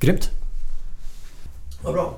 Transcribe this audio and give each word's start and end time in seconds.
Grymt. 0.00 0.30
Vad 1.82 1.94
bra. 1.94 2.14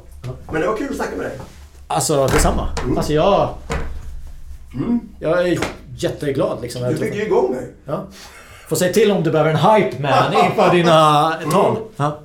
Men 0.53 0.61
det 0.61 0.67
var 0.67 0.77
kul 0.77 0.91
att 0.91 0.97
snacka 0.97 1.17
med 1.17 1.27
dig. 1.27 1.39
Alltså 1.87 2.27
detsamma. 2.27 2.69
Mm. 2.83 2.99
Alltså 2.99 3.13
jag... 3.13 3.55
Jag 5.19 5.49
är 5.49 5.59
jätteglad 5.97 6.63
liksom. 6.63 6.83
Du 6.83 6.97
fick 6.97 7.15
ju 7.15 7.23
igång 7.23 7.51
mig. 7.53 7.73
Ja. 7.85 8.05
Får 8.69 8.77
säga 8.77 8.93
till 8.93 9.11
om 9.11 9.23
du 9.23 9.31
behöver 9.31 9.51
en 9.51 9.57
hype 9.57 10.03
man 10.03 10.35
inför 10.45 10.71
dina 10.75 11.33
tal. 11.53 11.77
Ja. 11.97 12.19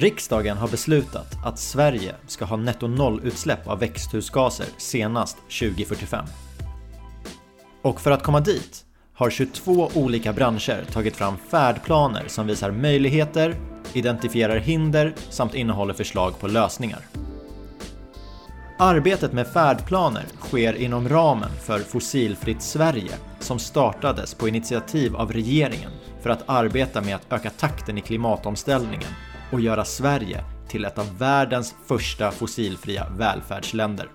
Riksdagen 0.00 0.56
har 0.56 0.68
beslutat 0.68 1.36
att 1.44 1.58
Sverige 1.58 2.14
ska 2.26 2.44
ha 2.44 2.56
netto 2.56 2.86
nollutsläpp 2.86 3.68
av 3.68 3.78
växthusgaser 3.78 4.66
senast 4.76 5.36
2045. 5.36 6.24
Och 7.82 8.00
för 8.00 8.10
att 8.10 8.22
komma 8.22 8.40
dit 8.40 8.84
har 9.14 9.30
22 9.30 9.90
olika 9.94 10.32
branscher 10.32 10.84
tagit 10.92 11.16
fram 11.16 11.36
färdplaner 11.50 12.24
som 12.26 12.46
visar 12.46 12.70
möjligheter, 12.70 13.54
identifierar 13.92 14.56
hinder 14.56 15.14
samt 15.30 15.54
innehåller 15.54 15.94
förslag 15.94 16.38
på 16.38 16.48
lösningar. 16.48 17.00
Arbetet 18.78 19.32
med 19.32 19.46
färdplaner 19.46 20.24
sker 20.40 20.74
inom 20.74 21.08
ramen 21.08 21.50
för 21.66 21.78
Fossilfritt 21.78 22.62
Sverige 22.62 23.12
som 23.40 23.58
startades 23.58 24.34
på 24.34 24.48
initiativ 24.48 25.16
av 25.16 25.32
regeringen 25.32 25.92
för 26.22 26.30
att 26.30 26.42
arbeta 26.46 27.00
med 27.00 27.14
att 27.14 27.32
öka 27.32 27.50
takten 27.50 27.98
i 27.98 28.00
klimatomställningen 28.00 29.10
och 29.52 29.60
göra 29.60 29.84
Sverige 29.84 30.44
till 30.68 30.84
ett 30.84 30.98
av 30.98 31.18
världens 31.18 31.74
första 31.86 32.30
fossilfria 32.30 33.06
välfärdsländer. 33.18 34.08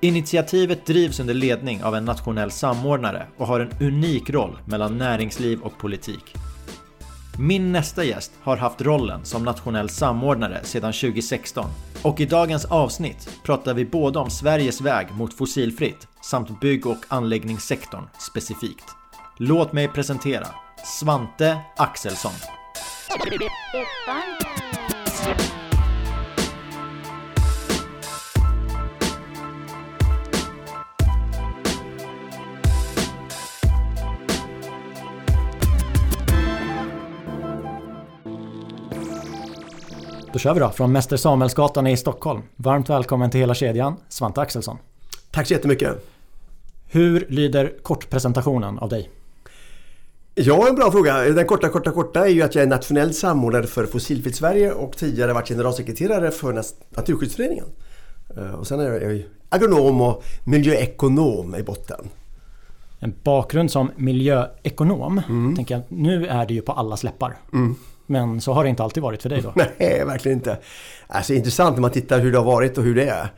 Initiativet 0.00 0.86
drivs 0.86 1.20
under 1.20 1.34
ledning 1.34 1.84
av 1.84 1.94
en 1.94 2.04
nationell 2.04 2.50
samordnare 2.50 3.26
och 3.36 3.46
har 3.46 3.60
en 3.60 3.70
unik 3.80 4.30
roll 4.30 4.58
mellan 4.66 4.98
näringsliv 4.98 5.60
och 5.60 5.78
politik. 5.78 6.34
Min 7.38 7.72
nästa 7.72 8.04
gäst 8.04 8.32
har 8.42 8.56
haft 8.56 8.80
rollen 8.80 9.24
som 9.24 9.44
nationell 9.44 9.88
samordnare 9.88 10.60
sedan 10.64 10.92
2016 10.92 11.66
och 12.02 12.20
i 12.20 12.26
dagens 12.26 12.64
avsnitt 12.64 13.28
pratar 13.44 13.74
vi 13.74 13.84
både 13.84 14.18
om 14.18 14.30
Sveriges 14.30 14.80
väg 14.80 15.12
mot 15.12 15.34
fossilfritt 15.34 16.08
samt 16.22 16.60
bygg 16.60 16.86
och 16.86 17.04
anläggningssektorn 17.08 18.04
specifikt. 18.18 18.84
Låt 19.38 19.72
mig 19.72 19.88
presentera 19.88 20.46
Svante 21.00 21.58
Axelsson. 21.76 22.61
Då 23.12 23.18
kör 40.38 40.54
vi 40.54 40.60
då, 40.60 40.68
från 40.68 40.92
Mäster 40.92 41.16
Samuelsgatan 41.16 41.86
i 41.86 41.96
Stockholm. 41.96 42.42
Varmt 42.56 42.90
välkommen 42.90 43.30
till 43.30 43.40
hela 43.40 43.54
kedjan, 43.54 43.96
Svante 44.08 44.40
Axelsson. 44.40 44.78
Tack 45.30 45.46
så 45.46 45.52
jättemycket. 45.52 46.06
Hur 46.86 47.26
lyder 47.28 47.72
kortpresentationen 47.82 48.78
av 48.78 48.88
dig? 48.88 49.21
Ja, 50.34 50.68
en 50.68 50.74
bra 50.74 50.90
fråga. 50.92 51.18
Den 51.18 51.46
korta, 51.46 51.68
korta, 51.68 51.90
korta 51.90 52.24
är 52.26 52.30
ju 52.30 52.42
att 52.42 52.54
jag 52.54 52.62
är 52.64 52.68
nationell 52.68 53.14
samordnare 53.14 53.66
för 53.66 53.86
Fossilfritt 53.86 54.36
Sverige 54.36 54.72
och 54.72 54.96
tidigare 54.96 55.32
varit 55.32 55.48
generalsekreterare 55.48 56.30
för 56.30 56.62
Naturskyddsföreningen. 56.96 57.64
Eh, 58.36 58.50
Och 58.54 58.66
sen 58.66 58.80
är 58.80 58.84
jag 59.00 59.12
ju 59.14 59.24
agronom 59.48 60.00
och 60.00 60.24
miljöekonom 60.44 61.54
i 61.54 61.62
botten. 61.62 62.08
En 62.98 63.14
bakgrund 63.24 63.70
som 63.70 63.90
miljöekonom. 63.96 65.22
Tänker 65.56 65.74
jag, 65.74 65.82
nu 65.88 66.26
är 66.26 66.46
det 66.46 66.54
ju 66.54 66.60
på 66.62 66.72
alla 66.72 66.96
släppar. 66.96 67.36
Men 68.06 68.40
så 68.40 68.52
har 68.52 68.64
det 68.64 68.70
inte 68.70 68.82
alltid 68.82 69.02
varit 69.02 69.22
för 69.22 69.28
dig 69.28 69.42
då. 69.42 69.52
Nej, 69.78 70.04
verkligen 70.06 70.38
inte. 70.38 70.58
Alltså 71.06 71.34
intressant 71.34 71.76
när 71.76 71.80
man 71.80 71.90
tittar 71.90 72.20
hur 72.20 72.32
det 72.32 72.38
har 72.38 72.44
varit 72.44 72.78
och 72.78 72.84
hur 72.84 72.94
det 72.94 73.04
är. 73.08 73.28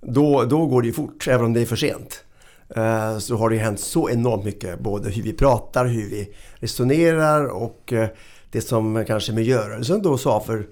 Då, 0.00 0.44
då 0.44 0.66
går 0.66 0.82
det 0.82 0.86
ju 0.88 0.92
fort, 0.94 1.28
även 1.28 1.44
om 1.46 1.52
det 1.52 1.60
är 1.60 1.66
för 1.66 1.76
sent. 1.76 2.24
Eh, 2.74 3.18
så 3.18 3.36
har 3.36 3.50
det 3.50 3.56
hänt 3.56 3.80
så 3.80 4.10
enormt 4.10 4.44
mycket, 4.44 4.80
både 4.80 5.10
hur 5.10 5.22
vi 5.22 5.32
pratar, 5.32 5.86
hur 5.86 6.10
vi 6.10 6.34
resonerar 6.54 7.46
och 7.46 7.92
eh, 7.92 8.08
det 8.50 8.60
som 8.60 9.04
kanske 9.06 9.32
miljörörelsen 9.32 10.02
då 10.02 10.18
sa 10.18 10.40
för 10.40 10.66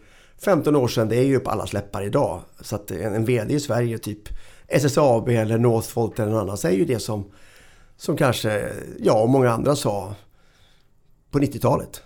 15 0.44 0.76
år 0.76 0.88
sedan, 0.88 1.08
det 1.08 1.16
är 1.16 1.24
ju 1.24 1.40
på 1.40 1.50
alla 1.50 1.66
släppar 1.66 2.02
idag. 2.02 2.40
Så 2.60 2.76
att 2.76 2.90
en, 2.90 3.14
en 3.14 3.24
VD 3.24 3.54
i 3.54 3.60
Sverige, 3.60 3.98
typ 3.98 4.28
SSAB 4.68 5.28
eller 5.28 5.58
Northvolt 5.58 6.18
eller 6.18 6.30
någon 6.30 6.40
annan, 6.40 6.58
säger 6.58 6.78
ju 6.78 6.84
det 6.84 6.98
som, 6.98 7.30
som 7.96 8.16
kanske 8.16 8.72
jag 8.98 9.22
och 9.22 9.28
många 9.28 9.50
andra 9.50 9.76
sa 9.76 10.14
på 11.30 11.38
90-talet. 11.38 12.02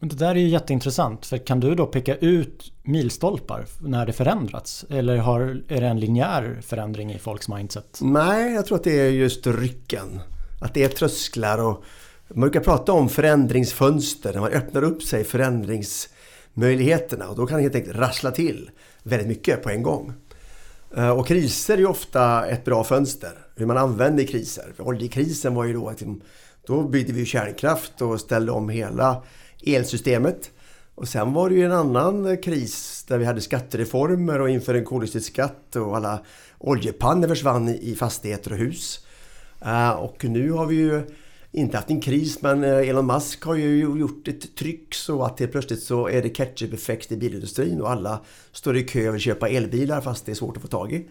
Men 0.00 0.08
det 0.08 0.16
där 0.16 0.30
är 0.30 0.40
ju 0.40 0.48
jätteintressant. 0.48 1.26
För 1.26 1.38
kan 1.38 1.60
du 1.60 1.74
då 1.74 1.86
peka 1.86 2.16
ut 2.16 2.72
milstolpar 2.82 3.66
när 3.80 4.06
det 4.06 4.12
förändrats? 4.12 4.84
Eller 4.90 5.16
har, 5.16 5.40
är 5.68 5.80
det 5.80 5.86
en 5.86 6.00
linjär 6.00 6.58
förändring 6.62 7.12
i 7.12 7.18
folks 7.18 7.48
mindset? 7.48 7.98
Nej, 8.02 8.54
jag 8.54 8.66
tror 8.66 8.78
att 8.78 8.84
det 8.84 9.00
är 9.00 9.10
just 9.10 9.46
rycken. 9.46 10.20
Att 10.60 10.74
det 10.74 10.84
är 10.84 10.88
trösklar 10.88 11.58
och 11.58 11.84
man 12.28 12.40
brukar 12.40 12.60
prata 12.60 12.92
om 12.92 13.08
förändringsfönster. 13.08 14.32
När 14.32 14.40
man 14.40 14.52
öppnar 14.52 14.82
upp 14.82 15.02
sig 15.02 15.24
förändringsmöjligheterna 15.24 17.28
och 17.28 17.36
då 17.36 17.46
kan 17.46 17.56
det 17.56 17.62
helt 17.62 17.74
enkelt 17.74 17.96
rassla 17.96 18.30
till 18.30 18.70
väldigt 19.02 19.28
mycket 19.28 19.62
på 19.62 19.70
en 19.70 19.82
gång. 19.82 20.12
Eh, 20.96 21.10
och 21.10 21.26
kriser 21.26 21.74
är 21.74 21.78
ju 21.78 21.86
ofta 21.86 22.46
ett 22.46 22.64
bra 22.64 22.84
fönster. 22.84 23.32
Hur 23.56 23.66
man 23.66 23.76
använder 23.76 24.24
kriser. 24.24 24.72
För 24.76 24.86
Oljekrisen 24.86 25.54
var 25.54 25.64
ju 25.64 25.72
då 25.72 25.88
att 25.88 26.02
då 26.66 26.82
byggde 26.82 27.12
vi 27.12 27.26
kärnkraft 27.26 28.02
och 28.02 28.20
ställde 28.20 28.52
om 28.52 28.68
hela 28.68 29.22
elsystemet. 29.66 30.50
Och 30.94 31.08
sen 31.08 31.32
var 31.32 31.48
det 31.50 31.54
ju 31.54 31.64
en 31.64 31.72
annan 31.72 32.36
kris 32.36 33.04
där 33.08 33.18
vi 33.18 33.24
hade 33.24 33.40
skattereformer 33.40 34.40
och 34.40 34.50
införde 34.50 34.78
en 34.78 34.84
koldioxidskatt 34.84 35.76
och 35.76 35.96
alla 35.96 36.20
oljepannor 36.58 37.28
försvann 37.28 37.68
i 37.68 37.94
fastigheter 37.94 38.52
och 38.52 38.58
hus. 38.58 39.06
Eh, 39.64 39.90
och 39.90 40.24
nu 40.24 40.50
har 40.50 40.66
vi 40.66 40.74
ju 40.74 41.02
inte 41.52 41.76
haft 41.76 41.90
en 41.90 42.00
kris 42.00 42.42
men 42.42 42.64
eh, 42.64 42.88
Elon 42.88 43.06
Musk 43.06 43.44
har 43.44 43.54
ju 43.54 43.78
gjort 43.78 44.28
ett 44.28 44.56
tryck 44.56 44.94
så 44.94 45.22
att 45.22 45.40
helt 45.40 45.52
plötsligt 45.52 45.82
så 45.82 46.08
är 46.08 46.22
det 46.22 46.28
ketchup-effekt 46.28 47.12
i 47.12 47.16
bilindustrin 47.16 47.80
och 47.80 47.90
alla 47.90 48.20
står 48.52 48.76
i 48.76 48.82
kö 48.82 49.08
och 49.08 49.14
vill 49.14 49.20
köpa 49.20 49.48
elbilar 49.48 50.00
fast 50.00 50.26
det 50.26 50.32
är 50.32 50.36
svårt 50.36 50.56
att 50.56 50.62
få 50.62 50.68
tag 50.68 50.92
i. 50.92 51.08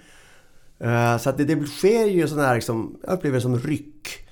Eh, 0.80 1.18
så 1.18 1.30
att 1.30 1.38
det, 1.38 1.46
det 1.46 1.68
sker 1.68 2.06
ju 2.06 2.28
sådana 2.28 2.48
här, 2.48 2.56
liksom, 2.56 3.00
jag 3.04 3.14
upplever 3.14 3.36
det 3.36 3.42
som 3.42 3.60
ryck. 3.60 4.29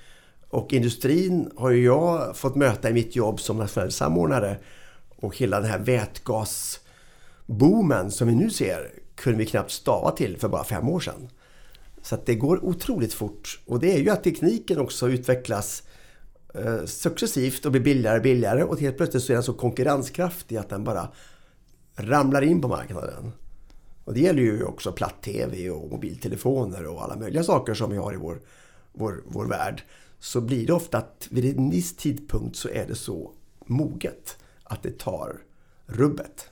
Och 0.50 0.72
industrin 0.72 1.50
har 1.56 1.70
ju 1.70 1.84
jag 1.84 2.36
fått 2.36 2.54
möta 2.54 2.90
i 2.90 2.92
mitt 2.92 3.16
jobb 3.16 3.40
som 3.40 3.56
nationell 3.56 3.92
samordnare. 3.92 4.58
Och 5.16 5.36
hela 5.36 5.60
den 5.60 5.70
här 5.70 5.78
vätgasboomen 5.78 8.10
som 8.10 8.28
vi 8.28 8.34
nu 8.34 8.50
ser 8.50 8.90
kunde 9.14 9.38
vi 9.38 9.46
knappt 9.46 9.70
stava 9.70 10.10
till 10.10 10.36
för 10.36 10.48
bara 10.48 10.64
fem 10.64 10.88
år 10.88 11.00
sedan. 11.00 11.28
Så 12.02 12.14
att 12.14 12.26
det 12.26 12.34
går 12.34 12.64
otroligt 12.64 13.14
fort. 13.14 13.60
Och 13.66 13.80
det 13.80 13.94
är 13.94 13.98
ju 13.98 14.10
att 14.10 14.24
tekniken 14.24 14.78
också 14.78 15.08
utvecklas 15.08 15.82
eh, 16.54 16.84
successivt 16.84 17.66
och 17.66 17.72
blir 17.72 17.82
billigare 17.82 18.16
och 18.16 18.22
billigare. 18.22 18.64
Och 18.64 18.80
helt 18.80 18.96
plötsligt 18.96 19.22
så 19.22 19.32
är 19.32 19.34
den 19.34 19.42
så 19.42 19.52
konkurrenskraftig 19.52 20.56
att 20.56 20.68
den 20.68 20.84
bara 20.84 21.08
ramlar 21.96 22.42
in 22.42 22.60
på 22.60 22.68
marknaden. 22.68 23.32
Och 24.04 24.14
det 24.14 24.20
gäller 24.20 24.42
ju 24.42 24.64
också 24.64 24.92
platt-tv 24.92 25.70
och 25.70 25.90
mobiltelefoner 25.90 26.86
och 26.86 27.02
alla 27.02 27.16
möjliga 27.16 27.44
saker 27.44 27.74
som 27.74 27.90
vi 27.90 27.96
har 27.96 28.12
i 28.12 28.16
vår, 28.16 28.40
vår, 28.92 29.22
vår 29.26 29.46
värld. 29.46 29.82
Så 30.20 30.40
blir 30.40 30.66
det 30.66 30.72
ofta 30.72 30.98
att 30.98 31.28
vid 31.30 31.58
en 31.58 31.70
viss 31.70 31.96
tidpunkt 31.96 32.56
så 32.56 32.68
är 32.68 32.86
det 32.86 32.94
så 32.94 33.32
moget 33.66 34.36
att 34.64 34.82
det 34.82 34.98
tar 34.98 35.36
rubbet. 35.86 36.50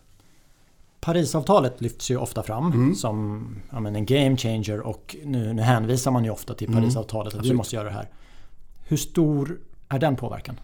Parisavtalet 1.01 1.81
lyfts 1.81 2.11
ju 2.11 2.17
ofta 2.17 2.43
fram 2.43 2.95
som 2.95 3.47
ja, 3.73 3.81
men 3.81 3.97
en 3.97 4.07
game 4.07 4.37
changer 4.37 4.81
och 4.81 5.17
nu, 5.25 5.53
nu 5.53 5.63
hänvisar 5.63 6.11
man 6.11 6.25
ju 6.25 6.31
ofta 6.31 6.55
till 6.55 6.73
Parisavtalet 6.73 7.35
att 7.35 7.47
vi 7.47 7.53
måste 7.55 7.77
göra 7.77 7.85
det 7.89 7.95
här. 7.95 8.09
Hur 8.89 8.97
stor 8.97 9.61
är 9.89 9.99
den 9.99 10.17
påverkan? 10.17 10.61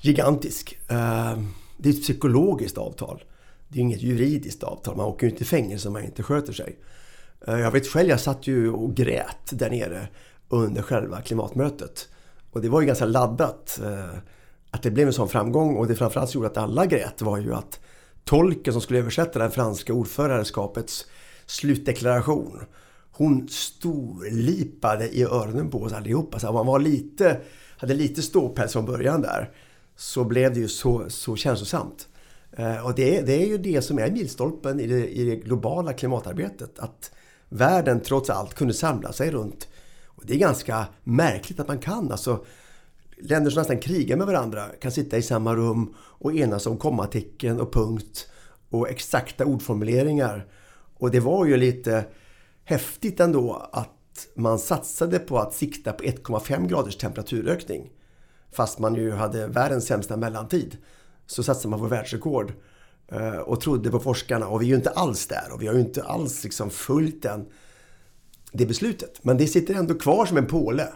Gigantisk. 0.00 0.78
Eh, 0.88 1.38
Det 1.76 1.88
är 1.88 1.92
ett 1.92 2.02
psykologiskt 2.02 2.78
avtal. 2.78 3.24
Det 3.68 3.78
är 3.78 3.82
inget 3.82 4.02
juridiskt 4.02 4.62
avtal. 4.62 4.96
Man 4.96 5.06
åker 5.06 5.26
ju 5.26 5.30
inte 5.32 5.42
i 5.42 5.46
fängelse 5.46 5.88
om 5.88 5.92
man 5.94 6.04
inte 6.04 6.22
sköter 6.22 6.52
sig. 6.52 6.78
Eh, 7.46 7.58
Jag 7.58 7.70
vet 7.70 7.86
själv, 7.86 8.08
jag 8.08 8.20
satt 8.20 8.46
ju 8.46 8.70
och 8.72 8.94
grät 8.94 9.50
där 9.50 9.70
nere 9.70 10.08
under 10.48 10.82
själva 10.82 11.20
klimatmötet. 11.20 12.08
Och 12.52 12.62
det 12.62 12.68
var 12.68 12.80
ju 12.80 12.86
ganska 12.86 13.04
laddat 13.04 13.80
eh, 13.84 14.18
att 14.70 14.82
det 14.82 14.90
blev 14.90 15.06
en 15.06 15.12
sån 15.12 15.28
framgång. 15.28 15.76
Och 15.76 15.86
det 15.86 15.94
framförallt 15.94 16.30
som 16.30 16.38
gjorde 16.38 16.50
att 16.50 16.64
alla 16.64 16.86
grät 16.86 17.22
var 17.22 17.38
ju 17.38 17.54
att 17.54 17.80
tolken 18.24 18.72
som 18.72 18.82
skulle 18.82 18.98
översätta 18.98 19.38
det 19.38 19.50
franska 19.50 19.92
ordförandeskapets 19.92 21.06
slutdeklaration. 21.46 22.60
Hon 23.12 23.48
storlipade 23.48 25.08
i 25.08 25.22
öronen 25.22 25.70
på 25.70 25.82
oss 25.82 25.92
allihopa. 25.92 26.38
Så 26.38 26.48
om 26.48 26.54
man 26.54 26.66
var 26.66 26.78
lite, 26.78 27.40
hade 27.76 27.94
lite 27.94 28.22
ståpäls 28.22 28.72
från 28.72 28.86
början 28.86 29.22
där 29.22 29.50
så 29.96 30.24
blev 30.24 30.54
det 30.54 30.60
ju 30.60 30.68
så, 30.68 31.04
så 31.08 31.36
känslosamt. 31.36 32.08
Eh, 32.52 32.86
och 32.86 32.94
det, 32.94 33.20
det 33.20 33.42
är 33.42 33.46
ju 33.46 33.58
det 33.58 33.82
som 33.82 33.98
är 33.98 34.10
milstolpen 34.10 34.80
i 34.80 34.86
det, 34.86 35.08
i 35.08 35.24
det 35.24 35.36
globala 35.36 35.92
klimatarbetet. 35.92 36.78
Att 36.78 37.10
världen 37.48 38.00
trots 38.00 38.30
allt 38.30 38.54
kunde 38.54 38.74
samla 38.74 39.12
sig 39.12 39.30
runt. 39.30 39.68
Och 40.18 40.26
det 40.26 40.34
är 40.34 40.38
ganska 40.38 40.86
märkligt 41.04 41.60
att 41.60 41.68
man 41.68 41.78
kan. 41.78 42.12
Alltså, 42.12 42.44
länder 43.16 43.50
som 43.50 43.60
nästan 43.60 43.78
krigar 43.78 44.16
med 44.16 44.26
varandra 44.26 44.64
kan 44.80 44.92
sitta 44.92 45.16
i 45.16 45.22
samma 45.22 45.54
rum 45.54 45.94
och 45.98 46.34
enas 46.34 46.66
om 46.66 46.76
kommatecken 46.76 47.60
och 47.60 47.72
punkt 47.72 48.28
och 48.70 48.88
exakta 48.88 49.44
ordformuleringar. 49.44 50.46
Och 50.94 51.10
det 51.10 51.20
var 51.20 51.46
ju 51.46 51.56
lite 51.56 52.04
häftigt 52.64 53.20
ändå 53.20 53.68
att 53.72 54.28
man 54.34 54.58
satsade 54.58 55.18
på 55.18 55.38
att 55.38 55.54
sikta 55.54 55.92
på 55.92 56.04
1,5 56.04 56.68
graders 56.68 56.96
temperaturökning. 56.96 57.90
Fast 58.52 58.78
man 58.78 58.94
ju 58.94 59.12
hade 59.12 59.46
världens 59.46 59.86
sämsta 59.86 60.16
mellantid. 60.16 60.76
Så 61.26 61.42
satsade 61.42 61.70
man 61.70 61.80
på 61.80 61.86
världsrekord. 61.86 62.52
Eh, 63.08 63.36
och 63.36 63.60
trodde 63.60 63.90
på 63.90 64.00
forskarna. 64.00 64.48
Och 64.48 64.62
vi 64.62 64.66
är 64.66 64.68
ju 64.68 64.76
inte 64.76 64.90
alls 64.90 65.26
där. 65.26 65.52
Och 65.52 65.62
vi 65.62 65.66
har 65.66 65.74
ju 65.74 65.80
inte 65.80 66.02
alls 66.02 66.44
liksom 66.44 66.70
följt 66.70 67.22
den, 67.22 67.46
det 68.52 68.66
beslutet. 68.66 69.24
Men 69.24 69.36
det 69.36 69.46
sitter 69.46 69.74
ändå 69.74 69.94
kvar 69.94 70.26
som 70.26 70.36
en 70.36 70.46
påle. 70.46 70.88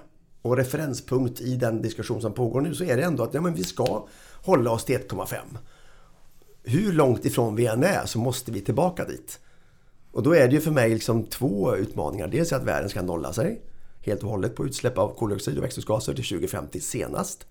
Och 0.42 0.56
referenspunkt 0.56 1.40
i 1.40 1.56
den 1.56 1.82
diskussion 1.82 2.20
som 2.20 2.32
pågår 2.32 2.60
nu 2.60 2.74
så 2.74 2.84
är 2.84 2.96
det 2.96 3.02
ändå 3.02 3.22
att 3.22 3.34
ja, 3.34 3.40
men 3.40 3.54
vi 3.54 3.64
ska 3.64 4.06
hålla 4.42 4.70
oss 4.70 4.84
till 4.84 4.98
1,5. 4.98 5.36
Hur 6.64 6.92
långt 6.92 7.24
ifrån 7.24 7.56
vi 7.56 7.66
än 7.66 7.84
är 7.84 8.06
så 8.06 8.18
måste 8.18 8.52
vi 8.52 8.60
tillbaka 8.60 9.04
dit. 9.04 9.40
Och 10.12 10.22
då 10.22 10.34
är 10.34 10.48
det 10.48 10.54
ju 10.54 10.60
för 10.60 10.70
mig 10.70 10.90
liksom 10.90 11.24
två 11.24 11.76
utmaningar. 11.76 12.28
Dels 12.28 12.52
att 12.52 12.64
världen 12.64 12.88
ska 12.88 13.02
nolla 13.02 13.32
sig 13.32 13.62
helt 14.00 14.22
och 14.22 14.30
hållet 14.30 14.54
på 14.54 14.66
utsläpp 14.66 14.98
av 14.98 15.14
koldioxid 15.18 15.58
och 15.58 15.64
växthusgaser 15.64 16.14
till 16.14 16.24
2050 16.24 16.80
senast. 16.80 17.46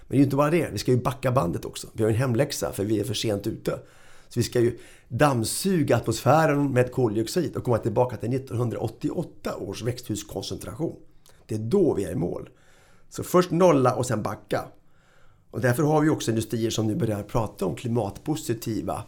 Men 0.00 0.08
det 0.08 0.14
är 0.14 0.18
ju 0.18 0.24
inte 0.24 0.36
bara 0.36 0.50
det, 0.50 0.68
vi 0.72 0.78
ska 0.78 0.90
ju 0.90 1.02
backa 1.02 1.32
bandet 1.32 1.64
också. 1.64 1.88
Vi 1.92 2.02
har 2.02 2.10
en 2.10 2.16
hemläxa 2.16 2.72
för 2.72 2.84
vi 2.84 3.00
är 3.00 3.04
för 3.04 3.14
sent 3.14 3.46
ute. 3.46 3.78
Så 4.30 4.40
vi 4.40 4.44
ska 4.44 4.60
ju 4.60 4.78
dammsuga 5.08 5.96
atmosfären 5.96 6.72
med 6.72 6.92
koldioxid 6.92 7.56
och 7.56 7.64
komma 7.64 7.78
tillbaka 7.78 8.16
till 8.16 8.34
1988 8.34 9.56
års 9.56 9.82
växthuskoncentration. 9.82 10.96
Det 11.46 11.54
är 11.54 11.58
då 11.58 11.94
vi 11.94 12.04
är 12.04 12.12
i 12.12 12.14
mål. 12.14 12.48
Så 13.08 13.22
först 13.22 13.50
nolla 13.50 13.94
och 13.94 14.06
sen 14.06 14.22
backa. 14.22 14.64
Och 15.50 15.60
därför 15.60 15.82
har 15.82 16.00
vi 16.00 16.08
också 16.08 16.30
industrier 16.30 16.70
som 16.70 16.86
nu 16.86 16.94
börjar 16.94 17.22
prata 17.22 17.66
om 17.66 17.74
klimatpositiva 17.74 19.04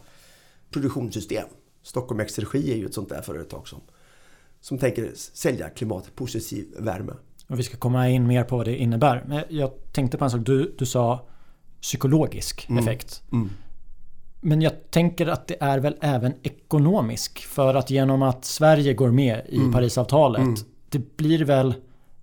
produktionssystem. 0.69 1.47
Stockholm 1.83 2.19
Exergi 2.19 2.71
är 2.71 2.75
ju 2.75 2.85
ett 2.85 2.93
sånt 2.93 3.09
där 3.09 3.21
företag 3.21 3.67
som, 3.67 3.81
som 4.61 4.77
tänker 4.77 5.11
sälja 5.15 5.69
klimatpositiv 5.69 6.75
värme. 6.79 7.13
Och 7.47 7.59
vi 7.59 7.63
ska 7.63 7.77
komma 7.77 8.09
in 8.09 8.27
mer 8.27 8.43
på 8.43 8.57
vad 8.57 8.65
det 8.65 8.77
innebär. 8.77 9.23
Men 9.27 9.43
jag 9.49 9.71
tänkte 9.93 10.17
på 10.17 10.25
en 10.25 10.31
sak. 10.31 10.41
Du, 10.45 10.75
du 10.77 10.85
sa 10.85 11.27
psykologisk 11.81 12.69
mm. 12.69 12.83
effekt. 12.83 13.23
Mm. 13.31 13.49
Men 14.43 14.61
jag 14.61 14.91
tänker 14.91 15.27
att 15.27 15.47
det 15.47 15.55
är 15.59 15.79
väl 15.79 15.95
även 16.01 16.33
ekonomisk. 16.43 17.39
För 17.39 17.75
att 17.75 17.89
genom 17.89 18.21
att 18.21 18.45
Sverige 18.45 18.93
går 18.93 19.11
med 19.11 19.41
i 19.49 19.57
mm. 19.57 19.71
Parisavtalet. 19.71 20.41
Mm. 20.41 20.55
Det 20.89 21.17
blir 21.17 21.45
väl 21.45 21.73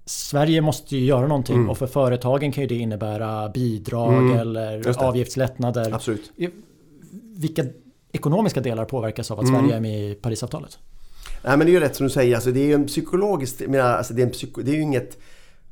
Sverige 0.04 0.60
måste 0.60 0.96
ju 0.96 1.04
göra 1.04 1.26
någonting 1.26 1.56
mm. 1.56 1.70
och 1.70 1.78
för 1.78 1.86
företagen 1.86 2.52
kan 2.52 2.62
ju 2.62 2.68
det 2.68 2.74
innebära 2.74 3.48
bidrag 3.48 4.12
mm. 4.12 4.38
eller 4.38 5.02
avgiftslättnader. 5.04 5.94
Absolut. 5.94 6.32
Vilka 7.36 7.64
ekonomiska 8.12 8.60
delar 8.60 8.84
påverkas 8.84 9.30
av 9.30 9.40
att 9.40 9.48
mm. 9.48 9.60
Sverige 9.60 9.76
är 9.76 9.80
med 9.80 10.10
i 10.10 10.14
Parisavtalet? 10.14 10.78
Nej 11.42 11.56
men 11.56 11.66
det 11.66 11.70
är 11.70 11.74
ju 11.74 11.80
rätt 11.80 11.96
som 11.96 12.06
du 12.06 12.10
säger. 12.10 12.34
Alltså, 12.34 12.50
det 12.50 12.60
är 12.60 12.66
ju 12.66 12.74
en 12.74 12.86
psykologiskt... 12.86 13.60
Menar, 13.68 13.92
alltså, 13.92 14.14
det, 14.14 14.22
är 14.22 14.26
en 14.26 14.32
psyko, 14.32 14.62
det 14.62 14.70
är 14.70 14.74
ju 14.74 14.82
inget... 14.82 15.18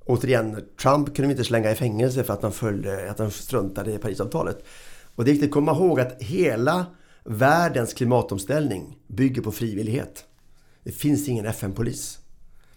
Återigen, 0.04 0.64
Trump 0.82 1.06
kunde 1.06 1.26
vi 1.28 1.32
inte 1.32 1.44
slänga 1.44 1.70
i 1.70 1.74
fängelse 1.74 2.24
för 2.24 2.32
att 2.32 2.42
han, 2.42 2.52
följde, 2.52 3.10
att 3.10 3.18
han 3.18 3.30
struntade 3.30 3.92
i 3.92 3.98
Parisavtalet. 3.98 4.64
Och 5.19 5.25
det 5.25 5.31
är 5.31 5.32
viktigt 5.32 5.49
att 5.49 5.55
komma 5.55 5.73
ihåg 5.73 6.00
att 6.00 6.23
hela 6.23 6.87
världens 7.25 7.94
klimatomställning 7.94 8.99
bygger 9.06 9.43
på 9.43 9.53
frivillighet. 9.53 10.25
Det 10.85 10.93
finns 10.93 11.29
ingen 11.29 11.47
FN-polis. 11.47 12.19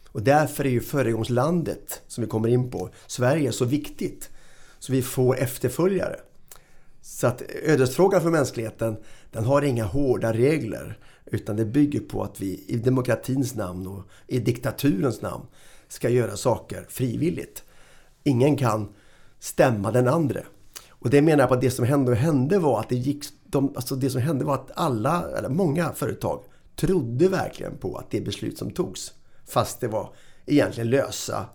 Och 0.08 0.22
därför 0.22 0.66
är 0.66 0.70
ju 0.70 0.82
föregångslandet 0.82 2.02
som 2.08 2.24
vi 2.24 2.30
kommer 2.30 2.50
in 2.50 2.72
på, 2.72 2.90
Sverige, 3.08 3.52
så 3.52 3.66
viktigt. 3.66 4.30
Så 4.80 4.92
vi 4.92 5.02
får 5.02 5.38
efterföljare. 5.38 6.20
Så 7.02 7.28
att 7.28 7.42
ödesfrågan 7.64 8.22
för 8.22 8.30
mänskligheten, 8.30 8.98
den 9.32 9.44
har 9.44 9.62
inga 9.62 9.86
hårda 9.86 10.34
regler. 10.34 10.98
Utan 11.26 11.56
det 11.56 11.66
bygger 11.66 12.00
på 12.00 12.24
att 12.24 12.42
vi 12.42 12.66
i 12.68 12.78
demokratins 12.78 13.56
namn 13.56 13.88
och 13.88 14.04
i 14.28 14.40
diktaturens 14.40 15.22
namn 15.22 15.46
ska 15.88 16.10
göra 16.10 16.38
saker 16.38 16.86
frivilligt. 16.90 17.64
Ingen 18.24 18.58
kan 18.58 18.94
stämma 19.40 19.92
den 19.92 20.08
andra. 20.08 20.42
Och 21.02 21.10
det 21.10 21.22
menar 21.22 21.40
jag 21.40 21.50
på 21.50 21.56
att 21.56 21.62
det 21.62 21.72
som 21.72 21.86
hände, 21.86 22.16
hände 22.16 22.60
var 22.60 22.80
att 22.80 22.90
det 22.90 22.96
gick... 22.96 23.26
De, 23.44 23.74
alltså 23.76 23.96
det 23.96 24.10
som 24.10 24.22
hände 24.22 24.46
var 24.46 24.56
att 24.56 24.72
alla, 24.74 25.38
eller 25.38 25.50
många 25.50 25.94
företag 25.94 26.44
trodde 26.76 27.28
verkligen 27.28 27.78
på 27.78 27.98
att 27.98 28.12
det 28.12 28.22
beslut 28.22 28.58
som 28.58 28.72
togs, 28.72 29.14
fast 29.48 29.80
det 29.80 29.88
var 29.88 30.14
egentligen 30.46 30.90
lösa, 30.90 31.46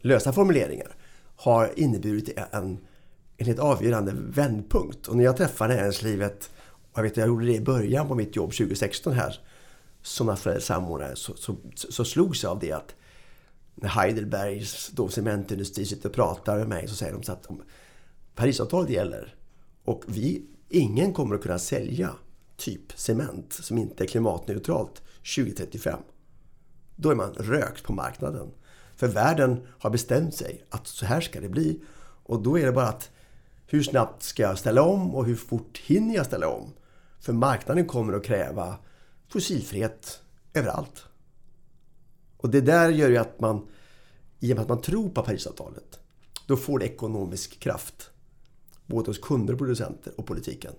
lösa 0.00 0.32
formuleringar, 0.32 0.96
har 1.36 1.70
inneburit 1.76 2.38
en 2.50 2.78
en 3.36 3.46
helt 3.46 3.58
avgörande 3.58 4.12
vändpunkt. 4.16 5.08
Och 5.08 5.16
när 5.16 5.24
jag 5.24 5.36
träffade 5.36 5.74
näringslivet, 5.74 6.50
och 6.92 6.98
jag 6.98 7.02
vet 7.02 7.16
jag 7.16 7.26
gjorde 7.26 7.46
det 7.46 7.54
i 7.54 7.60
början 7.60 8.08
på 8.08 8.14
mitt 8.14 8.36
jobb 8.36 8.52
2016 8.52 9.12
här 9.12 9.40
som 10.02 10.26
nationell 10.26 10.62
samordnare, 10.62 11.16
så, 11.16 11.36
så, 11.36 11.56
så 11.74 12.04
slogs 12.04 12.42
jag 12.42 12.52
av 12.52 12.58
det 12.58 12.72
att 12.72 12.94
när 13.74 13.88
Heidelbergs 13.88 14.90
då 14.92 15.08
cementindustri 15.08 15.86
sitter 15.86 16.08
och 16.08 16.14
pratar 16.14 16.58
med 16.58 16.68
mig 16.68 16.88
så 16.88 16.94
säger 16.94 17.12
de 17.12 17.22
så 17.22 17.32
att 17.32 17.46
Parisavtalet 18.36 18.90
gäller 18.90 19.34
och 19.84 20.04
vi, 20.06 20.46
ingen 20.68 21.12
kommer 21.12 21.34
att 21.34 21.42
kunna 21.42 21.58
sälja 21.58 22.10
typ 22.56 22.92
cement 22.98 23.52
som 23.52 23.78
inte 23.78 24.04
är 24.04 24.08
klimatneutralt 24.08 25.02
2035. 25.36 26.00
Då 26.96 27.10
är 27.10 27.14
man 27.14 27.32
rökt 27.32 27.84
på 27.84 27.92
marknaden. 27.92 28.50
För 28.96 29.08
världen 29.08 29.66
har 29.78 29.90
bestämt 29.90 30.34
sig 30.34 30.64
att 30.70 30.86
så 30.86 31.06
här 31.06 31.20
ska 31.20 31.40
det 31.40 31.48
bli. 31.48 31.80
Och 32.24 32.42
då 32.42 32.58
är 32.58 32.66
det 32.66 32.72
bara 32.72 32.88
att 32.88 33.10
hur 33.66 33.82
snabbt 33.82 34.22
ska 34.22 34.42
jag 34.42 34.58
ställa 34.58 34.82
om 34.82 35.14
och 35.14 35.26
hur 35.26 35.36
fort 35.36 35.78
hinner 35.78 36.14
jag 36.14 36.26
ställa 36.26 36.48
om? 36.48 36.72
För 37.20 37.32
marknaden 37.32 37.86
kommer 37.86 38.12
att 38.12 38.24
kräva 38.24 38.76
fossilfrihet 39.28 40.20
överallt. 40.54 41.04
Och 42.36 42.50
det 42.50 42.60
där 42.60 42.88
gör 42.88 43.08
ju 43.08 43.16
att 43.16 43.40
man, 43.40 43.68
i 44.40 44.52
och 44.52 44.56
med 44.56 44.62
att 44.62 44.68
man 44.68 44.80
tror 44.80 45.10
på 45.10 45.22
Parisavtalet, 45.22 45.98
då 46.46 46.56
får 46.56 46.78
det 46.78 46.86
ekonomisk 46.86 47.60
kraft. 47.60 48.10
Både 48.86 49.10
hos 49.10 49.18
kunder, 49.18 49.54
producenter 49.54 50.12
och 50.16 50.26
politiken. 50.26 50.72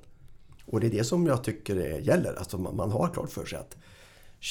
Och 0.66 0.80
det 0.80 0.88
är 0.88 0.92
det 0.92 1.04
som 1.04 1.28
jag 1.28 1.44
tycker 1.44 1.76
gäller. 2.00 2.34
Alltså 2.34 2.58
man, 2.58 2.92
har 2.92 3.10
klart 3.14 3.30
för 3.30 3.46
sig 3.46 3.60
att 3.60 3.78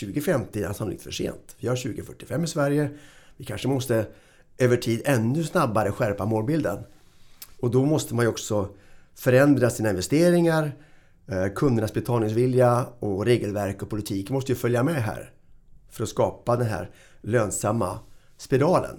2050 0.00 0.62
är 0.62 0.72
sannolikt 0.72 1.02
för 1.02 1.10
sent. 1.10 1.56
Vi 1.58 1.68
har 1.68 1.76
2045 1.76 2.44
i 2.44 2.46
Sverige. 2.46 2.90
Vi 3.36 3.44
kanske 3.44 3.68
måste 3.68 4.06
över 4.58 4.76
tid 4.76 5.02
ännu 5.04 5.44
snabbare 5.44 5.92
skärpa 5.92 6.24
målbilden. 6.24 6.78
Och 7.60 7.70
då 7.70 7.84
måste 7.84 8.14
man 8.14 8.24
ju 8.24 8.28
också 8.28 8.68
förändra 9.14 9.70
sina 9.70 9.90
investeringar. 9.90 10.72
Eh, 11.26 11.46
kundernas 11.54 11.94
betalningsvilja 11.94 12.86
och 12.98 13.24
regelverk 13.24 13.82
och 13.82 13.90
politik 13.90 14.30
måste 14.30 14.52
ju 14.52 14.56
följa 14.56 14.82
med 14.82 15.02
här. 15.02 15.30
För 15.90 16.02
att 16.02 16.08
skapa 16.08 16.56
den 16.56 16.66
här 16.66 16.90
lönsamma 17.20 17.98
spiralen. 18.36 18.96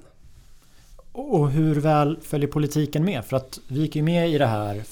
Och 1.17 1.51
hur 1.51 1.75
väl 1.75 2.19
följer 2.21 2.47
politiken 2.47 3.05
med? 3.05 3.25
För 3.25 3.37
att 3.37 3.59
vi 3.67 3.79
gick 3.79 3.95
ju 3.95 4.03
med 4.03 4.29
i 4.29 4.37
det 4.37 4.45
här 4.45 4.83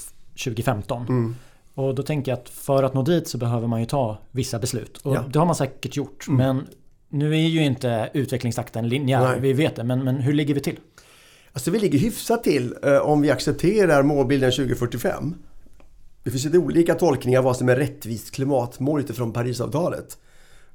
2015. 0.44 1.06
Mm. 1.10 1.36
Och 1.74 1.96
då 1.96 2.04
tänker 2.04 2.32
jag 2.32 2.40
att 2.40 2.50
för 2.50 2.84
att 2.84 2.94
nå 2.94 3.02
dit 3.02 3.28
så 3.28 3.38
behöver 3.38 3.68
man 3.68 3.80
ju 3.80 3.86
ta 3.86 4.18
vissa 4.32 4.60
beslut. 4.60 4.98
Och 4.98 5.16
ja. 5.16 5.24
det 5.34 5.40
har 5.40 5.46
man 5.46 5.56
säkert 5.56 5.96
gjort. 5.96 6.28
Mm. 6.28 6.38
Men 6.38 6.68
nu 7.10 7.34
är 7.34 7.48
ju 7.48 7.64
inte 7.64 8.10
utvecklingstakten 8.14 8.90
linjär, 8.90 9.40
vi 9.40 9.54
vet 9.54 9.76
det. 9.76 9.84
Men, 9.84 10.04
men 10.04 10.16
hur 10.16 10.34
ligger 10.34 10.54
vi 10.54 10.60
till? 10.60 10.80
Alltså 11.54 11.72
vi 11.72 11.80
ligger 11.80 12.00
hyfsat 12.00 12.44
till 12.44 12.76
eh, 12.84 12.98
om 12.98 13.22
vi 13.22 13.32
accepterar 13.32 14.04
målbilden 14.04 14.52
2045. 14.52 15.36
Det 16.24 16.32
finns 16.32 16.46
lite 16.46 16.58
olika 16.58 16.96
tolkningar 16.96 17.40
av 17.40 17.46
vad 17.46 17.58
som 17.58 17.70
är 17.70 17.76
rättvist 17.76 18.32
klimatmål 18.32 19.00
utifrån 19.00 19.34
Parisavtalet. 19.34 20.18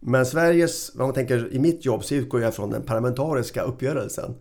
Men 0.00 0.26
Sveriges, 0.26 0.94
om 0.94 1.00
man 1.00 1.12
tänker 1.12 1.52
i 1.52 1.58
mitt 1.58 1.84
jobb 1.84 2.04
så 2.04 2.14
utgår 2.14 2.40
jag 2.42 2.54
från 2.54 2.70
den 2.70 2.82
parlamentariska 2.82 3.62
uppgörelsen. 3.62 4.34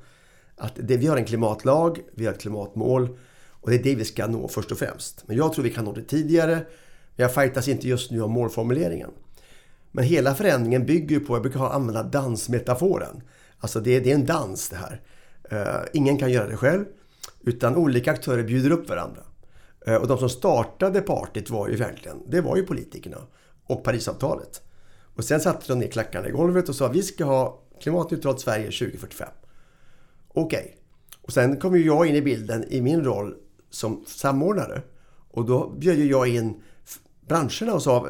Att 0.59 0.73
det, 0.75 0.97
vi 0.97 1.07
har 1.07 1.17
en 1.17 1.25
klimatlag, 1.25 1.99
vi 2.13 2.25
har 2.25 2.33
ett 2.33 2.41
klimatmål 2.41 3.17
och 3.49 3.69
det 3.69 3.75
är 3.75 3.83
det 3.83 3.95
vi 3.95 4.05
ska 4.05 4.27
nå 4.27 4.47
först 4.47 4.71
och 4.71 4.77
främst. 4.77 5.23
Men 5.27 5.37
jag 5.37 5.53
tror 5.53 5.63
vi 5.63 5.73
kan 5.73 5.85
nå 5.85 5.93
det 5.93 6.03
tidigare. 6.03 6.65
Jag 7.15 7.33
fightas 7.33 7.67
inte 7.67 7.87
just 7.87 8.11
nu 8.11 8.21
om 8.21 8.31
målformuleringen. 8.31 9.09
Men 9.91 10.03
hela 10.03 10.35
förändringen 10.35 10.85
bygger 10.85 11.19
på, 11.19 11.35
jag 11.35 11.41
brukar 11.41 11.69
använda 11.69 12.03
dansmetaforen. 12.03 13.21
Alltså 13.59 13.79
det, 13.79 13.99
det 13.99 14.11
är 14.11 14.15
en 14.15 14.25
dans 14.25 14.69
det 14.69 14.75
här. 14.75 15.01
Uh, 15.51 15.87
ingen 15.93 16.17
kan 16.17 16.31
göra 16.31 16.47
det 16.47 16.57
själv. 16.57 16.85
Utan 17.41 17.75
olika 17.75 18.11
aktörer 18.11 18.43
bjuder 18.43 18.71
upp 18.71 18.89
varandra. 18.89 19.21
Uh, 19.87 19.95
och 19.95 20.07
de 20.07 20.17
som 20.17 20.29
startade 20.29 21.01
partyt 21.01 21.49
var 21.49 21.69
ju 21.69 21.75
verkligen, 21.75 22.17
det 22.27 22.41
var 22.41 22.55
ju 22.55 22.63
politikerna 22.63 23.17
och 23.67 23.83
Parisavtalet. 23.83 24.61
Och 25.15 25.23
sen 25.23 25.39
satte 25.39 25.67
de 25.67 25.79
ner 25.79 25.87
klackarna 25.87 26.27
i 26.27 26.31
golvet 26.31 26.69
och 26.69 26.75
sa 26.75 26.87
vi 26.87 27.03
ska 27.03 27.25
ha 27.25 27.61
klimatneutralt 27.81 28.39
Sverige 28.39 28.65
2045. 28.65 29.27
Okej. 30.33 30.59
Okay. 30.59 30.74
Och 31.21 31.33
sen 31.33 31.57
kom 31.57 31.77
ju 31.77 31.86
jag 31.86 32.07
in 32.07 32.15
i 32.15 32.21
bilden 32.21 32.65
i 32.69 32.81
min 32.81 33.03
roll 33.03 33.36
som 33.69 34.03
samordnare. 34.07 34.81
Och 35.31 35.45
då 35.45 35.69
bjöd 35.69 35.98
ju 35.98 36.09
jag 36.09 36.27
in 36.27 36.62
branscherna 37.27 37.74
och 37.74 37.83
sa 37.83 38.07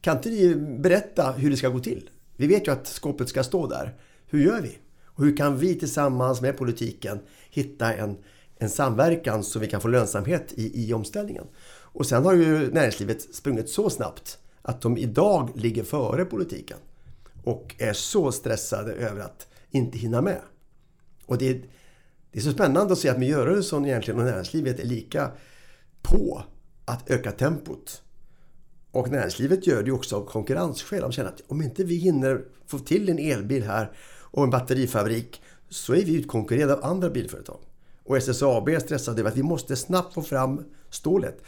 kan 0.00 0.16
inte 0.16 0.28
ni 0.28 0.54
berätta 0.54 1.32
hur 1.32 1.50
det 1.50 1.56
ska 1.56 1.68
gå 1.68 1.78
till? 1.78 2.10
Vi 2.36 2.46
vet 2.46 2.66
ju 2.66 2.72
att 2.72 2.86
skåpet 2.86 3.28
ska 3.28 3.44
stå 3.44 3.66
där. 3.66 3.94
Hur 4.26 4.40
gör 4.40 4.60
vi? 4.60 4.78
Och 5.04 5.24
hur 5.24 5.36
kan 5.36 5.58
vi 5.58 5.74
tillsammans 5.74 6.40
med 6.40 6.56
politiken 6.56 7.20
hitta 7.50 7.94
en, 7.94 8.16
en 8.56 8.70
samverkan 8.70 9.44
så 9.44 9.58
vi 9.58 9.66
kan 9.66 9.80
få 9.80 9.88
lönsamhet 9.88 10.52
i, 10.52 10.88
i 10.88 10.94
omställningen? 10.94 11.44
Och 11.92 12.06
sen 12.06 12.24
har 12.24 12.34
ju 12.34 12.70
näringslivet 12.72 13.34
sprungit 13.34 13.68
så 13.68 13.90
snabbt 13.90 14.38
att 14.62 14.80
de 14.80 14.96
idag 14.96 15.50
ligger 15.54 15.84
före 15.84 16.24
politiken 16.24 16.78
och 17.44 17.74
är 17.78 17.92
så 17.92 18.32
stressade 18.32 18.92
över 18.92 19.20
att 19.20 19.46
inte 19.70 19.98
hinna 19.98 20.22
med. 20.22 20.40
Och 21.30 21.38
det 21.38 21.48
är, 21.48 21.54
det 22.32 22.38
är 22.38 22.42
så 22.42 22.52
spännande 22.52 22.92
att 22.92 22.98
se 22.98 23.08
att 23.08 23.18
miljörörelsen 23.18 23.86
egentligen 23.86 24.20
och 24.20 24.26
näringslivet 24.26 24.80
är 24.80 24.84
lika 24.84 25.30
på 26.02 26.42
att 26.84 27.10
öka 27.10 27.32
tempot. 27.32 28.02
Och 28.90 29.10
näringslivet 29.10 29.66
gör 29.66 29.82
det 29.82 29.92
också 29.92 30.16
av 30.16 30.26
konkurrensskäl. 30.26 31.00
De 31.00 31.12
känner 31.12 31.28
att 31.28 31.42
om 31.46 31.62
inte 31.62 31.84
vi 31.84 31.96
hinner 31.96 32.44
få 32.66 32.78
till 32.78 33.08
en 33.08 33.18
elbil 33.18 33.62
här 33.62 33.92
och 34.20 34.44
en 34.44 34.50
batterifabrik 34.50 35.42
så 35.68 35.94
är 35.94 36.04
vi 36.04 36.14
utkonkurrerade 36.14 36.74
av 36.74 36.84
andra 36.84 37.10
bilföretag. 37.10 37.60
Och 38.04 38.16
SSAB 38.16 38.68
är 38.68 38.78
stressade 38.78 39.20
över 39.20 39.30
att 39.30 39.36
vi 39.36 39.42
måste 39.42 39.76
snabbt 39.76 40.14
få 40.14 40.22
fram 40.22 40.64
stålet. 40.90 41.42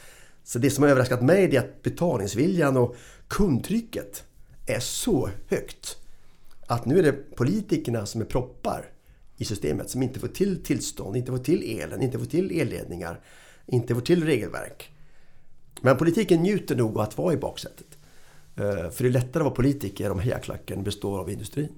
Så 0.45 0.59
det 0.59 0.71
som 0.71 0.83
har 0.83 0.91
överraskat 0.91 1.23
mig 1.23 1.57
är 1.57 1.61
att 1.61 1.83
betalningsviljan 1.83 2.77
och 2.77 2.97
kundtrycket 3.29 4.25
är 4.67 4.81
så 4.81 5.31
högt 5.49 5.97
att 6.67 6.85
nu 6.85 6.99
är 6.99 7.03
det 7.03 7.37
politikerna 7.37 8.07
som 8.07 8.21
är 8.21 8.25
proppar 8.25 8.93
i 9.37 9.45
systemet 9.45 9.91
som 9.91 10.03
inte 10.03 10.21
får 10.21 10.29
till 10.29 10.63
tillstånd, 10.63 11.17
inte 11.17 11.33
får 11.33 11.39
till 11.39 11.81
elen, 11.81 12.03
inte 12.03 12.19
får 12.19 12.27
till 12.27 12.61
elledningar, 12.61 13.21
inte 13.67 13.95
får 13.95 14.01
till 14.01 14.25
regelverk. 14.25 14.91
Men 15.81 15.97
politiken 15.97 16.43
njuter 16.43 16.77
nog 16.77 17.01
att 17.01 17.19
vara 17.19 17.33
i 17.33 17.37
baksätet. 17.37 17.99
Eh, 18.57 18.91
för 18.91 19.03
det 19.03 19.09
är 19.09 19.13
lättare 19.13 19.41
att 19.41 19.45
vara 19.45 19.55
politiker 19.55 20.11
om 20.11 20.19
hejaklacken 20.19 20.83
består 20.83 21.19
av 21.19 21.31
industrin. 21.31 21.69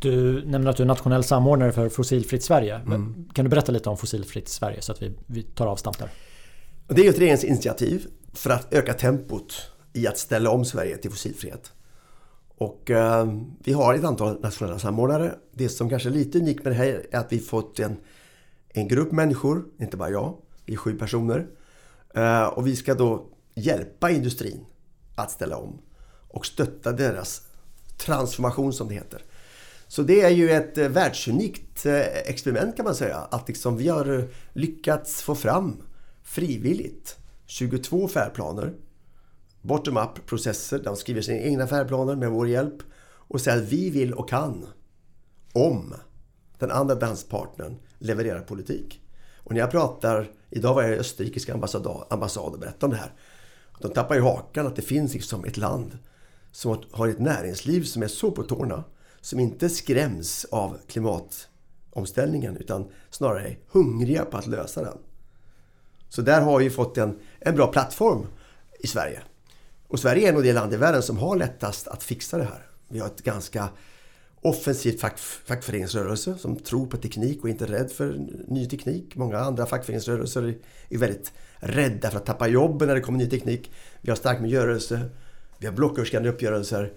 Du 0.00 0.44
nämner 0.44 0.70
att 0.70 0.76
du 0.76 0.82
är 0.82 0.86
nationell 0.86 1.24
samordnare 1.24 1.72
för 1.72 1.88
Fossilfritt 1.88 2.42
Sverige. 2.42 2.74
Mm. 2.74 3.28
Kan 3.34 3.44
du 3.44 3.48
berätta 3.48 3.72
lite 3.72 3.88
om 3.88 3.96
Fossilfritt 3.96 4.48
Sverige 4.48 4.82
så 4.82 4.92
att 4.92 5.02
vi, 5.02 5.12
vi 5.26 5.42
tar 5.42 5.66
avstamp 5.66 5.98
där? 5.98 6.10
Det 6.86 7.06
är 7.06 7.10
ett 7.10 7.18
regeringsinitiativ 7.18 8.06
för 8.32 8.50
att 8.50 8.74
öka 8.74 8.94
tempot 8.94 9.70
i 9.92 10.06
att 10.06 10.18
ställa 10.18 10.50
om 10.50 10.64
Sverige 10.64 10.96
till 10.96 11.10
fossilfrihet. 11.10 11.72
Och 12.58 12.90
eh, 12.90 13.32
vi 13.64 13.72
har 13.72 13.94
ett 13.94 14.04
antal 14.04 14.40
nationella 14.40 14.78
samordnare. 14.78 15.34
Det 15.52 15.68
som 15.68 15.90
kanske 15.90 16.08
är 16.08 16.12
lite 16.12 16.38
unikt 16.38 16.64
med 16.64 16.72
det 16.72 16.76
här 16.76 17.06
är 17.10 17.18
att 17.18 17.32
vi 17.32 17.38
fått 17.38 17.78
en, 17.78 17.96
en 18.68 18.88
grupp 18.88 19.12
människor, 19.12 19.64
inte 19.80 19.96
bara 19.96 20.10
jag, 20.10 20.36
vi 20.64 20.72
är 20.72 20.76
sju 20.76 20.98
personer. 20.98 21.46
Eh, 22.14 22.44
och 22.44 22.66
vi 22.66 22.76
ska 22.76 22.94
då 22.94 23.26
hjälpa 23.54 24.10
industrin 24.10 24.64
att 25.14 25.30
ställa 25.30 25.56
om 25.56 25.78
och 26.28 26.46
stötta 26.46 26.92
deras 26.92 27.42
transformation 27.98 28.72
som 28.72 28.88
det 28.88 28.94
heter. 28.94 29.22
Så 29.88 30.02
det 30.02 30.20
är 30.20 30.30
ju 30.30 30.50
ett 30.50 30.78
eh, 30.78 30.88
världsunikt 30.88 31.86
eh, 31.86 32.06
experiment 32.06 32.76
kan 32.76 32.84
man 32.84 32.94
säga. 32.94 33.16
Att 33.16 33.48
liksom 33.48 33.76
vi 33.76 33.88
har 33.88 34.28
lyckats 34.52 35.22
få 35.22 35.34
fram 35.34 35.76
frivilligt 36.22 37.16
22 37.46 38.08
färdplaner 38.08 38.74
bottom-up 39.62 40.26
processer. 40.26 40.78
De 40.78 40.96
skriver 40.96 41.22
sina 41.22 41.38
egna 41.38 41.66
färdplaner 41.66 42.16
med 42.16 42.30
vår 42.30 42.48
hjälp 42.48 42.82
och 43.02 43.40
säger 43.40 43.58
att 43.58 43.68
vi 43.68 43.90
vill 43.90 44.12
och 44.12 44.28
kan 44.28 44.66
om 45.52 45.94
den 46.58 46.70
andra 46.70 46.94
danspartnern 46.94 47.76
levererar 47.98 48.40
politik. 48.40 49.00
Och 49.36 49.52
när 49.52 49.60
jag 49.60 49.70
pratar, 49.70 50.30
idag 50.50 50.74
var 50.74 50.82
jag 50.82 50.92
i 50.92 50.98
österrikiska 50.98 51.54
ambassad, 51.54 52.04
ambassad 52.10 52.52
och 52.52 52.58
berättade 52.58 52.86
om 52.86 52.90
det 52.90 52.96
här. 52.96 53.12
De 53.80 53.92
tappar 53.92 54.14
ju 54.14 54.20
hakan 54.20 54.66
att 54.66 54.76
det 54.76 54.82
finns 54.82 55.14
liksom 55.14 55.44
ett 55.44 55.56
land 55.56 55.98
som 56.52 56.78
har 56.90 57.08
ett 57.08 57.18
näringsliv 57.18 57.84
som 57.84 58.02
är 58.02 58.08
så 58.08 58.30
på 58.30 58.42
tårna. 58.42 58.84
Som 59.20 59.40
inte 59.40 59.68
skräms 59.68 60.44
av 60.44 60.78
klimatomställningen 60.86 62.56
utan 62.56 62.88
snarare 63.10 63.48
är 63.48 63.58
hungriga 63.68 64.24
på 64.24 64.36
att 64.36 64.46
lösa 64.46 64.82
den. 64.82 64.98
Så 66.08 66.22
där 66.22 66.40
har 66.40 66.58
vi 66.58 66.70
fått 66.70 66.98
en, 66.98 67.18
en 67.40 67.56
bra 67.56 67.66
plattform 67.66 68.26
i 68.80 68.86
Sverige. 68.86 69.22
Och 69.88 70.00
Sverige 70.00 70.28
är 70.28 70.32
nog 70.32 70.42
det 70.42 70.52
land 70.52 70.74
i 70.74 70.76
världen 70.76 71.02
som 71.02 71.18
har 71.18 71.36
lättast 71.36 71.88
att 71.88 72.02
fixa 72.02 72.38
det 72.38 72.44
här. 72.44 72.66
Vi 72.88 72.98
har 72.98 73.06
ett 73.06 73.22
ganska 73.22 73.68
offensivt 74.40 75.00
fack, 75.00 75.18
fackföreningsrörelse 75.18 76.34
som 76.38 76.56
tror 76.56 76.86
på 76.86 76.96
teknik 76.96 77.42
och 77.42 77.48
inte 77.48 77.64
är 77.64 77.68
rädd 77.68 77.90
för 77.90 78.18
ny 78.48 78.66
teknik. 78.66 79.16
Många 79.16 79.38
andra 79.38 79.66
fackföreningsrörelser 79.66 80.54
är 80.88 80.98
väldigt 80.98 81.32
rädda 81.56 82.10
för 82.10 82.16
att 82.16 82.26
tappa 82.26 82.48
jobben 82.48 82.88
när 82.88 82.94
det 82.94 83.00
kommer 83.00 83.18
ny 83.18 83.30
teknik. 83.30 83.70
Vi 84.00 84.10
har 84.10 84.16
stark 84.16 84.40
miljörörelse, 84.40 85.00
vi 85.58 85.66
har 85.66 85.74
blocköverskridande 85.74 86.28
uppgörelser. 86.28 86.92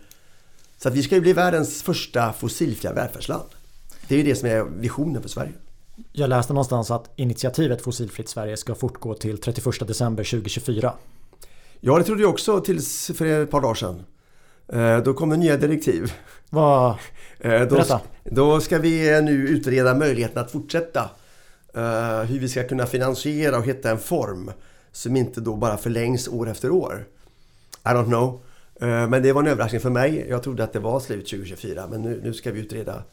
Så 0.78 0.88
att 0.88 0.96
vi 0.96 1.04
ska 1.04 1.16
ju 1.16 1.22
bli 1.22 1.34
världens 1.34 1.84
första 1.84 2.34
fossilfria 2.34 2.94
välfärdsland. 2.94 3.50
Det 4.08 4.16
är 4.16 4.18
ju 4.18 4.26
det 4.26 4.36
som 4.36 4.50
är 4.50 4.64
visionen 4.64 5.22
för 5.22 5.30
Sverige. 5.30 5.54
Jag 6.12 6.30
läste 6.30 6.54
någonstans 6.54 6.92
att 6.92 7.10
initiativet 7.16 7.82
Fossilfritt 7.82 8.30
Sverige 8.30 8.58
ska 8.58 8.76
fortgå 8.76 9.14
till 9.14 9.38
31 9.38 9.88
december 9.88 10.24
2024. 10.24 10.94
Ja, 11.84 11.98
det 11.98 12.04
trodde 12.04 12.22
jag 12.22 12.30
också 12.30 12.60
tills 12.60 13.12
för 13.16 13.26
ett 13.26 13.52
par 13.52 13.62
dagar 13.62 13.76
sedan. 13.76 14.04
Eh, 14.74 14.98
då 14.98 15.14
kom 15.14 15.30
det 15.30 15.38
nya 15.38 15.58
direktiv. 15.58 16.14
Vad? 16.50 16.96
Eh, 17.44 17.66
Berätta. 17.66 18.02
Då 18.24 18.60
ska 18.60 18.78
vi 18.78 19.22
nu 19.22 19.32
utreda 19.32 19.96
möjligheten 19.96 20.44
att 20.44 20.52
fortsätta. 20.52 21.10
Eh, 21.74 22.22
hur 22.22 22.40
vi 22.40 22.50
ska 22.50 22.68
kunna 22.68 22.86
finansiera 22.86 23.58
och 23.58 23.66
hitta 23.66 23.92
en 23.92 24.00
form 24.00 24.52
som 24.92 25.16
inte 25.16 25.42
då 25.42 25.56
bara 25.56 25.78
förlängs 25.78 26.28
år 26.28 26.50
efter 26.50 26.70
år. 26.72 27.08
I 27.86 27.88
don't 27.88 28.06
know. 28.06 28.42
Men 29.10 29.24
det 29.24 29.34
var 29.34 29.42
en 29.42 29.48
överraskning 29.48 29.82
för 29.82 29.90
mig. 29.90 30.26
Jag 30.30 30.44
trodde 30.44 30.64
att 30.64 30.74
det 30.74 30.80
var 30.80 31.00
slut 31.00 31.26
2024 31.26 31.88
men 31.92 32.02
nu, 32.02 32.22
nu 32.24 32.34
ska 32.34 32.52
vi 32.52 32.60
utreda 32.60 33.04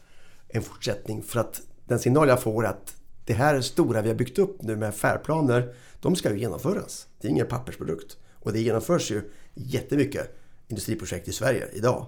en 0.47 0.61
fortsättning 0.61 1.23
för 1.23 1.39
att 1.39 1.61
den 1.87 1.99
signal 1.99 2.27
jag 2.27 2.41
får 2.41 2.65
är 2.65 2.69
att 2.69 2.95
det 3.25 3.33
här 3.33 3.61
stora 3.61 4.01
vi 4.01 4.07
har 4.07 4.15
byggt 4.15 4.39
upp 4.39 4.61
nu 4.61 4.75
med 4.75 4.95
färdplaner, 4.95 5.73
de 6.01 6.15
ska 6.15 6.31
ju 6.31 6.39
genomföras. 6.39 7.07
Det 7.21 7.27
är 7.27 7.31
ingen 7.31 7.47
pappersprodukt. 7.47 8.17
Och 8.39 8.53
det 8.53 8.61
genomförs 8.61 9.11
ju 9.11 9.21
jättemycket 9.53 10.35
industriprojekt 10.67 11.27
i 11.27 11.31
Sverige 11.31 11.67
idag. 11.73 12.05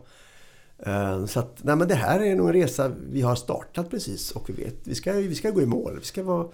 Eh, 0.86 1.26
så 1.26 1.40
att, 1.40 1.58
nej 1.62 1.76
men 1.76 1.88
det 1.88 1.96
här 1.96 2.20
är 2.20 2.36
nog 2.36 2.48
en 2.48 2.54
resa 2.54 2.92
vi 3.12 3.22
har 3.22 3.36
startat 3.36 3.90
precis 3.90 4.32
och 4.32 4.50
vi 4.50 4.54
vet, 4.54 4.76
vi 4.84 4.96
ska, 4.96 5.14
vi 5.14 5.36
ska 5.36 5.50
gå 5.50 5.62
i 5.62 5.66
mål. 5.66 5.98
Vi 6.00 6.06
ska 6.06 6.24
vara, 6.24 6.48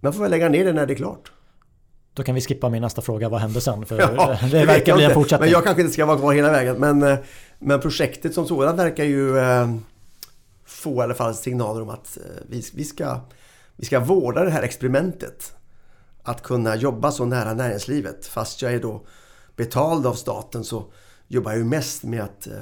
man 0.00 0.12
får 0.12 0.22
väl 0.22 0.30
lägga 0.30 0.48
ner 0.48 0.64
det 0.64 0.72
när 0.72 0.86
det 0.86 0.92
är 0.92 0.96
klart. 0.96 1.32
Då 2.14 2.22
kan 2.22 2.34
vi 2.34 2.40
skippa 2.40 2.68
min 2.68 2.82
nästa 2.82 3.02
fråga, 3.02 3.28
vad 3.28 3.40
händer 3.40 3.60
sen? 3.60 3.86
För 3.86 3.98
ja, 4.16 4.38
det 4.50 4.64
verkar 4.64 4.94
bli 4.94 5.04
en 5.04 5.14
fortsättning. 5.14 5.46
Men 5.46 5.52
jag 5.52 5.64
kanske 5.64 5.82
inte 5.82 5.92
ska 5.92 6.06
vara 6.06 6.18
kvar 6.18 6.32
hela 6.32 6.50
vägen. 6.50 6.76
Men, 6.76 7.02
eh, 7.02 7.18
men 7.58 7.80
projektet 7.80 8.34
som 8.34 8.46
sådant 8.46 8.78
verkar 8.78 9.04
ju 9.04 9.38
eh, 9.38 9.74
få 10.64 10.94
i 10.94 11.00
alla 11.00 11.14
fall 11.14 11.34
signaler 11.34 11.82
om 11.82 11.88
att 11.88 12.18
vi, 12.48 12.64
vi, 12.74 12.84
ska, 12.84 13.20
vi 13.76 13.84
ska 13.84 14.00
vårda 14.00 14.44
det 14.44 14.50
här 14.50 14.62
experimentet 14.62 15.52
att 16.28 16.42
kunna 16.42 16.76
jobba 16.76 17.10
så 17.10 17.24
nära 17.24 17.54
näringslivet. 17.54 18.26
Fast 18.26 18.62
jag 18.62 18.72
är 18.72 18.80
då 18.80 19.06
betald 19.56 20.06
av 20.06 20.14
staten 20.14 20.64
så 20.64 20.84
jobbar 21.28 21.50
jag 21.50 21.58
ju 21.58 21.64
mest 21.64 22.02
med 22.02 22.22
att 22.22 22.46
eh, 22.46 22.52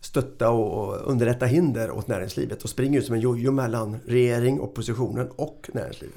stötta 0.00 0.50
och 0.50 1.10
underlätta 1.10 1.46
hinder 1.46 1.90
åt 1.90 2.08
näringslivet 2.08 2.62
och 2.62 2.70
springer 2.70 2.98
ut 2.98 3.06
som 3.06 3.14
en 3.14 3.20
jojo 3.20 3.52
mellan 3.52 4.00
regering, 4.06 4.60
oppositionen 4.60 5.28
och 5.36 5.70
näringslivet. 5.74 6.16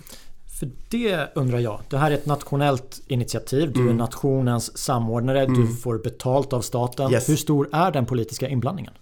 För 0.60 0.70
det 0.90 1.30
undrar 1.36 1.60
jag. 1.60 1.82
Det 1.90 1.98
här 1.98 2.12
är 2.12 2.16
ett 2.16 2.26
nationellt 2.26 3.02
initiativ. 3.08 3.74
Du 3.74 3.80
mm. 3.80 3.94
är 3.94 3.98
nationens 3.98 4.78
samordnare. 4.78 5.44
Mm. 5.44 5.62
Du 5.62 5.76
får 5.76 5.98
betalt 5.98 6.54
av 6.54 6.62
staten. 6.62 7.12
Yes. 7.12 7.30
Hur 7.30 7.36
stor 7.36 7.70
är 7.72 7.92
den 7.92 8.06
politiska 8.06 8.48
inblandningen? 8.48 8.94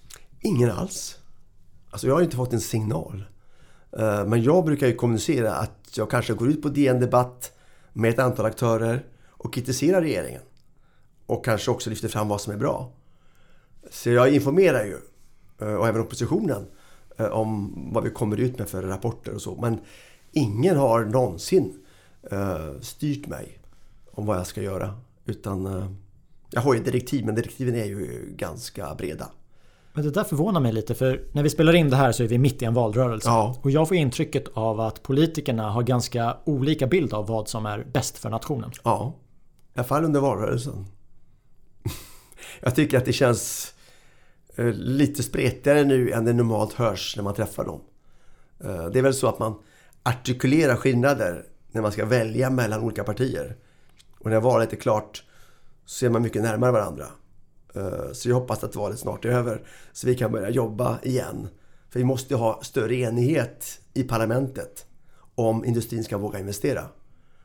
Ingen 0.41 0.71
alls. 0.71 1.17
Alltså 1.89 2.07
jag 2.07 2.13
har 2.13 2.21
inte 2.21 2.35
fått 2.35 2.53
en 2.53 2.61
signal. 2.61 3.23
Eh, 3.99 4.25
men 4.25 4.43
jag 4.43 4.65
brukar 4.65 4.87
ju 4.87 4.95
kommunicera 4.95 5.55
att 5.55 5.89
jag 5.97 6.09
kanske 6.09 6.33
går 6.33 6.49
ut 6.49 6.61
på 6.61 6.69
DN 6.69 6.99
Debatt 6.99 7.51
med 7.97 8.09
ett 8.09 8.19
antal 8.19 8.45
aktörer 8.45 9.05
och 9.27 9.53
kritiserar 9.53 10.01
regeringen. 10.01 10.41
Och 11.25 11.45
kanske 11.45 11.71
också 11.71 11.89
lyfter 11.89 12.07
fram 12.07 12.27
vad 12.27 12.41
som 12.41 12.53
är 12.53 12.57
bra. 12.57 12.91
Så 13.91 14.09
jag 14.09 14.33
informerar 14.33 14.85
ju, 14.85 14.97
eh, 15.61 15.73
och 15.75 15.87
även 15.87 16.01
oppositionen, 16.01 16.65
eh, 17.17 17.25
om 17.25 17.73
vad 17.93 18.03
vi 18.03 18.09
kommer 18.09 18.37
ut 18.37 18.59
med 18.59 18.69
för 18.69 18.83
rapporter 18.83 19.33
och 19.33 19.41
så. 19.41 19.55
Men 19.61 19.79
ingen 20.31 20.77
har 20.77 21.05
någonsin 21.05 21.85
eh, 22.31 22.79
styrt 22.81 23.27
mig 23.27 23.59
om 24.11 24.25
vad 24.25 24.37
jag 24.37 24.47
ska 24.47 24.61
göra. 24.61 24.99
Utan 25.25 25.95
jag 26.49 26.61
har 26.61 26.73
ju 26.73 26.83
direktiv, 26.83 27.25
men 27.25 27.35
direktiven 27.35 27.75
är 27.75 27.85
ju 27.85 28.33
ganska 28.37 28.95
breda. 28.95 29.31
Men 29.97 30.05
det 30.05 30.11
där 30.11 30.23
förvånar 30.23 30.61
mig 30.61 30.73
lite 30.73 30.95
för 30.95 31.23
när 31.31 31.43
vi 31.43 31.49
spelar 31.49 31.75
in 31.75 31.89
det 31.89 31.95
här 31.95 32.11
så 32.11 32.23
är 32.23 32.27
vi 32.27 32.37
mitt 32.37 32.61
i 32.61 32.65
en 32.65 32.73
valrörelse. 32.73 33.29
Ja. 33.29 33.55
Och 33.61 33.71
jag 33.71 33.87
får 33.87 33.97
intrycket 33.97 34.45
av 34.53 34.79
att 34.79 35.03
politikerna 35.03 35.69
har 35.69 35.83
ganska 35.83 36.37
olika 36.45 36.87
bild 36.87 37.13
av 37.13 37.27
vad 37.27 37.47
som 37.47 37.65
är 37.65 37.83
bäst 37.93 38.17
för 38.17 38.29
nationen. 38.29 38.71
Ja, 38.83 39.15
i 39.75 39.79
alla 39.79 39.87
fall 39.87 40.05
under 40.05 40.19
valrörelsen. 40.19 40.85
jag 42.61 42.75
tycker 42.75 42.97
att 42.97 43.05
det 43.05 43.13
känns 43.13 43.73
eh, 44.55 44.65
lite 44.73 45.23
spretigare 45.23 45.83
nu 45.83 46.11
än 46.11 46.25
det 46.25 46.33
normalt 46.33 46.73
hörs 46.73 47.13
när 47.15 47.23
man 47.23 47.33
träffar 47.33 47.65
dem. 47.65 47.81
Eh, 48.63 48.85
det 48.85 48.99
är 48.99 49.03
väl 49.03 49.13
så 49.13 49.27
att 49.27 49.39
man 49.39 49.55
artikulerar 50.03 50.75
skillnader 50.75 51.45
när 51.71 51.81
man 51.81 51.91
ska 51.91 52.05
välja 52.05 52.49
mellan 52.49 52.83
olika 52.83 53.03
partier. 53.03 53.55
Och 54.19 54.29
när 54.29 54.39
valet 54.39 54.73
är 54.73 54.77
klart 54.77 55.23
så 55.85 56.05
är 56.05 56.09
man 56.09 56.21
mycket 56.21 56.41
närmare 56.41 56.71
varandra. 56.71 57.05
Eh, 57.77 58.11
så 58.13 58.29
jag 58.29 58.35
hoppas 58.35 58.63
att 58.63 58.75
valet 58.75 58.99
snart 58.99 59.25
är 59.25 59.29
över 59.29 59.61
så 59.93 60.07
vi 60.07 60.15
kan 60.15 60.31
börja 60.31 60.49
jobba 60.49 60.99
igen. 61.03 61.47
För 61.89 61.99
vi 61.99 62.05
måste 62.05 62.35
ha 62.35 62.59
större 62.63 62.95
enighet 62.95 63.79
i 63.93 64.03
parlamentet 64.03 64.85
om 65.35 65.65
industrin 65.65 66.03
ska 66.03 66.17
våga 66.17 66.39
investera. 66.39 66.83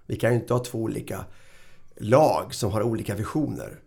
Vi 0.06 0.16
kan 0.16 0.30
ju 0.30 0.40
inte 0.40 0.54
ha 0.54 0.64
två 0.64 0.78
olika 0.78 1.24
lag 1.96 2.54
som 2.54 2.70
har 2.72 2.82
olika 2.82 3.14
visioner. 3.14 3.78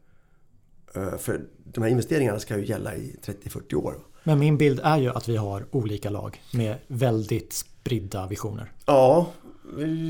Eh, 0.95 1.17
för 1.17 1.41
de 1.63 1.83
här 1.83 1.89
investeringarna 1.89 2.39
ska 2.39 2.57
ju 2.57 2.65
gälla 2.65 2.95
i 2.95 3.15
30-40 3.25 3.75
år. 3.75 3.99
Men 4.23 4.39
min 4.39 4.57
bild 4.57 4.79
är 4.83 4.97
ju 4.97 5.09
att 5.09 5.29
vi 5.29 5.37
har 5.37 5.65
olika 5.71 6.09
lag 6.09 6.41
med 6.53 6.75
väldigt 6.87 7.53
spridda 7.53 8.27
visioner. 8.27 8.71
Ja, 8.85 9.27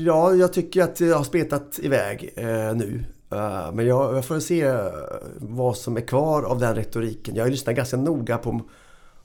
ja 0.04 0.34
jag 0.34 0.52
tycker 0.52 0.82
att 0.82 0.96
det 0.96 1.08
har 1.08 1.24
spretat 1.24 1.78
iväg 1.82 2.32
eh, 2.36 2.74
nu. 2.74 3.04
Eh, 3.30 3.72
men 3.72 3.86
jag, 3.86 4.16
jag, 4.16 4.24
får 4.24 4.40
se 4.40 4.72
vad 5.36 5.76
som 5.76 5.96
är 5.96 6.00
kvar 6.00 6.42
av 6.42 6.58
den 6.58 6.74
retoriken. 6.74 7.34
Jag 7.34 7.50
lyssnar 7.50 7.72
ganska 7.72 7.96
noga 7.96 8.38
på 8.38 8.60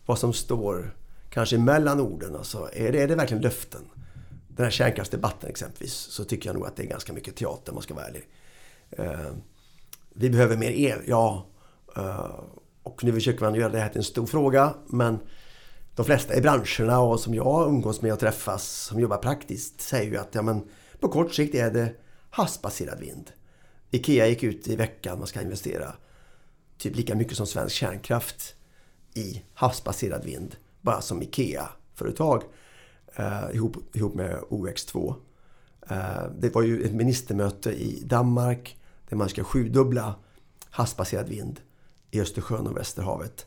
vad 0.05 0.19
som 0.19 0.33
står 0.33 0.95
kanske 1.29 1.57
mellan 1.57 1.99
orden. 1.99 2.35
Alltså, 2.35 2.69
är, 2.73 2.91
det, 2.91 3.01
är 3.01 3.07
det 3.07 3.15
verkligen 3.15 3.43
löften? 3.43 3.81
Den 4.47 4.63
här 4.63 4.71
kärnkraftsdebatten 4.71 5.49
exempelvis 5.49 5.93
så 5.93 6.23
tycker 6.23 6.49
jag 6.49 6.55
nog 6.55 6.67
att 6.67 6.75
det 6.75 6.83
är 6.83 6.87
ganska 6.87 7.13
mycket 7.13 7.35
teater 7.35 7.71
om 7.71 7.75
man 7.75 7.83
ska 7.83 7.93
vara 7.93 8.05
ärlig. 8.05 8.27
Eh, 8.89 9.31
vi 10.13 10.29
behöver 10.29 10.57
mer 10.57 10.71
el, 10.71 10.99
ja. 11.07 11.45
Eh, 11.95 12.39
och 12.83 13.03
nu 13.03 13.13
försöker 13.13 13.45
man 13.45 13.55
göra 13.55 13.69
det 13.69 13.79
här 13.79 13.89
till 13.89 13.97
en 13.97 14.03
stor 14.03 14.25
fråga 14.25 14.73
men 14.87 15.19
de 15.95 16.05
flesta 16.05 16.35
i 16.35 16.41
branscherna 16.41 16.99
och 16.99 17.19
som 17.19 17.33
jag 17.33 17.67
umgås 17.67 18.01
med 18.01 18.13
och 18.13 18.19
träffas 18.19 18.63
som 18.63 18.99
jobbar 18.99 19.17
praktiskt 19.17 19.81
säger 19.81 20.11
ju 20.11 20.17
att 20.17 20.35
ja, 20.35 20.41
men 20.41 20.63
på 20.99 21.09
kort 21.09 21.33
sikt 21.33 21.55
är 21.55 21.71
det 21.71 21.95
havsbaserad 22.29 22.99
vind. 22.99 23.31
Ikea 23.91 24.27
gick 24.27 24.43
ut 24.43 24.67
i 24.67 24.75
veckan 24.75 25.17
man 25.17 25.27
ska 25.27 25.41
investera 25.41 25.93
typ 26.77 26.95
lika 26.95 27.15
mycket 27.15 27.37
som 27.37 27.47
svensk 27.47 27.75
kärnkraft 27.75 28.55
i 29.13 29.41
havsbaserad 29.53 30.25
vind. 30.25 30.55
Bara 30.81 31.01
som 31.01 31.21
Ikea-företag 31.21 32.43
eh, 33.15 33.55
ihop, 33.55 33.95
ihop 33.95 34.13
med 34.13 34.39
OX2. 34.49 35.15
Eh, 35.89 36.23
det 36.39 36.55
var 36.55 36.61
ju 36.61 36.83
ett 36.83 36.93
ministermöte 36.93 37.71
i 37.71 38.03
Danmark 38.05 38.77
där 39.09 39.17
man 39.17 39.29
ska 39.29 39.43
sjudubbla 39.43 40.15
havsbaserad 40.69 41.29
vind 41.29 41.59
i 42.11 42.21
Östersjön 42.21 42.67
och 42.67 42.77
Västerhavet. 42.77 43.45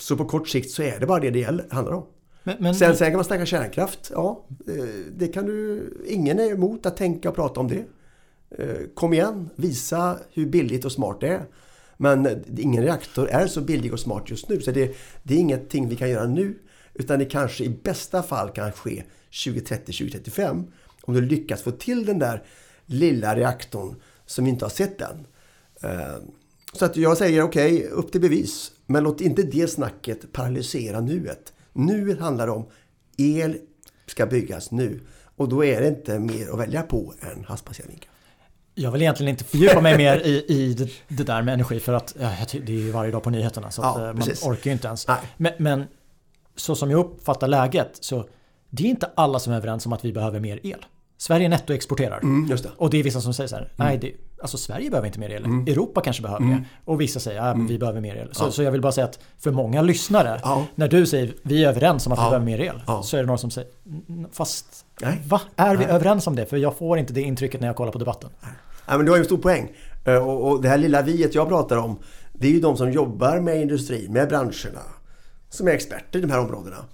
Så 0.00 0.16
på 0.16 0.24
kort 0.24 0.48
sikt 0.48 0.70
så 0.70 0.82
är 0.82 1.00
det 1.00 1.06
bara 1.06 1.20
det 1.20 1.30
det 1.30 1.72
handlar 1.72 1.92
om. 1.92 2.06
Men, 2.42 2.56
men, 2.60 2.74
sen, 2.74 2.96
sen 2.96 3.10
kan 3.10 3.16
man 3.16 3.24
snacka 3.24 3.46
kärnkraft. 3.46 4.10
Ja, 4.14 4.44
eh, 4.68 4.84
det 5.16 5.28
kan 5.28 5.46
du... 5.46 5.88
Ingen 6.06 6.38
är 6.38 6.52
emot 6.52 6.86
att 6.86 6.96
tänka 6.96 7.28
och 7.28 7.34
prata 7.34 7.60
om 7.60 7.68
det. 7.68 7.84
Eh, 8.50 8.76
kom 8.94 9.12
igen, 9.12 9.50
visa 9.56 10.18
hur 10.32 10.46
billigt 10.46 10.84
och 10.84 10.92
smart 10.92 11.20
det 11.20 11.28
är. 11.28 11.46
Men 11.96 12.44
ingen 12.58 12.82
reaktor 12.82 13.28
är 13.28 13.46
så 13.46 13.60
billig 13.60 13.92
och 13.92 14.00
smart 14.00 14.30
just 14.30 14.48
nu. 14.48 14.60
Så 14.60 14.70
det, 14.70 14.96
det 15.22 15.34
är 15.34 15.38
ingenting 15.38 15.88
vi 15.88 15.96
kan 15.96 16.10
göra 16.10 16.26
nu. 16.26 16.58
Utan 16.94 17.18
det 17.18 17.24
kanske 17.24 17.64
i 17.64 17.68
bästa 17.68 18.22
fall 18.22 18.50
kan 18.50 18.72
ske 18.72 19.04
2030, 19.44 19.84
2035. 19.84 20.66
Om 21.02 21.14
du 21.14 21.20
lyckas 21.20 21.62
få 21.62 21.70
till 21.70 22.06
den 22.06 22.18
där 22.18 22.42
lilla 22.86 23.36
reaktorn 23.36 23.94
som 24.26 24.44
vi 24.44 24.50
inte 24.50 24.64
har 24.64 24.70
sett 24.70 25.00
än. 25.00 25.26
Eh, 25.82 26.16
så 26.72 26.84
att 26.84 26.96
jag 26.96 27.18
säger 27.18 27.42
okej, 27.42 27.74
okay, 27.74 27.88
upp 27.88 28.12
till 28.12 28.20
bevis. 28.20 28.72
Men 28.86 29.04
låt 29.04 29.20
inte 29.20 29.42
det 29.42 29.68
snacket 29.68 30.32
paralysera 30.32 31.00
nuet. 31.00 31.52
Nu 31.72 32.16
handlar 32.16 32.46
det 32.46 32.52
om 32.52 32.66
el 33.16 33.56
ska 34.06 34.26
byggas 34.26 34.70
nu. 34.70 35.00
Och 35.36 35.48
då 35.48 35.64
är 35.64 35.80
det 35.80 35.88
inte 35.88 36.18
mer 36.18 36.48
att 36.52 36.58
välja 36.58 36.82
på 36.82 37.14
än 37.20 37.44
havsbaserad 37.44 37.88
vindkraft. 37.88 38.13
Jag 38.74 38.90
vill 38.90 39.02
egentligen 39.02 39.30
inte 39.30 39.44
fördjupa 39.44 39.80
mig 39.80 39.96
mer 39.96 40.16
i, 40.16 40.44
i 40.48 40.74
det, 40.74 40.90
det, 41.08 41.24
där 41.24 41.42
med 41.42 41.54
energi 41.54 41.80
för 41.80 41.92
att 41.92 42.14
ja, 42.20 42.30
det 42.52 42.72
är 42.72 42.76
ju 42.76 42.90
varje 42.90 43.10
dag 43.10 43.22
på 43.22 43.30
nyheterna 43.30 43.70
så 43.70 43.82
ja, 43.82 43.98
man 43.98 44.16
precis. 44.16 44.46
orkar 44.46 44.70
ju 44.70 44.72
inte 44.72 44.86
ens. 44.86 45.06
Men, 45.36 45.52
men, 45.58 45.84
så 46.56 46.74
som 46.74 46.90
jag 46.90 47.00
uppfattar 47.00 47.48
läget 47.48 47.98
så 48.00 48.28
det 48.70 48.82
är 48.82 48.88
inte 48.88 49.10
alla 49.14 49.38
som 49.38 49.52
är 49.52 49.56
överens 49.56 49.86
om 49.86 49.92
att 49.92 50.04
vi 50.04 50.12
behöver 50.12 50.40
mer 50.40 50.60
el. 50.62 50.86
Sverige 51.18 51.48
nettoexporterar. 51.48 52.18
Mm. 52.18 52.58
Och 52.76 52.90
det 52.90 52.98
är 52.98 53.02
vissa 53.02 53.20
som 53.20 53.34
säger 53.34 53.48
så 53.48 53.56
här, 53.56 53.62
mm. 53.62 53.74
nej 53.76 53.98
det, 53.98 54.12
alltså 54.44 54.58
Sverige 54.58 54.90
behöver 54.90 55.06
inte 55.06 55.18
mer 55.18 55.30
el. 55.30 55.44
Mm. 55.44 55.66
Europa 55.66 56.00
kanske 56.00 56.22
behöver 56.22 56.44
mm. 56.44 56.58
det. 56.58 56.64
Och 56.84 57.00
vissa 57.00 57.20
säger, 57.20 57.46
ja, 57.46 57.54
vi 57.68 57.78
behöver 57.78 58.00
mer 58.00 58.16
el. 58.16 58.34
Så, 58.34 58.44
ja. 58.44 58.50
så 58.50 58.62
jag 58.62 58.72
vill 58.72 58.80
bara 58.80 58.92
säga 58.92 59.04
att 59.04 59.18
för 59.38 59.50
många 59.50 59.82
lyssnare, 59.82 60.40
ja. 60.42 60.66
när 60.74 60.88
du 60.88 61.06
säger 61.06 61.34
vi 61.42 61.64
är 61.64 61.68
överens 61.68 62.06
om 62.06 62.12
att 62.12 62.18
vi 62.18 62.22
behöver 62.22 62.44
mer 62.44 62.60
el. 62.60 62.82
Så 63.02 63.16
är 63.16 63.20
det 63.20 63.26
någon 63.26 63.38
som 63.38 63.50
säger, 63.50 63.70
fast 64.32 64.86
nej. 65.00 65.22
va? 65.26 65.40
Är 65.56 65.76
vi 65.76 65.86
nej. 65.86 65.94
överens 65.94 66.26
om 66.26 66.36
det? 66.36 66.46
För 66.46 66.56
jag 66.56 66.76
får 66.76 66.98
inte 66.98 67.12
det 67.12 67.20
intrycket 67.20 67.60
när 67.60 67.68
jag 67.68 67.76
kollar 67.76 67.92
på 67.92 67.98
debatten. 67.98 68.30
Nej. 68.40 68.52
Ja, 68.86 68.96
men 68.96 69.06
du 69.06 69.12
har 69.12 69.16
ju 69.16 69.20
en 69.20 69.26
stor 69.26 69.38
poäng. 69.38 69.72
Eh, 70.04 70.28
och, 70.28 70.50
och 70.50 70.62
det 70.62 70.68
här 70.68 70.78
lilla 70.78 71.02
viet 71.02 71.34
jag 71.34 71.48
pratar 71.48 71.76
om, 71.76 71.98
det 72.32 72.46
är 72.46 72.52
ju 72.52 72.60
de 72.60 72.76
som 72.76 72.92
jobbar 72.92 73.40
med 73.40 73.62
industrin, 73.62 74.12
med 74.12 74.28
branscherna, 74.28 74.82
som 75.48 75.68
är 75.68 75.72
experter 75.72 76.18
i 76.18 76.22
de 76.22 76.30
här 76.30 76.40
områdena. 76.40 76.84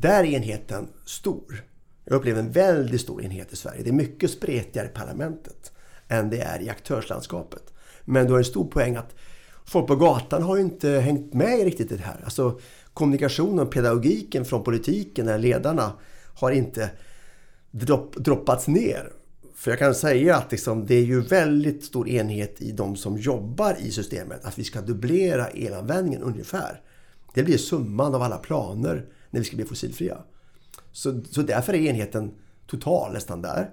Där 0.00 0.24
är 0.24 0.24
enheten 0.24 0.88
stor. 1.04 1.64
Jag 2.04 2.14
upplever 2.16 2.40
en 2.40 2.50
väldigt 2.50 3.00
stor 3.00 3.24
enhet 3.24 3.52
i 3.52 3.56
Sverige. 3.56 3.82
Det 3.82 3.90
är 3.90 3.94
mycket 3.94 4.30
spretigare 4.30 4.86
i 4.86 4.90
parlamentet 4.90 5.73
än 6.14 6.30
det 6.30 6.40
är 6.40 6.62
i 6.62 6.68
aktörslandskapet. 6.68 7.72
Men 8.04 8.26
du 8.26 8.32
har 8.32 8.38
en 8.38 8.44
stor 8.44 8.64
poäng 8.64 8.96
att 8.96 9.14
folk 9.64 9.86
på 9.86 9.96
gatan 9.96 10.42
har 10.42 10.56
ju 10.56 10.62
inte 10.62 10.88
hängt 10.88 11.34
med 11.34 11.64
riktigt 11.64 11.92
i 11.92 11.96
det 11.96 12.02
här. 12.02 12.20
Alltså 12.24 12.60
kommunikationen, 12.94 13.70
pedagogiken 13.70 14.44
från 14.44 14.64
politiken, 14.64 15.28
eller 15.28 15.38
ledarna, 15.38 15.92
har 16.34 16.50
inte 16.50 16.90
dropp, 17.70 18.16
droppats 18.16 18.68
ner. 18.68 19.12
För 19.54 19.70
jag 19.70 19.78
kan 19.78 19.94
säga 19.94 20.36
att 20.36 20.52
liksom, 20.52 20.86
det 20.86 20.94
är 20.94 21.04
ju 21.04 21.20
väldigt 21.20 21.84
stor 21.84 22.08
enhet 22.08 22.62
i 22.62 22.72
de 22.72 22.96
som 22.96 23.18
jobbar 23.18 23.76
i 23.80 23.90
systemet 23.90 24.44
att 24.44 24.58
vi 24.58 24.64
ska 24.64 24.80
dubblera 24.80 25.46
elanvändningen 25.46 26.22
ungefär. 26.22 26.80
Det 27.34 27.42
blir 27.42 27.58
summan 27.58 28.14
av 28.14 28.22
alla 28.22 28.38
planer 28.38 29.06
när 29.30 29.40
vi 29.40 29.46
ska 29.46 29.56
bli 29.56 29.64
fossilfria. 29.64 30.18
Så, 30.92 31.20
så 31.30 31.42
därför 31.42 31.74
är 31.74 31.78
enheten 31.78 32.34
total 32.66 33.12
nästan 33.12 33.42
där. 33.42 33.70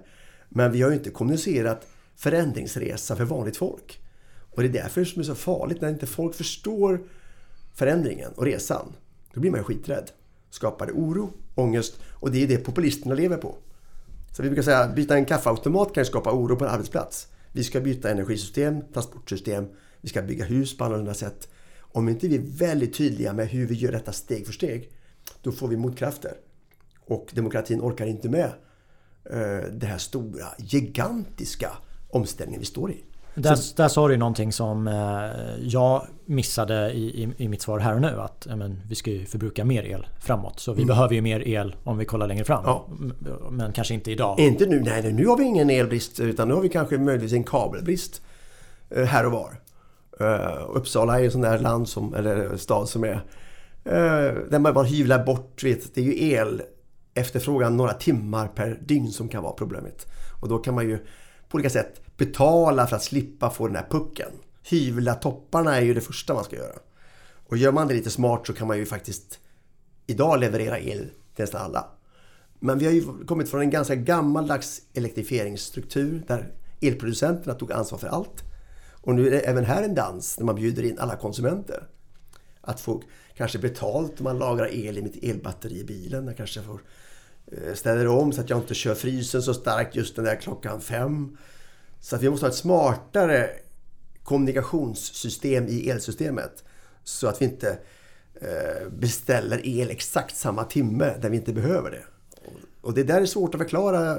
Men 0.48 0.72
vi 0.72 0.82
har 0.82 0.90
ju 0.90 0.96
inte 0.96 1.10
kommunicerat 1.10 1.86
förändringsresa 2.16 3.16
för 3.16 3.24
vanligt 3.24 3.56
folk. 3.56 4.00
Och 4.50 4.62
det 4.62 4.68
är 4.68 4.82
därför 4.82 5.04
som 5.04 5.22
det 5.22 5.26
är 5.26 5.34
så 5.34 5.34
farligt 5.34 5.80
när 5.80 5.88
inte 5.88 6.06
folk 6.06 6.34
förstår 6.34 7.00
förändringen 7.74 8.32
och 8.32 8.44
resan. 8.44 8.92
Då 9.34 9.40
blir 9.40 9.50
man 9.50 9.60
ju 9.60 9.64
skiträdd. 9.64 10.10
Skapar 10.50 10.86
det 10.86 10.92
oro, 10.92 11.32
ångest 11.54 12.00
och 12.10 12.30
det 12.30 12.42
är 12.42 12.48
det 12.48 12.58
populisterna 12.58 13.14
lever 13.14 13.36
på. 13.36 13.56
Så 14.36 14.42
vi 14.42 14.48
brukar 14.48 14.62
säga 14.62 14.78
att 14.78 14.94
byta 14.94 15.16
en 15.16 15.24
kaffeautomat 15.24 15.94
kan 15.94 16.04
skapa 16.04 16.32
oro 16.32 16.56
på 16.56 16.64
en 16.64 16.70
arbetsplats. 16.70 17.28
Vi 17.52 17.64
ska 17.64 17.80
byta 17.80 18.10
energisystem, 18.10 18.80
transportsystem, 18.92 19.68
vi 20.00 20.08
ska 20.08 20.22
bygga 20.22 20.44
hus 20.44 20.76
på 20.76 20.84
annorlunda 20.84 21.14
sätt. 21.14 21.48
Om 21.78 22.08
inte 22.08 22.28
vi 22.28 22.34
är 22.34 22.42
väldigt 22.42 22.94
tydliga 22.94 23.32
med 23.32 23.48
hur 23.48 23.66
vi 23.66 23.74
gör 23.74 23.92
detta 23.92 24.12
steg 24.12 24.46
för 24.46 24.52
steg, 24.52 24.90
då 25.42 25.52
får 25.52 25.68
vi 25.68 25.76
motkrafter. 25.76 26.32
Och 27.00 27.30
demokratin 27.34 27.80
orkar 27.80 28.06
inte 28.06 28.28
med 28.28 28.50
eh, 29.24 29.70
det 29.72 29.86
här 29.86 29.98
stora, 29.98 30.46
gigantiska 30.58 31.70
omställningen 32.12 32.60
vi 32.60 32.66
står 32.66 32.90
i. 32.90 33.04
Där, 33.34 33.76
där 33.76 33.88
sa 33.88 34.08
du 34.08 34.16
någonting 34.16 34.52
som 34.52 34.88
eh, 34.88 35.66
jag 35.66 36.06
missade 36.26 36.92
i, 36.92 37.22
i, 37.22 37.34
i, 37.36 37.48
mitt 37.48 37.62
svar 37.62 37.78
här 37.78 37.94
och 37.94 38.00
nu. 38.00 38.20
Att 38.20 38.46
men, 38.56 38.82
vi 38.88 38.94
ska 38.94 39.10
ju 39.10 39.26
förbruka 39.26 39.64
mer 39.64 39.82
el 39.82 40.06
framåt. 40.20 40.60
Så 40.60 40.72
vi 40.72 40.82
mm. 40.82 40.88
behöver 40.88 41.14
ju 41.14 41.20
mer 41.20 41.48
el 41.48 41.76
om 41.84 41.98
vi 41.98 42.04
kollar 42.04 42.26
längre 42.26 42.44
fram. 42.44 42.64
Ja. 42.66 42.86
Men 43.50 43.72
kanske 43.72 43.94
inte 43.94 44.10
idag. 44.10 44.40
Inte 44.40 44.66
nu. 44.66 44.80
Nej, 44.80 45.12
nu 45.12 45.26
har 45.26 45.36
vi 45.36 45.44
ingen 45.44 45.70
elbrist. 45.70 46.20
Utan 46.20 46.48
nu 46.48 46.54
har 46.54 46.60
vi 46.60 46.68
kanske 46.68 46.98
möjligtvis 46.98 47.32
en 47.32 47.44
kabelbrist 47.44 48.22
eh, 48.90 49.04
här 49.04 49.26
och 49.26 49.32
var. 49.32 49.58
Uh, 50.20 50.76
Uppsala 50.76 51.20
är 51.20 51.24
en 51.24 51.30
sån 51.30 51.40
där 51.40 51.58
land 51.58 51.88
som, 51.88 52.14
eller 52.14 52.56
stad 52.56 52.88
som 52.88 53.04
är 53.04 53.14
uh, 53.14 54.50
där 54.50 54.58
man 54.58 54.74
bara 54.74 54.84
hyvlar 54.84 55.24
bort. 55.24 55.64
Vet, 55.64 55.94
det 55.94 56.00
är 56.00 56.04
ju 56.04 56.30
el 56.30 56.62
efterfrågan 57.14 57.76
några 57.76 57.92
timmar 57.92 58.48
per 58.48 58.78
dygn 58.82 59.12
som 59.12 59.28
kan 59.28 59.42
vara 59.42 59.52
problemet. 59.52 60.06
Och 60.40 60.48
då 60.48 60.58
kan 60.58 60.74
man 60.74 60.88
ju 60.88 60.98
på 61.48 61.56
olika 61.56 61.70
sätt 61.70 62.01
betala 62.16 62.86
för 62.86 62.96
att 62.96 63.02
slippa 63.02 63.50
få 63.50 63.66
den 63.66 63.76
här 63.76 63.86
pucken. 63.90 64.30
Hyvla 64.62 65.14
topparna 65.14 65.76
är 65.76 65.82
ju 65.82 65.94
det 65.94 66.00
första 66.00 66.34
man 66.34 66.44
ska 66.44 66.56
göra. 66.56 66.78
Och 67.46 67.56
gör 67.56 67.72
man 67.72 67.88
det 67.88 67.94
lite 67.94 68.10
smart 68.10 68.46
så 68.46 68.52
kan 68.52 68.68
man 68.68 68.78
ju 68.78 68.86
faktiskt 68.86 69.38
idag 70.06 70.40
leverera 70.40 70.78
el 70.78 71.10
till 71.34 71.42
nästan 71.42 71.62
alla. 71.62 71.86
Men 72.60 72.78
vi 72.78 72.84
har 72.84 72.92
ju 72.92 73.24
kommit 73.26 73.50
från 73.50 73.60
en 73.60 73.70
ganska 73.70 73.94
gammaldags 73.94 74.82
elektrifieringsstruktur 74.94 76.24
där 76.28 76.52
elproducenterna 76.80 77.54
tog 77.54 77.72
ansvar 77.72 77.98
för 77.98 78.08
allt. 78.08 78.42
Och 79.02 79.14
nu 79.14 79.26
är 79.26 79.30
det 79.30 79.40
även 79.40 79.64
här 79.64 79.82
en 79.82 79.94
dans 79.94 80.38
när 80.38 80.46
man 80.46 80.54
bjuder 80.54 80.82
in 80.82 80.98
alla 80.98 81.16
konsumenter. 81.16 81.86
Att 82.60 82.80
få 82.80 83.02
kanske 83.36 83.58
betalt 83.58 84.20
om 84.20 84.24
man 84.24 84.38
lagrar 84.38 84.74
el 84.74 84.98
i 84.98 85.02
mitt 85.02 85.24
elbatteri 85.24 85.80
i 85.80 85.84
bilen. 85.84 86.26
Jag 86.26 86.36
kanske 86.36 86.62
får 86.62 86.80
eh, 87.46 87.74
ställer 87.74 88.06
om 88.06 88.32
så 88.32 88.40
att 88.40 88.50
jag 88.50 88.58
inte 88.58 88.74
kör 88.74 88.94
frysen 88.94 89.42
så 89.42 89.54
starkt 89.54 89.96
just 89.96 90.16
den 90.16 90.24
där 90.24 90.36
klockan 90.36 90.80
fem. 90.80 91.36
Så 92.04 92.16
att 92.16 92.22
vi 92.22 92.30
måste 92.30 92.46
ha 92.46 92.50
ett 92.50 92.56
smartare 92.56 93.50
kommunikationssystem 94.22 95.68
i 95.68 95.90
elsystemet. 95.90 96.64
Så 97.04 97.26
att 97.26 97.40
vi 97.40 97.44
inte 97.44 97.78
eh, 98.34 98.88
beställer 98.98 99.66
el 99.66 99.90
exakt 99.90 100.36
samma 100.36 100.64
timme 100.64 101.14
där 101.20 101.30
vi 101.30 101.36
inte 101.36 101.52
behöver 101.52 101.90
det. 101.90 102.02
Och 102.80 102.94
det 102.94 103.02
där 103.02 103.20
är 103.20 103.26
svårt 103.26 103.54
att 103.54 103.60
förklara 103.60 104.18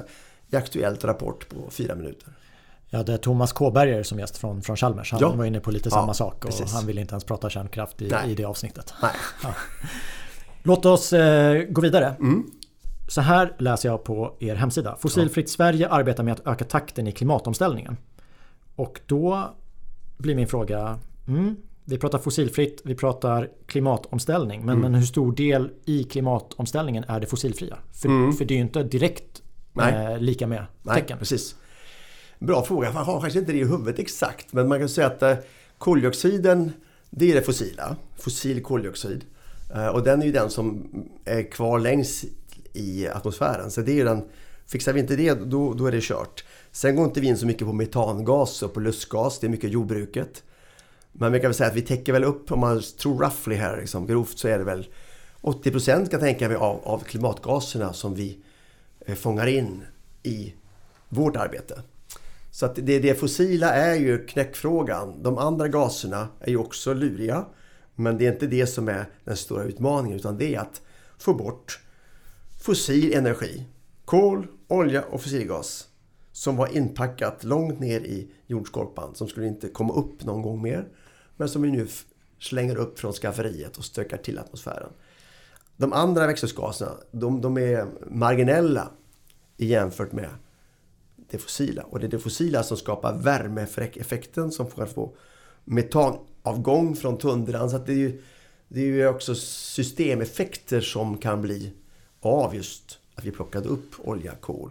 i 0.50 0.56
Aktuellt 0.56 1.04
Rapport 1.04 1.48
på 1.48 1.70
fyra 1.70 1.94
minuter. 1.94 2.28
Jag 2.90 2.98
hade 2.98 3.18
Thomas 3.18 3.52
Kåberger 3.52 4.02
som 4.02 4.18
gäst 4.18 4.36
från, 4.36 4.62
från 4.62 4.76
Chalmers. 4.76 5.12
Han 5.12 5.20
Ja. 5.20 5.32
var 5.34 5.44
inne 5.44 5.60
på 5.60 5.70
lite 5.70 5.88
Ja, 5.88 5.90
samma 5.96 6.14
sak 6.14 6.34
och 6.34 6.50
precis. 6.50 6.72
han 6.72 6.86
ville 6.86 7.00
inte 7.00 7.12
ens 7.12 7.24
prata 7.24 7.50
kärnkraft 7.50 8.02
i, 8.02 8.12
i 8.26 8.34
det 8.34 8.44
avsnittet. 8.44 8.94
Nej. 9.02 9.12
Låt 10.62 10.84
oss 10.86 11.12
eh, 11.12 11.62
gå 11.62 11.80
vidare. 11.80 12.16
Mm. 12.20 12.50
Så 13.08 13.20
här 13.20 13.54
läser 13.58 13.88
jag 13.88 14.04
på 14.04 14.36
er 14.40 14.54
hemsida. 14.54 14.96
Fossilfritt 15.00 15.50
Sverige 15.50 15.88
arbetar 15.88 16.22
med 16.22 16.32
att 16.32 16.46
öka 16.46 16.64
takten 16.64 17.06
i 17.06 17.12
klimatomställningen. 17.12 17.96
Och 18.76 19.00
då 19.06 19.54
blir 20.16 20.34
min 20.34 20.48
fråga. 20.48 20.98
Mm, 21.28 21.56
vi 21.84 21.98
pratar 21.98 22.18
fossilfritt, 22.18 22.80
vi 22.84 22.94
pratar 22.94 23.48
klimatomställning. 23.66 24.60
Mm. 24.62 24.66
Men, 24.66 24.80
men 24.80 24.94
hur 25.00 25.06
stor 25.06 25.32
del 25.32 25.70
i 25.84 26.04
klimatomställningen 26.04 27.04
är 27.08 27.20
det 27.20 27.26
fossilfria? 27.26 27.78
För, 27.92 28.32
för 28.32 28.44
det 28.44 28.54
är 28.54 28.56
ju 28.56 28.62
inte 28.62 28.82
direkt 28.82 29.40
Mm. 29.78 30.12
Eh, 30.12 30.18
lika 30.18 30.46
med 30.46 30.66
Nej, 30.82 30.94
tecken. 31.00 31.18
precis. 31.18 31.54
Bra 32.38 32.62
fråga. 32.64 32.92
Man 32.92 33.04
har 33.04 33.20
kanske 33.20 33.38
inte 33.38 33.52
det 33.52 33.58
i 33.58 33.64
huvudet 33.64 33.98
exakt. 33.98 34.52
Men 34.52 34.68
man 34.68 34.78
kan 34.78 34.88
säga 34.88 35.06
att 35.06 35.22
eh, 35.22 35.34
koldioxiden, 35.78 36.72
det 37.10 37.30
är 37.30 37.34
det 37.34 37.42
fossila. 37.42 37.96
Fossil 38.16 38.62
koldioxid. 38.62 39.24
Eh, 39.74 39.86
Och 39.86 40.02
den 40.04 40.22
är 40.22 40.26
ju 40.26 40.32
den 40.32 40.50
som 40.50 40.86
är 41.24 41.50
kvar 41.50 41.78
längst 41.78 42.24
i 42.74 43.08
atmosfären. 43.08 43.70
Så 43.70 43.80
det 43.80 44.00
är 44.00 44.04
den, 44.04 44.24
fixar 44.66 44.92
vi 44.92 45.00
inte 45.00 45.16
det, 45.16 45.34
då, 45.34 45.74
då 45.74 45.86
är 45.86 45.92
det 45.92 46.02
kört. 46.02 46.44
Sen 46.72 46.96
går 46.96 47.04
inte 47.04 47.20
vi 47.20 47.26
in 47.26 47.38
så 47.38 47.46
mycket 47.46 47.66
på 47.66 47.72
metangas 47.72 48.62
och 48.62 48.74
på 48.74 48.80
lustgas. 48.80 49.38
Det 49.38 49.46
är 49.46 49.48
mycket 49.48 49.70
jordbruket. 49.70 50.42
Men 51.12 51.32
vi 51.32 51.40
kan 51.40 51.48
väl 51.48 51.54
säga 51.54 51.70
att 51.70 51.76
vi 51.76 51.82
täcker 51.82 52.12
väl 52.12 52.24
upp, 52.24 52.52
om 52.52 52.60
man 52.60 52.82
tror 52.98 53.18
roughly 53.18 53.56
här, 53.56 53.76
liksom, 53.76 54.06
grovt 54.06 54.38
så 54.38 54.48
är 54.48 54.58
det 54.58 54.64
väl 54.64 54.86
80% 55.42 55.84
kan 55.84 56.08
jag 56.10 56.20
tänka 56.20 56.48
mig 56.48 56.56
av, 56.56 56.80
av 56.84 56.98
klimatgaserna 56.98 57.92
som 57.92 58.14
vi 58.14 58.38
eh, 59.00 59.14
fångar 59.14 59.46
in 59.46 59.82
i 60.22 60.54
vårt 61.08 61.36
arbete. 61.36 61.82
Så 62.50 62.66
att 62.66 62.74
det, 62.74 62.98
det 62.98 63.14
fossila 63.14 63.74
är 63.74 63.94
ju 63.94 64.26
knäckfrågan. 64.26 65.22
De 65.22 65.38
andra 65.38 65.68
gaserna 65.68 66.28
är 66.40 66.50
ju 66.50 66.56
också 66.56 66.94
luriga. 66.94 67.44
Men 67.94 68.18
det 68.18 68.26
är 68.26 68.32
inte 68.32 68.46
det 68.46 68.66
som 68.66 68.88
är 68.88 69.06
den 69.24 69.36
stora 69.36 69.62
utmaningen 69.62 70.18
utan 70.18 70.38
det 70.38 70.54
är 70.54 70.60
att 70.60 70.82
få 71.18 71.34
bort 71.34 71.80
fossil 72.64 73.14
energi. 73.14 73.64
Kol, 74.04 74.46
olja 74.68 75.02
och 75.02 75.22
fossilgas. 75.22 75.88
Som 76.32 76.56
var 76.56 76.76
inpackat 76.76 77.44
långt 77.44 77.80
ner 77.80 78.00
i 78.00 78.32
jordskorpan 78.46 79.14
som 79.14 79.28
skulle 79.28 79.46
inte 79.46 79.68
komma 79.68 79.94
upp 79.94 80.24
någon 80.24 80.42
gång 80.42 80.62
mer. 80.62 80.88
Men 81.36 81.48
som 81.48 81.62
vi 81.62 81.70
nu 81.70 81.86
slänger 82.38 82.76
upp 82.76 82.98
från 82.98 83.12
skafferiet 83.12 83.76
och 83.76 83.84
stökar 83.84 84.16
till 84.16 84.38
atmosfären. 84.38 84.90
De 85.76 85.92
andra 85.92 86.26
växthusgaserna, 86.26 86.92
de, 87.10 87.40
de 87.40 87.58
är 87.58 87.86
marginella 88.10 88.90
jämfört 89.56 90.12
med 90.12 90.30
det 91.30 91.38
fossila. 91.38 91.82
Och 91.82 92.00
det 92.00 92.06
är 92.06 92.10
det 92.10 92.18
fossila 92.18 92.62
som 92.62 92.76
skapar 92.76 93.18
värmeeffekten 93.18 94.52
som 94.52 94.70
får 94.70 94.86
få 94.86 95.16
metanavgång 95.64 96.96
från 96.96 97.18
tundran. 97.18 97.70
Så 97.70 97.76
att 97.76 97.86
det 97.86 97.92
är 97.92 97.96
ju, 97.96 98.22
det 98.68 98.80
är 98.80 98.86
ju 98.86 99.08
också 99.08 99.34
systemeffekter 99.34 100.80
som 100.80 101.18
kan 101.18 101.42
bli 101.42 101.72
av 102.28 102.54
just 102.54 102.98
att 103.14 103.24
vi 103.24 103.30
plockade 103.30 103.68
upp 103.68 103.90
olja, 103.98 104.32
kol 104.40 104.70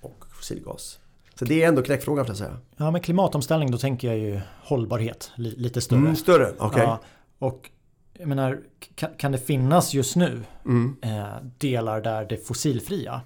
och 0.00 0.24
fossilgas. 0.30 0.98
Så 1.34 1.44
det 1.44 1.62
är 1.62 1.68
ändå 1.68 1.82
knäckfrågan 1.82 2.24
får 2.24 2.30
jag 2.30 2.38
säga. 2.38 2.56
Ja, 2.76 2.90
med 2.90 3.04
klimatomställning 3.04 3.70
då 3.70 3.78
tänker 3.78 4.08
jag 4.08 4.18
ju 4.18 4.40
hållbarhet 4.62 5.30
li, 5.36 5.54
lite 5.56 5.80
större. 5.80 5.98
Mm, 5.98 6.16
större, 6.16 6.52
okej. 6.58 6.82
Ja, 6.82 7.00
och 7.38 7.70
jag 8.12 8.28
menar, 8.28 8.60
kan, 8.94 9.10
kan 9.16 9.32
det 9.32 9.38
finnas 9.38 9.94
just 9.94 10.16
nu 10.16 10.42
Mm. 10.64 10.96
eh, 11.02 11.24
delar 11.58 12.00
där 12.00 12.24
det 12.24 12.36
fossilfria 12.46 13.20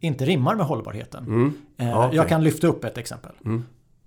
inte 0.00 0.24
rimmar 0.24 0.54
med 0.54 0.66
hållbarheten? 0.66 1.24
Mm. 1.24 1.54
Eh, 1.76 1.98
okej. 2.04 2.16
Jag 2.16 2.28
kan 2.28 2.44
lyfta 2.44 2.66
upp 2.66 2.84
ett 2.84 2.98
exempel. 2.98 3.32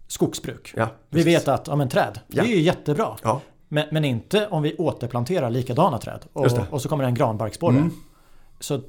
Skogsbruk. 0.08 0.74
Ja, 0.78 0.88
Vi 1.10 1.24
vet 1.24 1.48
att 1.48 1.68
ja, 1.68 1.76
men 1.76 1.90
träd, 1.90 2.20
Ja. 2.28 2.44
det 2.44 2.50
är 2.50 2.56
ju 2.56 2.62
jättebra. 2.62 3.18
Ja, 3.24 3.42
Men, 3.68 3.86
men 3.92 4.06
inte 4.06 4.48
om 4.48 4.64
vi 4.64 4.76
återplanterar 4.76 5.50
likadana 5.50 5.98
träd. 5.98 6.20
Och, 6.34 6.46
och 6.70 6.82
så 6.82 6.90
kommer 6.90 7.04
det 7.04 7.08
en 7.08 7.14
granbarkborre. 7.16 7.90
Så 8.60 8.84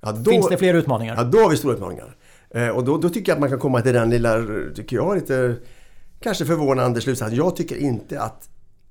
ja 0.00 0.12
då, 0.12 0.30
finns 0.30 0.48
det 0.48 0.56
fler 0.56 0.74
utmaningar. 0.74 1.16
Ja, 1.16 1.24
då 1.24 1.38
har 1.38 1.50
vi 1.50 1.56
stora 1.56 1.74
utmaningar. 1.74 2.16
Eh, 2.50 2.68
och 2.68 2.84
då, 2.84 2.98
då 2.98 3.08
tycker 3.08 3.32
jag 3.32 3.36
att 3.36 3.40
man 3.40 3.50
kan 3.50 3.58
komma 3.58 3.80
till 3.80 3.92
den 3.92 4.10
lilla, 4.10 4.46
tycker 4.74 4.96
jag, 4.96 5.14
lite 5.14 5.56
kanske 6.20 6.44
förvånande 6.44 7.00
slutsatsen. 7.00 7.36
Jag 7.36 7.56
tycker 7.56 7.76
inte 7.76 8.20
att, 8.20 8.48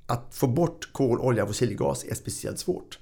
att 0.08 0.28
få 0.32 0.48
bort 0.48 0.90
kol, 0.92 1.20
olja 1.20 1.44
och 1.44 1.50
fossilgas 1.50 2.04
är 2.04 2.16
speciellt 2.16 2.60
svårt. 2.60 3.00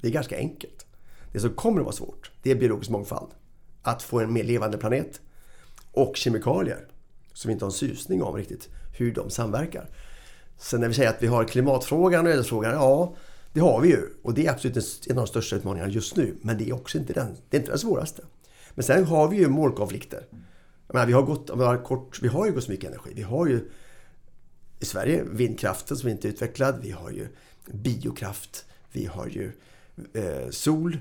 Det 0.00 0.08
är 0.08 0.12
ganska 0.12 0.36
enkelt. 0.36 0.86
Det 1.32 1.40
som 1.40 1.50
kommer 1.50 1.80
att 1.80 1.84
vara 1.84 1.96
svårt, 1.96 2.30
det 2.42 2.50
är 2.50 2.54
biologisk 2.54 2.90
mångfald. 2.90 3.30
Att 3.82 4.02
få 4.02 4.20
en 4.20 4.32
mer 4.32 4.44
levande 4.44 4.78
planet. 4.78 5.20
Och 5.92 6.16
kemikalier. 6.16 6.86
Som 7.32 7.48
vi 7.48 7.52
inte 7.52 7.64
har 7.64 7.70
en 7.70 7.72
susning 7.72 8.22
om 8.22 8.36
riktigt 8.36 8.68
hur 8.98 9.14
de 9.14 9.30
samverkar. 9.30 9.90
Sen 10.58 10.80
när 10.80 10.88
vi 10.88 10.94
säger 10.94 11.10
att 11.10 11.22
vi 11.22 11.26
har 11.26 11.44
klimatfrågan 11.44 12.26
och 12.26 12.32
ödesfrågan, 12.32 12.72
ja 12.72 13.14
det 13.54 13.60
har 13.60 13.80
vi 13.80 13.88
ju. 13.88 14.08
Och 14.22 14.34
det 14.34 14.46
är 14.46 14.50
absolut 14.50 15.06
en 15.06 15.18
av 15.18 15.24
de 15.24 15.26
största 15.26 15.56
utmaningarna 15.56 15.92
just 15.92 16.16
nu. 16.16 16.36
Men 16.40 16.58
det 16.58 16.68
är 16.68 16.74
också 16.74 16.98
inte 16.98 17.12
den, 17.12 17.36
det 17.50 17.56
är 17.56 17.60
inte 17.60 17.72
den 17.72 17.78
svåraste. 17.78 18.22
Men 18.74 18.84
sen 18.84 19.04
har 19.04 19.28
vi 19.28 19.36
ju 19.36 19.48
målkonflikter. 19.48 20.26
Jag 20.86 20.94
menar, 20.94 21.06
vi, 21.06 21.12
har 21.12 21.22
gått, 21.22 21.50
vi, 21.54 21.64
har 21.64 21.84
kort, 21.84 22.22
vi 22.22 22.28
har 22.28 22.46
ju 22.46 22.52
gått 22.52 22.64
så 22.64 22.70
mycket 22.70 22.90
energi. 22.90 23.12
Vi 23.14 23.22
har 23.22 23.46
ju 23.46 23.70
i 24.80 24.84
Sverige 24.84 25.24
vindkraften 25.30 25.96
som 25.96 26.08
inte 26.08 26.28
är 26.28 26.32
utvecklad. 26.32 26.78
Vi 26.82 26.90
har 26.90 27.10
ju 27.10 27.28
biokraft. 27.72 28.64
Vi 28.92 29.06
har 29.06 29.26
ju 29.26 29.52
eh, 30.12 30.50
sol. 30.50 30.98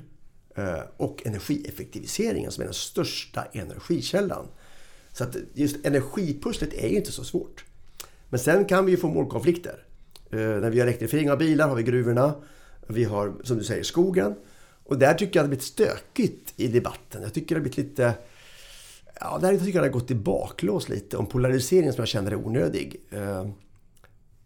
Eh, 0.56 0.80
och 0.98 1.22
energieffektiviseringen 1.26 2.52
som 2.52 2.62
är 2.62 2.66
den 2.66 2.74
största 2.74 3.46
energikällan. 3.54 4.48
Så 5.12 5.24
att 5.24 5.36
just 5.54 5.86
energipusslet 5.86 6.74
är 6.74 6.88
ju 6.88 6.96
inte 6.96 7.12
så 7.12 7.24
svårt. 7.24 7.66
Men 8.30 8.40
sen 8.40 8.66
kan 8.66 8.86
vi 8.86 8.92
ju 8.92 8.98
få 8.98 9.08
målkonflikter. 9.08 9.86
Eh, 10.34 10.40
när 10.40 10.70
vi 10.70 10.80
har 10.80 10.88
elektrifiering 10.88 11.32
av 11.32 11.38
bilar 11.38 11.68
har 11.68 11.76
vi 11.76 11.84
gruvorna. 11.84 12.34
Vi 12.88 13.04
har, 13.04 13.34
som 13.44 13.58
du 13.58 13.64
säger, 13.64 13.84
skogen. 13.84 14.36
Och 14.84 14.98
där 14.98 15.14
tycker 15.14 15.26
jag 15.26 15.34
det 15.34 15.40
har 15.40 15.48
blivit 15.48 15.64
stökigt 15.64 16.54
i 16.56 16.68
debatten. 16.68 17.22
Jag 17.22 17.34
tycker 17.34 17.56
det 17.56 17.60
har 17.60 17.62
blivit 17.62 17.78
lite... 17.78 18.14
Ja, 19.20 19.38
där 19.42 19.52
tycker 19.52 19.66
jag 19.66 19.84
det 19.84 19.88
har 19.88 20.00
gått 20.00 20.12
i 20.12 20.16
baklås 20.16 20.90
lite 20.90 21.18
om 21.18 21.26
polariseringen 21.26 21.94
som 21.94 22.02
jag 22.02 22.08
känner 22.08 22.32
är 22.32 22.36
onödig. 22.36 23.02
Eh, 23.12 23.48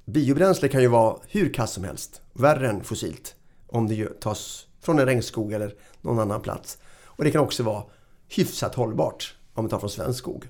biobränsle 0.05 0.67
kan 0.67 0.81
ju 0.81 0.87
vara 0.87 1.17
hur 1.27 1.53
kass 1.53 1.71
som 1.71 1.83
helst. 1.83 2.21
Värre 2.33 2.69
än 2.69 2.83
fossilt. 2.83 3.35
Om 3.67 3.87
det 3.87 4.19
tas 4.19 4.67
från 4.81 4.99
en 4.99 5.05
regnskog 5.05 5.53
eller 5.53 5.75
någon 6.01 6.19
annan 6.19 6.41
plats. 6.41 6.77
Och 7.03 7.23
det 7.23 7.31
kan 7.31 7.41
också 7.41 7.63
vara 7.63 7.83
hyfsat 8.27 8.75
hållbart 8.75 9.35
om 9.53 9.63
man 9.63 9.69
tar 9.69 9.79
från 9.79 9.89
svensk 9.89 10.19
skog. 10.19 10.47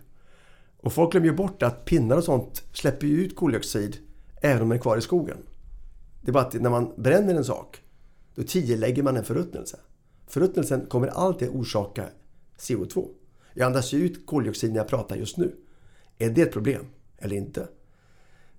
Och 0.77 0.93
folk 0.93 1.11
glömmer 1.11 1.27
ju 1.27 1.33
bort 1.33 1.63
att 1.63 1.85
pinnar 1.85 2.17
och 2.17 2.23
sånt 2.23 2.63
släpper 2.73 3.07
ju 3.07 3.25
ut 3.25 3.35
koldioxid 3.35 3.97
även 4.41 4.61
om 4.61 4.69
den 4.69 4.77
är 4.77 4.81
kvar 4.81 4.97
i 4.97 5.01
skogen. 5.01 5.37
Det 6.21 6.31
är 6.31 6.33
bara 6.33 6.43
att 6.43 6.53
när 6.53 6.69
man 6.69 6.93
bränner 6.97 7.35
en 7.35 7.45
sak, 7.45 7.81
då 8.35 8.43
tiolägger 8.43 9.03
man 9.03 9.17
en 9.17 9.23
förruttnelse. 9.23 9.79
Förruttnelsen 10.27 10.85
kommer 10.85 11.07
alltid 11.07 11.49
orsaka 11.49 12.05
CO2. 12.57 13.07
Jag 13.53 13.65
andas 13.65 13.93
ju 13.93 13.97
ut 13.97 14.25
koldioxid 14.25 14.71
när 14.71 14.77
jag 14.77 14.87
pratar 14.87 15.15
just 15.15 15.37
nu. 15.37 15.55
Är 16.17 16.29
det 16.29 16.41
ett 16.41 16.51
problem 16.51 16.85
eller 17.17 17.35
inte? 17.35 17.67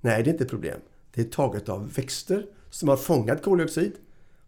Nej, 0.00 0.22
det 0.22 0.30
är 0.30 0.32
inte 0.32 0.44
ett 0.44 0.50
problem. 0.50 0.80
Det 1.14 1.20
är 1.20 1.24
taget 1.24 1.68
av 1.68 1.92
växter 1.92 2.46
som 2.70 2.88
har 2.88 2.96
fångat 2.96 3.42
koldioxid 3.42 3.92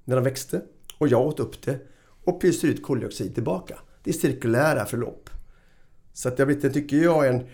när 0.04 0.16
de 0.16 0.24
växte 0.24 0.62
och 0.98 1.08
jag 1.08 1.26
åt 1.26 1.40
upp 1.40 1.62
det 1.62 1.78
och 2.24 2.40
pyser 2.40 2.68
ut 2.68 2.82
koldioxid 2.82 3.34
tillbaka. 3.34 3.78
Det 4.02 4.10
är 4.10 4.14
cirkulära 4.14 4.86
förlopp. 4.86 5.30
Så 6.12 6.28
att 6.28 6.36
det 6.36 6.42
har 6.42 6.46
blivit, 6.46 6.72
tycker 6.72 6.96
jag, 6.96 7.28
en, 7.28 7.46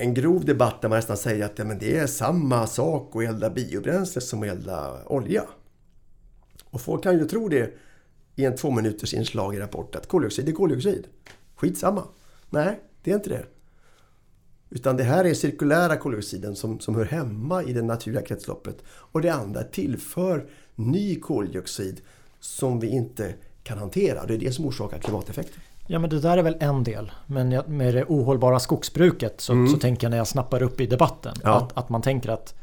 en 0.00 0.14
grov 0.14 0.44
debatt 0.44 0.82
där 0.82 0.88
man 0.88 0.98
nästan 0.98 1.16
säger 1.16 1.44
att 1.44 1.58
ja, 1.58 1.64
men 1.64 1.78
det 1.78 1.96
är 1.96 2.06
samma 2.06 2.66
sak 2.66 3.16
att 3.16 3.22
elda 3.22 3.50
biobränsle 3.50 4.20
som 4.20 4.42
att 4.42 4.48
elda 4.48 5.04
olja. 5.06 5.42
Och 6.64 6.80
folk 6.80 7.02
kan 7.02 7.18
ju 7.18 7.24
tro 7.24 7.48
det 7.48 7.74
i 8.36 8.44
en 8.44 8.56
två 8.56 8.70
minuters 8.70 9.14
inslag 9.14 9.54
i 9.54 9.58
Rapport 9.58 9.96
att 9.96 10.08
koldioxid 10.08 10.48
är 10.48 10.52
koldioxid. 10.52 11.06
Skitsamma. 11.56 12.04
Nej, 12.50 12.80
det 13.02 13.10
är 13.10 13.14
inte 13.14 13.30
det. 13.30 13.46
Utan 14.70 14.96
det 14.96 15.04
här 15.04 15.24
är 15.24 15.34
cirkulära 15.34 15.96
koldioxiden 15.96 16.56
som, 16.56 16.80
som 16.80 16.94
hör 16.94 17.04
hemma 17.04 17.62
i 17.62 17.72
det 17.72 17.82
naturliga 17.82 18.22
kretsloppet. 18.22 18.76
Och 18.86 19.22
det 19.22 19.28
andra 19.28 19.62
tillför 19.62 20.46
ny 20.74 21.20
koldioxid 21.20 22.00
som 22.40 22.80
vi 22.80 22.88
inte 22.88 23.34
kan 23.62 23.78
hantera. 23.78 24.26
Det 24.26 24.34
är 24.34 24.38
det 24.38 24.52
som 24.52 24.66
orsakar 24.66 24.98
klimateffekten. 24.98 25.60
Ja 25.92 25.98
men 25.98 26.10
det 26.10 26.20
där 26.20 26.38
är 26.38 26.42
väl 26.42 26.56
en 26.60 26.84
del. 26.84 27.10
Men 27.26 27.48
med 27.66 27.94
det 27.94 28.04
ohållbara 28.04 28.58
skogsbruket 28.58 29.40
så, 29.40 29.66
så 29.66 29.76
tänker 29.78 30.04
jag 30.06 30.10
när 30.10 30.16
jag 30.16 30.26
snappar 30.28 30.62
upp 30.62 30.80
i 30.80 30.86
debatten. 30.86 31.32
Mm. 31.32 31.52
Ja. 31.52 31.56
Att, 31.56 31.76
att 31.78 31.88
man 31.88 32.02
tänker 32.02 32.28
att 32.30 32.54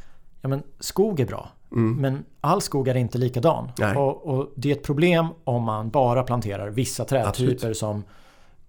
ja, 0.41 0.47
men 0.49 0.63
skog 0.79 1.19
är 1.19 1.25
bra. 1.25 1.49
Men 1.69 2.23
all 2.41 2.61
skog 2.61 2.87
är 2.87 2.95
inte 2.97 3.17
likadan. 3.17 3.71
Mm. 3.81 3.97
Och, 3.97 4.25
och 4.27 4.51
det 4.55 4.71
är 4.71 4.75
ett 4.75 4.83
problem 4.83 5.27
om 5.43 5.63
man 5.63 5.89
bara 5.89 6.23
planterar 6.23 6.69
vissa 6.69 7.05
trädtyper 7.05 7.29
Absolut. 7.29 7.63
Mm. 7.63 7.75
som 7.75 8.03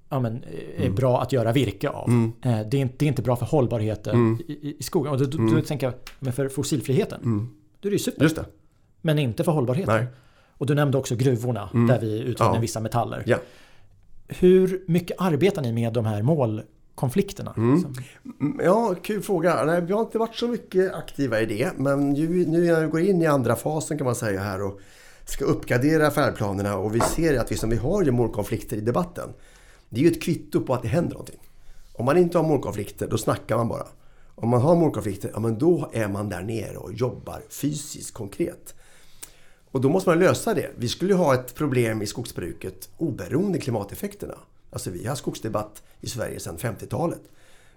ja, 0.09 0.21
men, 0.21 0.45
är 0.79 0.91
bra 0.91 1.21
att 1.23 1.33
göra 1.33 1.53
virke 1.53 1.89
av. 1.89 2.09
Eh, 2.43 2.61
Det, 2.71 2.77
är 2.77 2.81
inte, 2.81 2.95
det 2.99 3.05
är 3.05 3.09
inte 3.09 3.23
bra 3.23 3.37
för 3.37 3.47
hållbarheten 3.47 4.15
Mm. 4.15 4.41
i, 4.49 4.53
i- 4.79 4.83
skogen. 4.83 5.13
Och 5.13 5.19
då, 5.19 5.25
då, 5.25 5.55
då 5.57 5.63
tänker 5.63 5.87
jag, 5.87 5.95
men 6.21 6.33
för 6.33 6.49
fossilfriheten, 6.49 7.49
då 7.81 7.89
är 7.89 7.91
det 7.91 7.95
ju 7.95 7.99
super. 7.99 8.23
Just 8.23 8.37
det. 8.37 8.45
Men 9.01 9.19
inte 9.19 9.45
för 9.45 9.53
hållbarheten. 9.53 9.95
Nej. 9.97 10.07
Och 10.51 10.67
du 10.67 10.75
nämnde 10.75 10.99
också 10.99 11.17
gruvorna 11.17 11.69
där 11.73 11.99
vi 12.01 12.19
utvinner 12.21 12.55
Ja. 12.55 12.61
vissa 12.61 12.81
metaller. 12.81 13.23
Ja. 13.27 13.37
Hur 14.29 14.85
mycket 14.87 15.17
arbetar 15.21 15.63
ni 15.63 15.73
med 15.73 15.93
de 15.93 16.05
här 16.05 16.23
mål 16.23 16.63
målkonflikterna? 16.99 17.55
Mm. 17.57 17.95
Ja, 18.63 18.95
kul 19.03 19.23
fråga. 19.23 19.65
Nej, 19.65 19.81
vi 19.81 19.93
har 19.93 20.01
inte 20.01 20.19
varit 20.19 20.35
så 20.35 20.49
mycket 20.49 20.95
aktiva 20.95 21.41
i 21.41 21.47
det. 21.47 21.71
Men 21.77 22.11
nu, 22.11 22.47
nu 22.47 22.67
när 22.67 22.81
vi 22.81 22.91
går 22.91 23.01
in 23.01 23.23
i 23.23 23.27
andra 23.27 23.57
fasen 23.57 23.99
kan 23.99 24.05
man 24.05 24.15
säga 24.15 24.41
här 24.41 24.63
och 24.63 24.81
ska 25.25 25.45
uppgradera 25.45 26.11
färdplanerna 26.11 26.77
och 26.77 26.95
vi 26.95 27.01
ser 27.01 27.39
att 27.39 27.53
vi 27.53 27.57
som 27.57 27.71
vi 27.71 27.77
har 27.77 28.03
ju 28.03 28.11
målkonflikter 28.11 28.77
i 28.77 28.81
debatten. 28.81 29.29
Det 29.89 30.01
är 30.01 30.05
ju 30.05 30.11
ett 30.11 30.23
kvitto 30.23 30.61
på 30.61 30.75
att 30.75 30.83
det 30.83 30.89
händer 30.89 31.13
någonting. 31.13 31.41
Om 31.95 32.05
man 32.05 32.17
inte 32.17 32.39
har 32.39 32.45
målkonflikter, 32.45 33.09
då 33.09 33.19
snackar 33.19 33.57
man 33.57 33.69
bara. 33.69 33.87
Om 34.35 34.49
man 34.49 34.61
har 34.61 34.77
målkonflikter, 34.77 35.31
ja 35.35 35.41
men 35.41 35.59
då 35.59 35.91
är 35.93 36.09
man 36.09 36.29
där 36.29 36.43
nere 36.43 36.77
och 36.77 36.93
jobbar 36.93 37.43
fysiskt, 37.51 38.15
konkret. 38.15 38.75
Och 39.71 39.81
då 39.81 39.89
måste 39.89 40.11
man 40.11 40.19
lösa 40.19 40.55
det. 40.55 40.71
Vi 40.77 40.89
skulle 40.89 41.15
ha 41.15 41.35
ett 41.35 41.55
problem 41.55 42.03
i 42.03 42.07
skogsbruket 42.07 42.89
oberoende 42.97 43.59
klimateffekterna. 43.59 44.35
Alltså 44.71 44.91
vi 44.91 45.07
har 45.07 45.15
skogsdebatt 45.15 45.83
i 46.01 46.09
Sverige 46.09 46.41
sedan 46.41 46.57
50-talet. 46.57 47.21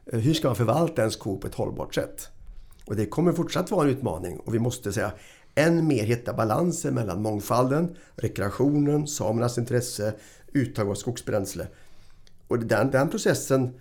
Eh, 0.06 0.20
hur 0.20 0.34
ska 0.34 0.48
man 0.48 0.56
förvalta 0.56 1.04
en 1.04 1.12
skog 1.12 1.42
på 1.42 1.48
ett 1.48 1.56
hållbart 1.56 1.96
sätt? 1.96 2.30
Och 2.86 2.96
det 2.96 3.06
kommer 3.06 3.34
fortsatt 3.34 3.72
vara 3.72 3.84
en 3.84 3.90
utmaning 3.90 4.40
och 4.40 4.54
vi 4.54 4.60
måste 4.60 4.94
säga 4.94 5.12
än 5.56 5.88
mer 5.88 6.04
hitta 6.04 6.34
balansen 6.34 6.94
mellan 6.94 7.22
mångfalden, 7.22 7.96
rekreationen, 8.16 9.08
samernas 9.08 9.58
intresse, 9.58 10.14
uttag 10.54 10.90
av 10.90 10.96
skogsbränsle. 10.96 11.68
Och 12.48 12.60
den, 12.60 12.92
den 12.92 13.10
processen 13.10 13.74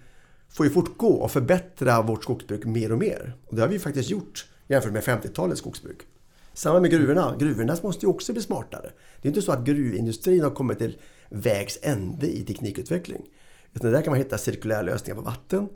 får 0.49 0.67
ju 0.67 0.73
fortgå 0.73 1.09
och 1.09 1.31
förbättra 1.31 2.03
vårt 2.03 2.23
skogsbruk 2.23 2.65
mer 2.65 2.93
och 2.93 2.99
mer. 2.99 3.37
Och 3.47 3.57
det 3.57 3.63
har 3.63 3.69
vi 3.69 3.79
faktiskt 3.79 4.11
gjort 4.11 4.47
jämfört 4.69 4.93
med 4.93 5.03
50-talets 5.03 5.61
skogsbruk. 5.61 6.07
Samma 6.53 6.81
med 6.81 6.91
gruvorna. 6.91 7.37
Gruvorna 7.39 7.77
måste 7.83 8.07
ju 8.07 8.11
också 8.11 8.33
bli 8.33 8.43
smartare. 8.43 8.91
Det 9.23 9.29
är 9.29 9.31
inte 9.31 9.43
så 9.43 9.53
att 9.53 9.65
gruvindustrin 9.65 10.43
har 10.43 10.51
kommit 10.51 10.79
till 10.79 10.99
vägs 11.29 11.79
ände 11.83 12.27
i 12.27 12.45
teknikutveckling. 12.45 13.23
Utan 13.75 13.93
där 13.93 14.03
kan 14.03 14.11
man 14.11 14.19
hitta 14.19 14.39
cirkulära 14.39 14.83
lösningar 14.83 15.17
på 15.17 15.23
vatten. 15.23 15.69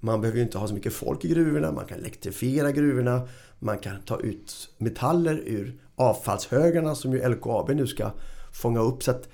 Man 0.00 0.20
behöver 0.20 0.38
ju 0.38 0.44
inte 0.44 0.58
ha 0.58 0.68
så 0.68 0.74
mycket 0.74 0.92
folk 0.92 1.24
i 1.24 1.28
gruvorna. 1.28 1.72
Man 1.72 1.86
kan 1.86 1.98
elektrifiera 1.98 2.72
gruvorna. 2.72 3.28
Man 3.58 3.78
kan 3.78 4.02
ta 4.02 4.20
ut 4.20 4.70
metaller 4.78 5.42
ur 5.46 5.80
avfallshögarna 5.96 6.94
som 6.94 7.12
ju 7.12 7.28
LKAB 7.28 7.70
nu 7.70 7.86
ska 7.86 8.10
fånga 8.52 8.80
upp. 8.80 9.02
Så 9.02 9.10
att 9.10 9.28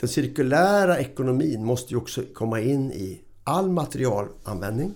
den 0.00 0.08
cirkulära 0.08 0.98
ekonomin 0.98 1.64
måste 1.64 1.94
ju 1.94 1.98
också 1.98 2.22
komma 2.34 2.60
in 2.60 2.92
i 2.92 3.20
all 3.44 3.70
materialanvändning. 3.70 4.94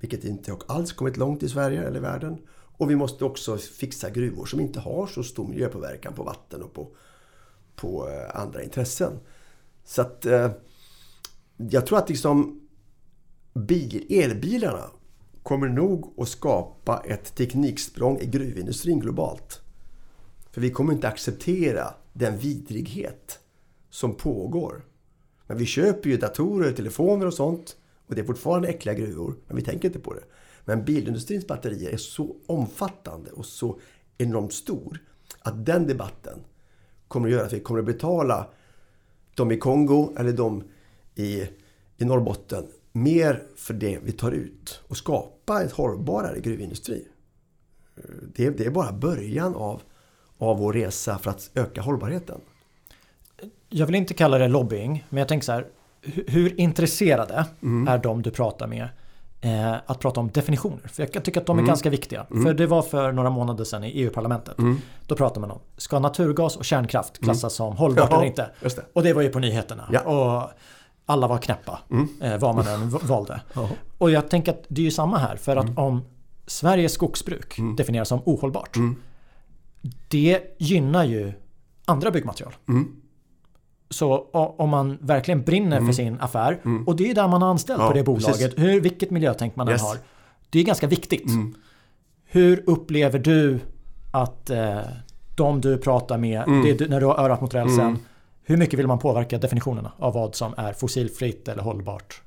Vilket 0.00 0.24
inte 0.24 0.56
alls 0.66 0.92
kommit 0.92 1.16
långt 1.16 1.42
i 1.42 1.48
Sverige 1.48 1.82
eller 1.82 2.00
världen. 2.00 2.38
Och 2.82 2.90
vi 2.90 2.96
måste 2.96 3.24
också 3.24 3.56
fixa 3.58 4.10
gruvor 4.10 4.46
som 4.46 4.60
inte 4.60 4.80
har 4.80 5.06
så 5.06 5.22
stor 5.22 5.48
miljöpåverkan 5.48 6.14
på 6.14 6.22
vatten 6.22 6.62
och 6.62 6.72
på, 6.74 6.88
på 7.76 8.08
eh, 8.08 8.40
andra 8.40 8.62
intressen. 8.62 9.20
Så 9.84 10.02
att 10.02 10.26
eh, 10.26 10.50
jag 11.56 11.86
tror 11.86 11.98
att 11.98 12.08
liksom 12.08 12.60
bil, 13.54 14.06
elbilarna 14.10 14.90
kommer 15.42 15.68
nog 15.68 16.14
att 16.16 16.28
skapa 16.28 17.02
ett 17.06 17.34
tekniksprång 17.34 18.18
i 18.20 18.26
gruvindustrin 18.26 19.00
globalt. 19.00 19.60
För 20.50 20.60
vi 20.60 20.70
kommer 20.70 20.92
inte 20.92 21.08
acceptera 21.08 21.94
den 22.12 22.38
vidrighet 22.38 23.38
som 23.90 24.14
pågår. 24.14 24.84
Men 25.46 25.56
vi 25.56 25.66
köper 25.66 26.10
ju 26.10 26.16
datorer, 26.16 26.72
telefoner 26.72 27.26
och 27.26 27.34
sånt. 27.34 27.76
Och 28.06 28.14
det 28.14 28.20
är 28.20 28.26
fortfarande 28.26 28.68
äckliga 28.68 28.94
gruvor, 28.94 29.34
men 29.46 29.56
vi 29.56 29.62
tänker 29.62 29.88
inte 29.88 30.00
på 30.00 30.14
det. 30.14 30.24
Men 30.64 30.84
bilindustrins 30.84 31.46
batterier 31.46 31.90
är 31.90 31.96
så 31.96 32.36
omfattande 32.46 33.30
och 33.30 33.46
så 33.46 33.80
enormt 34.18 34.52
stor 34.52 34.98
att 35.38 35.66
den 35.66 35.86
debatten 35.86 36.38
kommer 37.08 37.28
att 37.28 37.32
göra 37.32 37.46
att 37.46 37.52
vi 37.52 37.60
kommer 37.60 37.80
att 37.80 37.86
betala 37.86 38.46
de 39.34 39.52
i 39.52 39.58
Kongo 39.58 40.14
eller 40.18 40.32
de 40.32 40.64
i, 41.14 41.48
i 41.96 42.04
Norrbotten 42.04 42.66
mer 42.92 43.42
för 43.56 43.74
det 43.74 43.98
vi 44.02 44.12
tar 44.12 44.32
ut 44.32 44.80
och 44.88 44.96
skapa 44.96 45.62
ett 45.62 45.72
hållbarare 45.72 46.40
gruvindustri. 46.40 47.06
Det, 48.34 48.50
det 48.50 48.66
är 48.66 48.70
bara 48.70 48.92
början 48.92 49.54
av, 49.54 49.82
av 50.38 50.58
vår 50.58 50.72
resa 50.72 51.18
för 51.18 51.30
att 51.30 51.50
öka 51.54 51.80
hållbarheten. 51.80 52.40
Jag 53.68 53.86
vill 53.86 53.94
inte 53.94 54.14
kalla 54.14 54.38
det 54.38 54.48
lobbying, 54.48 55.04
men 55.08 55.18
jag 55.18 55.28
tänker 55.28 55.44
så 55.44 55.52
här. 55.52 55.66
Hur 56.26 56.60
intresserade 56.60 57.46
mm. 57.62 57.88
är 57.88 57.98
de 57.98 58.22
du 58.22 58.30
pratar 58.30 58.66
med 58.66 58.88
eh, 59.42 59.74
att 59.86 60.00
prata 60.00 60.20
om 60.20 60.30
definitioner? 60.30 60.88
För 60.88 61.08
jag 61.12 61.24
tycker 61.24 61.40
att 61.40 61.46
de 61.46 61.56
är 61.56 61.60
mm. 61.60 61.68
ganska 61.68 61.90
viktiga. 61.90 62.26
Mm. 62.30 62.44
För 62.44 62.54
det 62.54 62.66
var 62.66 62.82
för 62.82 63.12
några 63.12 63.30
månader 63.30 63.64
sedan 63.64 63.84
i 63.84 63.88
EU-parlamentet. 63.88 64.58
Mm. 64.58 64.78
Då 65.06 65.16
pratade 65.16 65.40
man 65.40 65.50
om, 65.50 65.58
ska 65.76 65.98
naturgas 65.98 66.56
och 66.56 66.64
kärnkraft 66.64 67.18
mm. 67.18 67.24
klassas 67.24 67.54
som 67.54 67.76
hållbart 67.76 68.08
ja, 68.10 68.16
eller 68.16 68.26
inte? 68.26 68.50
Det. 68.60 68.84
Och 68.92 69.02
det 69.02 69.12
var 69.12 69.22
ju 69.22 69.28
på 69.28 69.38
nyheterna. 69.38 69.88
Ja. 69.92 70.00
Och 70.00 70.50
alla 71.06 71.26
var 71.26 71.38
knäppa, 71.38 71.78
mm. 71.90 72.08
eh, 72.20 72.38
vad 72.38 72.54
man 72.54 72.66
än 72.66 72.88
valde. 72.88 73.40
Och 73.98 74.10
jag 74.10 74.30
tänker 74.30 74.52
att 74.52 74.64
det 74.68 74.80
är 74.80 74.84
ju 74.84 74.90
samma 74.90 75.18
här. 75.18 75.36
För 75.36 75.56
att 75.56 75.78
om 75.78 76.02
Sveriges 76.46 76.92
skogsbruk 76.92 77.58
definieras 77.76 78.08
som 78.08 78.20
ohållbart. 78.24 78.76
Det 80.08 80.56
gynnar 80.58 81.04
ju 81.04 81.32
andra 81.84 82.10
byggmaterial. 82.10 82.52
Så 83.92 84.18
om 84.58 84.70
man 84.70 84.98
verkligen 85.00 85.42
brinner 85.42 85.76
mm. 85.76 85.86
för 85.86 85.92
sin 85.92 86.20
affär 86.20 86.60
mm. 86.64 86.88
och 86.88 86.96
det 86.96 87.10
är 87.10 87.14
där 87.14 87.28
man 87.28 87.42
har 87.42 87.50
anställt 87.50 87.80
ja, 87.80 87.88
på 87.88 87.94
det 87.94 88.02
bolaget, 88.02 88.58
hur, 88.58 88.80
vilket 88.80 89.10
miljötänk 89.10 89.56
man 89.56 89.68
yes. 89.68 89.80
än 89.80 89.86
har. 89.86 89.96
Det 90.50 90.58
är 90.58 90.64
ganska 90.64 90.86
viktigt. 90.86 91.28
Mm. 91.28 91.54
Hur 92.24 92.62
upplever 92.66 93.18
du 93.18 93.60
att 94.12 94.50
eh, 94.50 94.80
de 95.36 95.60
du 95.60 95.78
pratar 95.78 96.18
med, 96.18 96.42
mm. 96.42 96.76
det, 96.78 96.88
när 96.88 97.00
du 97.00 97.06
har 97.06 97.18
örat 97.18 97.40
mot 97.40 97.54
rälsen, 97.54 97.80
mm. 97.80 97.98
hur 98.44 98.56
mycket 98.56 98.78
vill 98.78 98.86
man 98.86 98.98
påverka 98.98 99.38
definitionerna 99.38 99.92
av 99.98 100.14
vad 100.14 100.34
som 100.34 100.54
är 100.56 100.72
fossilfritt 100.72 101.48
eller 101.48 101.62
hållbart? 101.62 102.22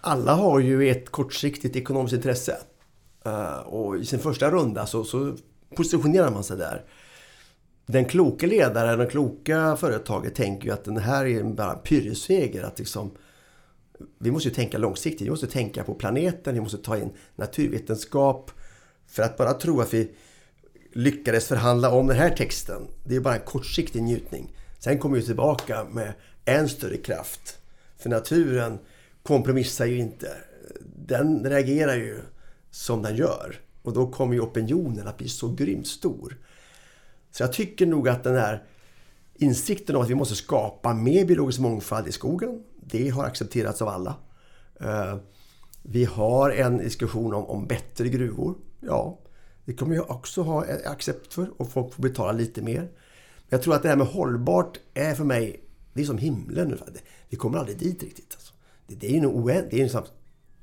Alla 0.00 0.34
har 0.34 0.58
ju 0.58 0.90
ett 0.90 1.10
kortsiktigt 1.10 1.76
ekonomiskt 1.76 2.14
intresse. 2.14 2.56
Uh, 3.26 3.58
och 3.66 3.96
i 3.96 4.04
sin 4.04 4.18
första 4.18 4.50
runda 4.50 4.86
så, 4.86 5.04
så 5.04 5.34
positionerar 5.76 6.30
man 6.30 6.44
sig 6.44 6.56
där 6.56 6.84
den 7.90 8.04
kloka 8.04 8.46
ledaren, 8.46 8.98
det 8.98 9.06
kloka 9.06 9.76
företaget 9.76 10.34
tänker 10.34 10.66
ju 10.66 10.72
att 10.72 10.84
den 10.84 10.96
här 10.96 11.26
är 11.26 11.44
bara 11.44 11.72
en 11.72 11.78
pyrrhusseger. 11.78 12.62
Att 12.62 12.78
liksom, 12.78 13.10
vi 14.18 14.30
måste 14.30 14.48
ju 14.48 14.54
tänka 14.54 14.78
långsiktigt. 14.78 15.26
Vi 15.26 15.30
måste 15.30 15.46
tänka 15.46 15.84
på 15.84 15.94
planeten. 15.94 16.54
Vi 16.54 16.60
måste 16.60 16.78
ta 16.78 16.98
in 16.98 17.10
naturvetenskap. 17.36 18.50
För 19.06 19.22
att 19.22 19.36
bara 19.36 19.52
tro 19.52 19.80
att 19.80 19.94
vi 19.94 20.10
lyckades 20.92 21.46
förhandla 21.46 21.90
om 21.90 22.06
den 22.06 22.16
här 22.16 22.30
texten. 22.30 22.82
Det 23.04 23.16
är 23.16 23.20
bara 23.20 23.34
en 23.34 23.44
kortsiktig 23.44 24.02
njutning. 24.02 24.56
Sen 24.78 24.98
kommer 24.98 25.16
vi 25.16 25.22
tillbaka 25.22 25.84
med 25.84 26.12
än 26.44 26.68
större 26.68 26.96
kraft. 26.96 27.58
För 27.98 28.10
naturen 28.10 28.78
kompromissar 29.22 29.86
ju 29.86 29.98
inte. 29.98 30.28
Den 31.06 31.44
reagerar 31.44 31.96
ju 31.96 32.20
som 32.70 33.02
den 33.02 33.16
gör. 33.16 33.60
Och 33.82 33.92
då 33.92 34.10
kommer 34.10 34.34
ju 34.34 34.40
opinionen 34.40 35.08
att 35.08 35.18
bli 35.18 35.28
så 35.28 35.48
grymt 35.48 35.86
stor. 35.86 36.36
Så 37.30 37.42
jag 37.42 37.52
tycker 37.52 37.86
nog 37.86 38.08
att 38.08 38.24
den 38.24 38.36
här 38.36 38.64
insikten 39.34 39.96
om 39.96 40.02
att 40.02 40.10
vi 40.10 40.14
måste 40.14 40.34
skapa 40.34 40.94
mer 40.94 41.24
biologisk 41.24 41.60
mångfald 41.60 42.08
i 42.08 42.12
skogen, 42.12 42.62
det 42.80 43.08
har 43.08 43.24
accepterats 43.24 43.82
av 43.82 43.88
alla. 43.88 44.14
Eh, 44.80 45.16
vi 45.82 46.04
har 46.04 46.50
en 46.50 46.78
diskussion 46.78 47.34
om, 47.34 47.44
om 47.44 47.66
bättre 47.66 48.08
gruvor. 48.08 48.54
Ja, 48.80 49.18
det 49.64 49.74
kommer 49.74 49.94
jag 49.94 50.10
också 50.10 50.42
ha 50.42 50.64
accept 50.84 51.34
för 51.34 51.60
och 51.60 51.70
folk 51.70 51.94
får 51.94 52.02
betala 52.02 52.32
lite 52.32 52.62
mer. 52.62 52.80
Men 52.80 53.48
jag 53.48 53.62
tror 53.62 53.74
att 53.74 53.82
det 53.82 53.88
här 53.88 53.96
med 53.96 54.06
hållbart 54.06 54.80
är 54.94 55.14
för 55.14 55.24
mig, 55.24 55.64
det 55.92 56.00
är 56.00 56.06
som 56.06 56.18
himlen. 56.18 56.78
Vi 57.28 57.36
kommer 57.36 57.58
aldrig 57.58 57.78
dit 57.78 58.02
riktigt. 58.02 58.34
Alltså. 58.34 58.54
Det, 58.86 59.16
är 59.16 59.24
en, 59.24 59.44
det 59.70 59.80
är 59.80 59.96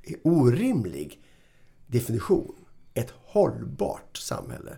en 0.04 0.20
orimlig 0.24 1.22
definition. 1.88 2.56
Ett 2.94 3.14
hållbart 3.26 4.18
samhälle, 4.18 4.78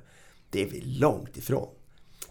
det 0.49 0.63
är 0.63 0.69
vi 0.69 0.81
långt 0.81 1.37
ifrån. 1.37 1.69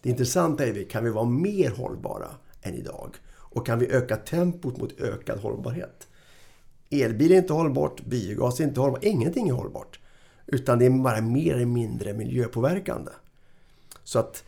Det 0.02 0.10
intressanta 0.10 0.66
är, 0.66 0.90
kan 0.90 1.04
vi 1.04 1.10
vara 1.10 1.24
mer 1.24 1.70
hållbara 1.70 2.28
än 2.62 2.74
idag? 2.74 3.16
Och 3.36 3.66
kan 3.66 3.78
vi 3.78 3.86
öka 3.86 4.16
tempot 4.16 4.76
mot 4.76 5.00
ökad 5.00 5.38
hållbarhet? 5.38 6.08
Elbil 6.90 7.32
är 7.32 7.36
inte 7.36 7.52
hållbart, 7.52 8.04
biogas 8.04 8.60
är 8.60 8.64
inte 8.64 8.80
hållbart, 8.80 9.04
ingenting 9.04 9.48
är 9.48 9.52
hållbart. 9.52 10.00
Utan 10.46 10.78
det 10.78 10.86
är 10.86 10.90
bara 10.90 11.20
mer 11.20 11.54
eller 11.54 11.66
mindre 11.66 12.12
miljöpåverkande. 12.12 13.10
Så 14.04 14.18
att 14.18 14.44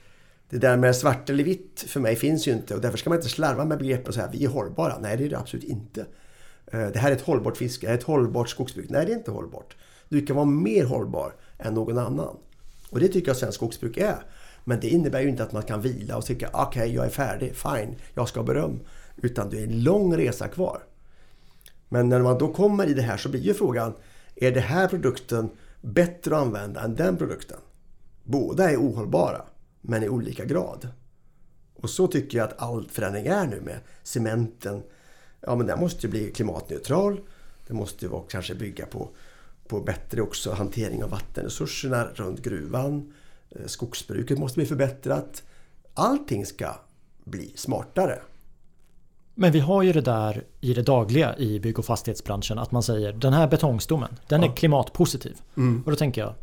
det 0.50 0.58
där 0.58 0.76
med 0.76 0.96
svart 0.96 1.30
eller 1.30 1.44
vitt 1.44 1.84
för 1.88 2.00
mig 2.00 2.16
finns 2.16 2.48
ju 2.48 2.52
inte 2.52 2.74
och 2.74 2.80
därför 2.80 2.98
ska 2.98 3.10
man 3.10 3.18
inte 3.18 3.28
slarva 3.28 3.64
med 3.64 3.78
begrepp 3.78 4.08
och 4.08 4.14
säga 4.14 4.28
vi 4.32 4.44
är 4.44 4.48
hållbara. 4.48 4.98
Nej, 4.98 5.16
det 5.16 5.24
är 5.24 5.30
det 5.30 5.38
absolut 5.38 5.64
inte. 5.64 6.06
Eh, 6.66 6.88
det 6.88 6.98
här 6.98 7.10
är 7.10 7.16
ett 7.16 7.22
hållbart 7.22 7.56
fiske, 7.56 7.86
det 7.86 7.90
här 7.90 7.94
är 7.94 7.98
ett 7.98 8.06
hållbart 8.06 8.48
skogsbruk. 8.48 8.86
Nej, 8.90 9.06
det 9.06 9.12
är 9.12 9.16
inte 9.16 9.30
hållbart. 9.30 9.76
Du 10.08 10.26
kan 10.26 10.36
vara 10.36 10.46
mer 10.46 10.84
hållbar 10.84 11.34
än 11.58 11.74
någon 11.74 11.98
annan. 11.98 12.36
Och 12.90 13.00
det 13.00 13.08
tycker 13.08 13.28
jag 13.28 13.36
svensk 13.36 13.56
skogsbruk 13.56 13.96
är. 13.96 14.24
Men 14.64 14.80
det 14.80 14.88
innebär 14.88 15.20
ju 15.20 15.28
inte 15.28 15.42
att 15.42 15.52
man 15.52 15.62
kan 15.62 15.80
vila 15.80 16.16
och 16.16 16.24
tycka 16.24 16.50
okej, 16.52 16.82
okay, 16.82 16.94
jag 16.94 17.06
är 17.06 17.10
färdig, 17.10 17.56
fine, 17.56 17.94
jag 18.14 18.28
ska 18.28 18.40
ha 18.40 18.46
beröm. 18.46 18.80
Utan 19.16 19.50
det 19.50 19.58
är 19.58 19.64
en 19.64 19.82
lång 19.82 20.16
resa 20.16 20.48
kvar. 20.48 20.82
Men 21.88 22.08
när 22.08 22.22
man 22.22 22.38
då 22.38 22.52
kommer 22.52 22.86
i 22.86 22.94
det 22.94 23.02
här 23.02 23.16
så 23.16 23.28
blir 23.28 23.40
ju 23.40 23.54
frågan, 23.54 23.94
är 24.34 24.52
den 24.52 24.62
här 24.62 24.88
produkten 24.88 25.50
bättre 25.80 26.36
att 26.36 26.42
använda 26.42 26.80
än 26.80 26.94
den 26.94 27.16
produkten? 27.16 27.58
Båda 28.24 28.70
är 28.70 28.76
ohållbara, 28.76 29.42
men 29.80 30.02
i 30.02 30.08
olika 30.08 30.44
grad. 30.44 30.88
Och 31.74 31.90
så 31.90 32.06
tycker 32.06 32.38
jag 32.38 32.48
att 32.48 32.62
all 32.62 32.88
förändring 32.88 33.26
är 33.26 33.46
nu 33.46 33.60
med 33.60 33.78
cementen. 34.02 34.82
Ja, 35.40 35.56
men 35.56 35.66
den 35.66 35.80
måste 35.80 36.06
ju 36.06 36.10
bli 36.10 36.30
klimatneutral. 36.30 37.20
Det 37.66 37.74
måste 37.74 38.06
ju 38.06 38.10
kanske 38.28 38.54
bygga 38.54 38.86
på, 38.86 39.08
på 39.68 39.80
bättre 39.80 40.22
också 40.22 40.52
hantering 40.52 41.04
av 41.04 41.10
vattenresurserna 41.10 42.04
runt 42.14 42.42
gruvan. 42.42 43.12
Eh, 43.56 43.66
skogsbruket 43.66 44.38
måste 44.38 44.58
bli 44.58 44.66
förbättrat. 44.66 45.42
Allting 45.94 46.46
ska 46.46 46.74
bli 47.24 47.52
smartare. 47.56 48.18
Men 49.34 49.52
vi 49.52 49.60
har 49.60 49.82
ju 49.82 49.92
det 49.92 50.00
där 50.00 50.44
i 50.60 50.74
det 50.74 50.82
dagliga 50.82 51.36
i 51.36 51.60
bygg 51.60 51.78
och 51.78 51.84
fastighetsbranschen 51.84 52.58
att 52.58 52.70
man 52.72 52.82
säger 52.82 53.12
den 53.12 53.32
här 53.32 53.48
betongstommen, 53.48 54.16
den 54.28 54.42
Ja. 54.42 54.48
är 54.52 54.56
klimatpositiv. 54.56 55.36
Mm. 55.56 55.82
Och 55.84 55.90
då 55.90 55.96
tänker 55.96 56.20
jag, 56.20 56.34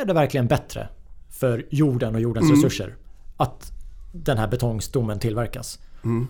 är 0.00 0.04
det 0.04 0.12
verkligen 0.12 0.46
bättre 0.46 0.88
för 1.28 1.66
jorden 1.70 2.14
och 2.14 2.20
jordens 2.20 2.44
Mm. 2.44 2.56
resurser 2.56 2.96
att 3.36 3.72
den 4.12 4.38
här 4.38 4.48
betongstommen 4.48 5.18
tillverkas? 5.18 5.78
Mm. 6.04 6.26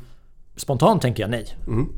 Spontant 0.57 1.03
tänker 1.03 1.23
jag 1.23 1.31
nej. 1.31 1.57
Mm. 1.67 1.89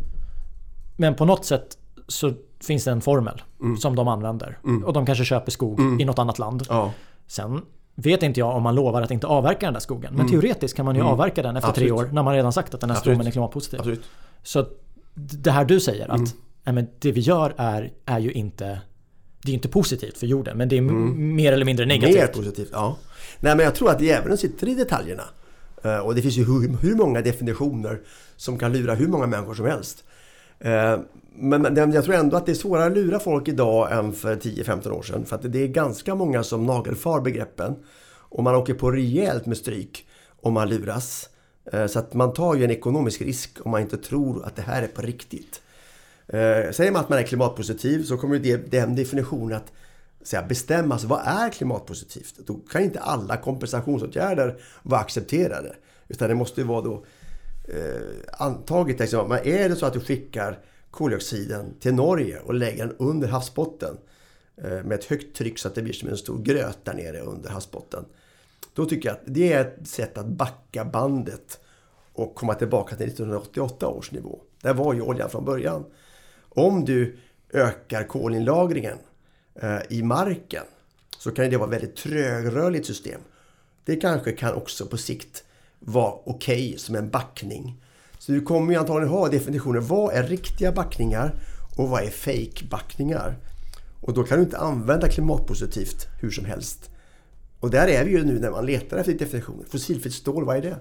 Men 0.96 1.14
på 1.14 1.25
något 1.25 1.44
sätt 1.44 1.79
så 2.09 2.33
finns 2.61 2.85
det 2.85 2.90
en 2.90 3.01
formel 3.01 3.42
Mm. 3.61 3.77
som 3.77 3.96
de 3.96 4.09
använder. 4.09 4.59
Och 4.85 4.92
de 4.92 5.07
kanske 5.07 5.25
köper 5.25 5.51
skog 5.51 6.01
i 6.01 6.05
något 6.05 6.18
annat 6.18 6.38
land. 6.38 6.62
Ja. 6.68 6.92
Sen 7.27 7.62
vet 7.94 8.22
inte 8.22 8.40
jag 8.40 8.57
om 8.57 8.62
man 8.62 8.74
lovar 8.74 9.02
att 9.02 9.11
inte 9.11 9.26
avverka 9.26 9.66
den 9.66 9.72
där 9.72 9.81
skogen. 9.81 10.14
Men 10.16 10.28
teoretiskt 10.28 10.76
kan 10.76 10.85
man 10.85 10.96
ju 10.96 11.02
avverka 11.02 11.42
den 11.42 11.57
efter 11.57 11.68
Mm. 11.68 11.70
Absolut. 11.70 11.88
tre 11.88 12.09
år 12.09 12.12
när 12.14 12.22
man 12.22 12.35
redan 12.35 12.52
sagt 12.52 12.74
att 12.74 12.81
den 12.81 12.90
här 12.90 12.96
Absolut. 12.96 13.26
är 13.26 13.31
klimatpositiv. 13.31 13.78
Absolut. 13.81 14.02
Så 14.42 14.66
det 15.14 15.50
här 15.50 15.64
du 15.64 15.81
säger 15.81 16.09
att 16.09 16.16
Mm. 16.18 16.31
nej, 16.64 16.74
men 16.74 16.87
det 16.98 17.12
vi 17.12 17.20
gör 17.20 17.55
är, 17.57 17.90
är 18.07 18.18
ju 18.18 18.33
inte 18.33 18.81
det 19.44 19.52
är 19.52 19.55
inte 19.55 19.68
positivt 19.68 20.18
för 20.18 20.26
jorden 20.26 20.57
men 20.59 20.68
det 20.68 20.76
är 20.76 20.78
m- 20.78 21.35
mer 21.37 21.52
eller 21.52 21.64
mindre 21.64 21.87
negativt. 21.87 22.16
Mm. 22.16 22.26
Mer 22.26 22.33
positivt, 22.35 22.68
ja. 22.72 22.96
Nej 23.40 23.57
men 23.57 23.64
jag 23.64 23.74
tror 23.74 23.90
att 23.90 24.00
djävulen 24.00 24.38
sitter 24.38 24.68
i 24.68 24.74
detaljerna. 24.74 25.22
Eh, 25.85 25.98
Och 25.98 26.14
det 26.14 26.22
finns 26.22 26.37
ju 26.37 26.44
hur, 26.44 26.76
hur 26.81 26.94
många 26.94 27.20
definitioner 27.20 28.00
som 28.37 28.59
kan 28.59 28.72
lura 28.72 28.94
hur 28.94 29.09
många 29.09 29.26
människor 29.26 29.55
som 29.55 29.66
helst. 29.66 30.05
Eh, 30.64 30.98
men 31.35 31.92
jag 31.92 32.05
tror 32.05 32.14
ändå 32.14 32.37
att 32.37 32.46
det 32.46 32.53
är 32.53 32.57
svårare 32.57 32.87
att 32.87 32.92
lura 32.92 33.18
folk 33.18 33.48
idag 33.48 33.92
än 33.92 34.12
för 34.12 34.37
10-15 34.37 34.90
år 34.90 35.03
sedan. 35.03 35.25
För 35.25 35.37
att 35.37 35.53
det 35.53 35.62
är 35.62 35.66
ganska 35.66 36.14
många 36.14 36.42
som 36.42 36.66
nagelfar 36.66 37.20
begreppen. 37.20 37.75
Och 38.14 38.42
man 38.42 38.55
åker 38.55 38.75
på 38.75 38.90
rejält 38.90 39.46
med 39.46 39.57
stryk 39.57 40.07
om 40.40 40.55
man 40.55 40.68
luras. 40.68 41.29
Eh, 41.72 41.87
så 41.87 41.98
att 41.98 42.14
man 42.14 42.33
tar 42.33 42.55
ju 42.55 42.64
en 42.64 42.70
ekonomisk 42.70 43.22
risk 43.22 43.59
om 43.64 43.70
man 43.70 43.81
inte 43.81 43.96
tror 43.96 44.44
att 44.44 44.57
det 44.57 44.62
här 44.62 44.83
är 44.83 44.87
på 44.87 45.03
riktigt. 45.03 45.62
Eh, 46.27 46.70
säger 46.70 46.92
man 46.92 47.01
att 47.01 47.09
man 47.09 47.18
är 47.18 47.22
klimatpositiv 47.22 48.05
så 48.05 48.16
kommer 48.16 48.38
det, 48.38 48.70
den 48.70 48.96
definitionen 48.96 49.57
att 49.57 49.72
säga, 50.22 50.42
bestämmas. 50.42 51.05
Vad 51.05 51.20
är 51.25 51.51
klimatpositivt? 51.51 52.35
Då 52.46 52.55
kan 52.55 52.83
inte 52.83 53.01
alla 53.01 53.37
kompensationsåtgärder 53.37 54.57
vara 54.83 55.01
accepterade. 55.01 55.77
Utan 56.09 56.29
det 56.29 56.35
måste 56.35 56.61
ju 56.61 56.66
vara 56.66 56.81
då 56.81 57.05
eh, 57.68 58.38
antagit. 58.38 59.01
Liksom, 59.01 59.29
men 59.29 59.46
är 59.46 59.68
det 59.68 59.77
så 59.77 59.87
att 59.87 59.92
du 59.92 60.01
skickar 60.01 60.59
koldioxiden 60.90 61.75
till 61.81 61.94
Norge 61.94 62.40
och 62.40 62.55
lägger 62.55 62.87
den 62.87 62.96
under 62.98 63.29
havsbotten 63.29 63.96
eh, 64.57 64.70
med 64.70 64.92
ett 64.92 65.05
högt 65.05 65.37
tryck 65.37 65.59
så 65.59 65.68
att 65.68 65.75
det 65.75 65.83
blir 65.83 65.92
som 65.92 66.09
en 66.09 66.16
stor 66.16 66.42
gröt 66.42 66.85
där 66.85 66.94
nere 66.94 67.20
under 67.20 67.51
havsbotten. 67.51 68.05
Då 68.75 68.87
tycker 68.87 69.09
jag 69.09 69.16
att 69.16 69.25
det 69.27 69.53
är 69.53 69.61
ett 69.61 69.88
sätt 69.88 70.18
att 70.18 70.27
backa 70.27 70.85
bandet 70.85 71.61
och 72.12 72.35
komma 72.35 72.55
tillbaka 72.55 72.96
till 72.96 73.07
1988 73.07 73.88
års 73.88 74.12
nivå. 74.12 74.40
Där 74.62 74.75
var 74.75 74.94
ju 74.94 75.01
oljan 75.01 75.31
från 75.31 75.44
början. 75.44 75.85
Om 76.48 76.85
du 76.85 77.18
ökar 77.53 78.05
kolinlagringen 78.05 78.98
eh, 79.55 79.79
i 79.88 80.03
marken 80.03 80.64
så 81.18 81.31
kan 81.31 81.51
det 81.51 81.57
vara 81.57 81.68
ett 81.68 81.83
väldigt 81.83 81.96
trögrörligt 81.96 82.87
system. 82.87 83.20
Det 83.85 83.96
kanske 83.96 84.33
kan 84.33 84.55
också 84.55 84.87
på 84.87 84.96
sikt 84.96 85.44
var 85.85 86.23
okej 86.25 86.75
som 86.79 86.95
en 86.95 87.11
backning. 87.11 87.83
Så 88.18 88.33
du 88.33 88.40
kommer 88.40 88.73
ju 88.73 88.79
antagligen 88.79 89.12
ha 89.12 89.29
definitioner. 89.29 89.81
Vad 89.81 90.14
är 90.14 90.23
riktiga 90.23 90.73
backningar 90.73 91.35
och 91.77 91.88
vad 91.88 92.03
är 92.03 92.11
fake 92.11 92.64
backningar? 92.71 93.38
Och 94.01 94.14
då 94.14 94.25
kan 94.25 94.38
du 94.38 94.45
inte 94.45 94.59
använda 94.59 95.09
klimatpositivt 95.09 96.07
hur 96.21 96.31
som 96.31 96.45
helst. 96.45 96.90
Och 97.61 97.71
där 97.71 97.88
är 97.88 98.05
vi 98.05 98.11
ju 98.11 98.25
nu 98.25 98.38
när 98.38 98.51
man 98.51 98.66
letar 98.66 98.97
efter 98.97 99.12
definitioner. 99.12 99.64
Fossilfritt 99.71 100.14
stål, 100.14 100.45
vad 100.45 100.57
är 100.57 100.62
det? 100.62 100.77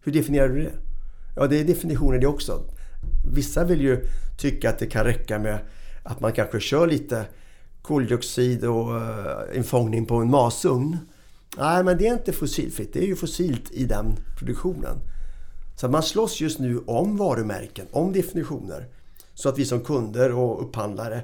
Hur 0.00 0.12
definierar 0.12 0.48
du 0.48 0.62
det? 0.62 0.72
Ja, 1.36 1.46
det 1.46 1.60
är 1.60 1.64
definitioner 1.64 2.18
det 2.18 2.26
också. 2.26 2.62
Vissa 3.34 3.64
vill 3.64 3.80
ju 3.80 4.04
tycka 4.38 4.70
att 4.70 4.78
det 4.78 4.86
kan 4.86 5.04
räcka 5.04 5.38
med 5.38 5.58
att 6.02 6.20
man 6.20 6.32
kanske 6.32 6.60
kör 6.60 6.86
lite 6.86 7.26
koldioxid 7.82 8.64
och 8.64 8.96
eh, 8.96 9.56
infångning 9.56 10.06
på 10.06 10.16
en 10.16 10.30
masugn. 10.30 10.98
Nej, 11.58 11.84
men 11.84 11.98
det 11.98 12.06
är 12.06 12.12
inte 12.12 12.32
fossilfritt. 12.32 12.92
Det 12.92 12.98
är 12.98 13.06
ju 13.06 13.16
fossilt 13.16 13.70
i 13.70 13.84
den 13.84 14.16
produktionen. 14.38 14.98
Så 15.76 15.88
man 15.88 16.02
slåss 16.02 16.40
just 16.40 16.58
nu 16.58 16.78
om 16.78 17.16
varumärken, 17.16 17.86
om 17.90 18.12
definitioner. 18.12 18.88
Så 19.34 19.48
att 19.48 19.58
vi 19.58 19.64
som 19.64 19.80
kunder 19.80 20.32
och 20.32 20.62
upphandlare 20.62 21.22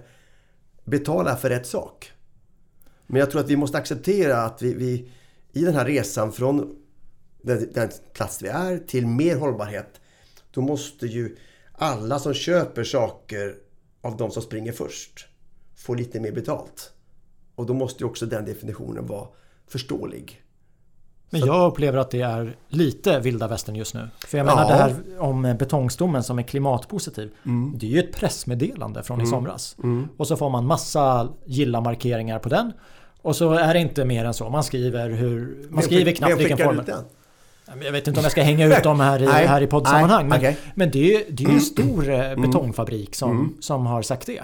betalar 0.84 1.36
för 1.36 1.48
rätt 1.48 1.66
sak. 1.66 2.12
Men 3.06 3.20
jag 3.20 3.30
tror 3.30 3.40
att 3.40 3.50
vi 3.50 3.56
måste 3.56 3.78
acceptera 3.78 4.42
att 4.42 4.62
vi, 4.62 4.74
vi 4.74 5.10
i 5.52 5.64
den 5.64 5.74
här 5.74 5.84
resan 5.84 6.32
från 6.32 6.76
den, 7.42 7.72
den 7.72 7.90
plats 8.12 8.42
vi 8.42 8.48
är 8.48 8.78
till 8.78 9.06
mer 9.06 9.36
hållbarhet. 9.36 10.00
Då 10.50 10.60
måste 10.60 11.06
ju 11.06 11.36
alla 11.72 12.18
som 12.18 12.34
köper 12.34 12.84
saker 12.84 13.56
av 14.00 14.16
de 14.16 14.30
som 14.30 14.42
springer 14.42 14.72
först 14.72 15.26
få 15.76 15.94
lite 15.94 16.20
mer 16.20 16.32
betalt. 16.32 16.92
Och 17.54 17.66
då 17.66 17.74
måste 17.74 18.04
ju 18.04 18.10
också 18.10 18.26
den 18.26 18.44
definitionen 18.44 19.06
vara 19.06 19.28
förståelig. 19.68 20.40
Men 21.30 21.46
jag 21.46 21.66
upplever 21.66 21.98
att 21.98 22.10
det 22.10 22.20
är 22.20 22.56
lite 22.68 23.20
vilda 23.20 23.48
västern 23.48 23.74
just 23.76 23.94
nu. 23.94 24.08
För 24.26 24.38
jag 24.38 24.44
menar 24.44 24.62
Ja. 24.62 24.68
det 24.68 24.74
här 24.74 24.94
om 25.18 25.42
betongstommen 25.58 26.22
som 26.22 26.38
är 26.38 26.42
klimatpositiv. 26.42 27.30
Mm. 27.46 27.72
Det 27.78 27.86
är 27.86 27.90
ju 27.90 27.98
ett 27.98 28.12
pressmeddelande 28.12 29.02
från 29.02 29.20
i 29.20 29.26
somras. 29.26 29.76
Och 30.16 30.26
så 30.26 30.36
får 30.36 30.50
man 30.50 30.66
massa 30.66 31.28
gilla-markeringar 31.44 32.38
på 32.38 32.48
den. 32.48 32.72
Och 33.22 33.36
så 33.36 33.52
är 33.52 33.74
det 33.74 33.80
inte 33.80 34.04
mer 34.04 34.24
än 34.24 34.34
så. 34.34 34.50
Man 34.50 34.64
skriver 34.64 35.10
hur... 35.10 35.66
Man 35.70 35.82
skriver 35.82 36.04
Vem 36.04 36.14
knappt 36.14 36.40
vilken 36.40 36.58
form. 36.58 36.82
Jag 37.84 37.92
vet 37.92 38.08
inte 38.08 38.20
om 38.20 38.24
jag 38.24 38.32
ska 38.32 38.42
hänga 38.42 38.66
ut 38.66 38.82
dem 38.82 39.00
här 39.00 39.22
i, 39.22 39.26
här 39.46 39.62
i 39.62 39.66
poddsammanhang. 39.66 40.28
Men, 40.28 40.38
okej. 40.38 40.56
men 40.74 40.90
det 40.90 40.98
är 40.98 41.18
ju 41.18 41.24
det 41.30 41.44
är 41.44 41.48
en 41.48 41.60
stor 41.60 42.10
eh, 42.10 42.36
betongfabrik 42.36 43.14
som, 43.14 43.56
som 43.60 43.86
har 43.86 44.02
sagt 44.02 44.26
det. 44.26 44.42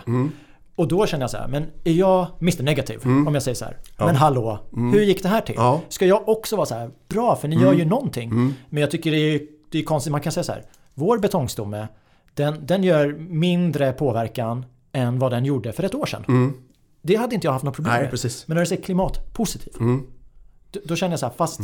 Och 0.81 0.89
då 0.89 1.07
känner 1.07 1.23
jag 1.23 1.31
så 1.31 1.37
här, 1.37 1.49
men 1.49 1.67
är 1.85 1.93
jag 1.93 2.27
Mr 2.41 2.63
Negativ? 2.63 3.01
Om 3.05 3.35
jag 3.35 3.43
säger 3.43 3.55
så 3.55 3.65
här, 3.65 3.77
men 3.99 4.17
hallå, 4.17 4.59
hur 4.93 5.03
gick 5.03 5.23
det 5.23 5.29
här 5.29 5.41
till? 5.41 5.55
Ja. 5.59 5.81
Ska 5.89 6.07
jag 6.07 6.29
också 6.29 6.57
vara 6.57 6.67
så 6.67 6.75
här, 6.75 6.91
bra 7.09 7.37
för 7.37 7.49
ni 7.49 7.57
gör 7.57 7.73
ju 7.73 7.85
någonting. 7.85 8.55
Men 8.69 8.81
jag 8.81 8.91
tycker 8.91 9.11
det 9.11 9.17
är, 9.17 9.41
det 9.71 9.79
är 9.79 9.83
konstigt, 9.83 10.13
man 10.13 10.21
kan 10.21 10.33
säga 10.33 10.45
så 10.45 10.53
här, 10.53 10.65
vår 10.95 11.19
betongstomme, 11.19 11.89
den, 12.35 12.67
den 12.67 12.85
gör 12.85 13.17
mindre 13.19 13.93
påverkan 13.93 14.65
än 14.93 15.19
vad 15.19 15.33
den 15.33 15.45
gjorde 15.45 15.73
för 15.73 15.83
ett 15.83 15.95
år 15.95 16.07
sedan. 16.07 16.55
Det 17.03 17.17
hade 17.17 17.35
inte 17.35 17.47
jag 17.47 17.53
haft 17.53 17.65
något 17.65 17.75
problem 17.75 17.93
Nej, 17.95 18.03
med. 18.03 18.11
precis. 18.11 18.49
Men 18.49 18.55
när 18.55 18.63
du 18.63 18.67
säger 18.67 18.83
klimatpositiv, 18.83 19.73
då, 20.71 20.81
då 20.85 20.97
känner 20.97 21.13
jag 21.13 21.21
så 21.21 21.27
här, 21.27 21.33
fast 21.37 21.61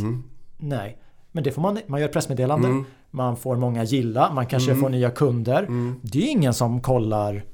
nej. 0.56 0.98
Men 1.32 1.44
det 1.44 1.52
får 1.52 1.62
man, 1.62 1.78
man 1.86 2.00
gör 2.00 2.08
ett 2.08 2.12
pressmeddelande, 2.12 2.84
man 3.10 3.36
får 3.36 3.56
många 3.56 3.84
gilla, 3.84 4.32
man 4.32 4.46
kanske 4.46 4.74
får 4.74 4.88
nya 4.88 5.10
kunder. 5.10 5.68
Det 6.02 6.18
är 6.18 6.30
ingen 6.30 6.54
som 6.54 6.80
kollar 6.80 7.44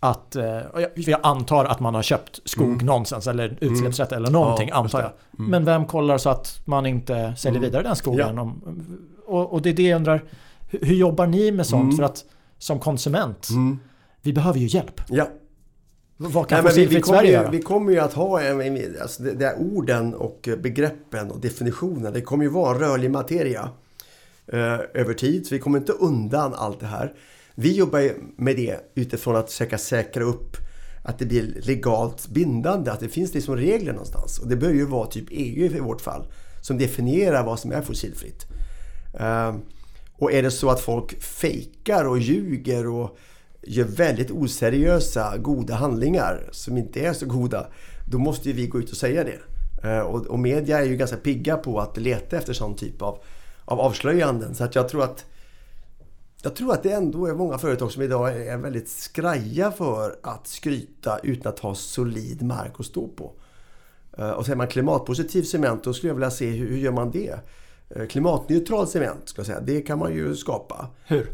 att, 0.00 0.36
eh, 0.36 0.60
jag, 0.94 1.20
antar 1.22 1.64
att 1.64 1.80
man 1.80 1.94
har 1.94 2.02
köpt 2.02 2.40
skog 2.44 2.82
någonstans 2.82 3.26
eller 3.26 3.58
utsläppsrätt 3.60 4.12
eller 4.12 4.30
någonting 4.30 4.68
Ja, 4.68 4.74
antar 4.74 5.00
jag. 5.00 5.12
Men 5.30 5.64
vem 5.64 5.86
kollar 5.86 6.18
så 6.18 6.30
att 6.30 6.60
man 6.64 6.86
inte 6.86 7.34
säljer 7.36 7.60
vidare 7.60 7.82
den 7.82 7.96
skogen? 7.96 8.36
Ja. 8.36 8.42
Om, 8.42 8.62
och, 9.26 9.52
och 9.52 9.62
det 9.62 9.68
är 9.68 9.74
det 9.74 9.82
jag 9.82 9.96
undrar, 9.96 10.24
hur, 10.70 10.94
jobbar 10.94 11.26
ni 11.26 11.52
med 11.52 11.66
sånt? 11.66 11.96
För 11.96 12.02
att 12.02 12.24
som 12.58 12.78
konsument, 12.78 13.48
vi 14.22 14.32
behöver 14.32 14.58
ju 14.58 14.66
hjälp. 14.66 15.00
Ja. 15.08 15.28
Vad 16.20 16.48
kan 16.48 16.64
Nej, 16.64 16.72
vi, 16.76 16.86
vi, 16.86 17.00
kommer 17.00 17.22
ju, 17.22 17.50
vi 17.50 17.62
kommer 17.62 17.92
ju 17.92 17.98
att 17.98 18.12
ha 18.12 18.40
alltså 19.02 19.22
det, 19.22 19.32
det 19.32 19.46
är 19.46 19.58
orden 19.58 20.14
och 20.14 20.48
begreppen 20.58 21.30
och 21.30 21.40
definitionen. 21.40 22.12
Det 22.12 22.20
kommer 22.20 22.44
ju 22.44 22.50
vara 22.50 22.78
rörlig 22.78 23.10
materia 23.10 23.68
eh, 24.46 24.78
över 24.94 25.14
tid. 25.14 25.46
Så 25.46 25.54
vi 25.54 25.60
kommer 25.60 25.78
inte 25.78 25.92
undan 25.92 26.54
allt 26.54 26.80
det 26.80 26.86
här. 26.86 27.14
Vi 27.60 27.72
jobbar 27.76 28.12
med 28.36 28.56
det 28.56 28.80
utifrån 28.94 29.36
att 29.36 29.50
försöka 29.50 29.78
säkra 29.78 30.24
upp 30.24 30.56
att 31.02 31.18
det 31.18 31.26
blir 31.26 31.60
legalt 31.62 32.28
bindande. 32.28 32.90
Att 32.90 33.00
det 33.00 33.08
finns 33.08 33.34
liksom 33.34 33.56
regler 33.56 33.92
någonstans. 33.92 34.38
Och 34.38 34.48
det 34.48 34.56
bör 34.56 34.70
ju 34.70 34.84
vara 34.84 35.06
typ 35.06 35.24
EU 35.30 35.76
i 35.76 35.80
vårt 35.80 36.00
fall. 36.00 36.26
Som 36.62 36.78
definierar 36.78 37.44
vad 37.44 37.58
som 37.58 37.72
är 37.72 37.82
fossilfritt. 37.82 38.46
Ehm, 39.20 39.60
och 40.18 40.32
är 40.32 40.42
det 40.42 40.50
så 40.50 40.70
att 40.70 40.80
folk 40.80 41.22
fejkar 41.22 42.04
och 42.04 42.18
ljuger 42.18 42.86
och 42.86 43.18
gör 43.62 43.84
väldigt 43.84 44.30
oseriösa 44.30 45.36
goda 45.38 45.74
handlingar 45.74 46.48
som 46.52 46.76
inte 46.76 47.00
är 47.00 47.12
så 47.12 47.26
goda. 47.26 47.66
Då 48.10 48.18
måste 48.18 48.48
ju 48.48 48.54
vi 48.54 48.66
gå 48.66 48.78
ut 48.78 48.90
och 48.90 48.96
säga 48.96 49.24
det. 49.24 49.38
Ehm, 49.88 50.06
och, 50.06 50.26
och 50.26 50.38
media 50.38 50.78
är 50.78 50.84
ju 50.84 50.96
ganska 50.96 51.16
pigga 51.16 51.56
på 51.56 51.80
att 51.80 51.96
leta 51.96 52.36
efter 52.36 52.52
sån 52.52 52.76
typ 52.76 53.02
av, 53.02 53.18
av 53.64 53.80
avslöjanden. 53.80 54.54
Så 54.54 54.64
att 54.64 54.74
jag 54.74 54.88
tror 54.88 55.04
att 55.04 55.24
jag 56.42 56.56
tror 56.56 56.72
att 56.72 56.82
det 56.82 56.92
ändå 56.92 57.26
är 57.26 57.34
många 57.34 57.58
företag 57.58 57.92
som 57.92 58.02
idag 58.02 58.46
är 58.46 58.56
väldigt 58.56 58.88
skraja 58.88 59.70
för 59.70 60.16
att 60.22 60.46
skryta 60.46 61.18
utan 61.22 61.52
att 61.52 61.58
ha 61.58 61.74
solid 61.74 62.42
mark 62.42 62.72
att 62.78 62.86
stå 62.86 63.08
på. 63.08 63.32
Eh, 64.18 64.30
Och 64.30 64.44
säger 64.44 64.56
man 64.56 64.68
klimatpositiv 64.68 65.42
cement, 65.42 65.84
då 65.84 65.94
skulle 65.94 66.10
jag 66.10 66.14
vilja 66.14 66.30
se 66.30 66.50
hur, 66.50 66.68
hur 66.68 66.78
gör 66.78 66.92
man 66.92 67.10
det? 67.10 67.40
Eh, 67.90 68.06
Klimatneutral 68.06 68.86
cement, 68.86 69.28
ska 69.28 69.38
jag 69.40 69.46
säga, 69.46 69.60
det 69.60 69.80
kan 69.82 69.98
man 69.98 70.12
ju 70.14 70.36
skapa. 70.36 70.86
Hur? 71.06 71.26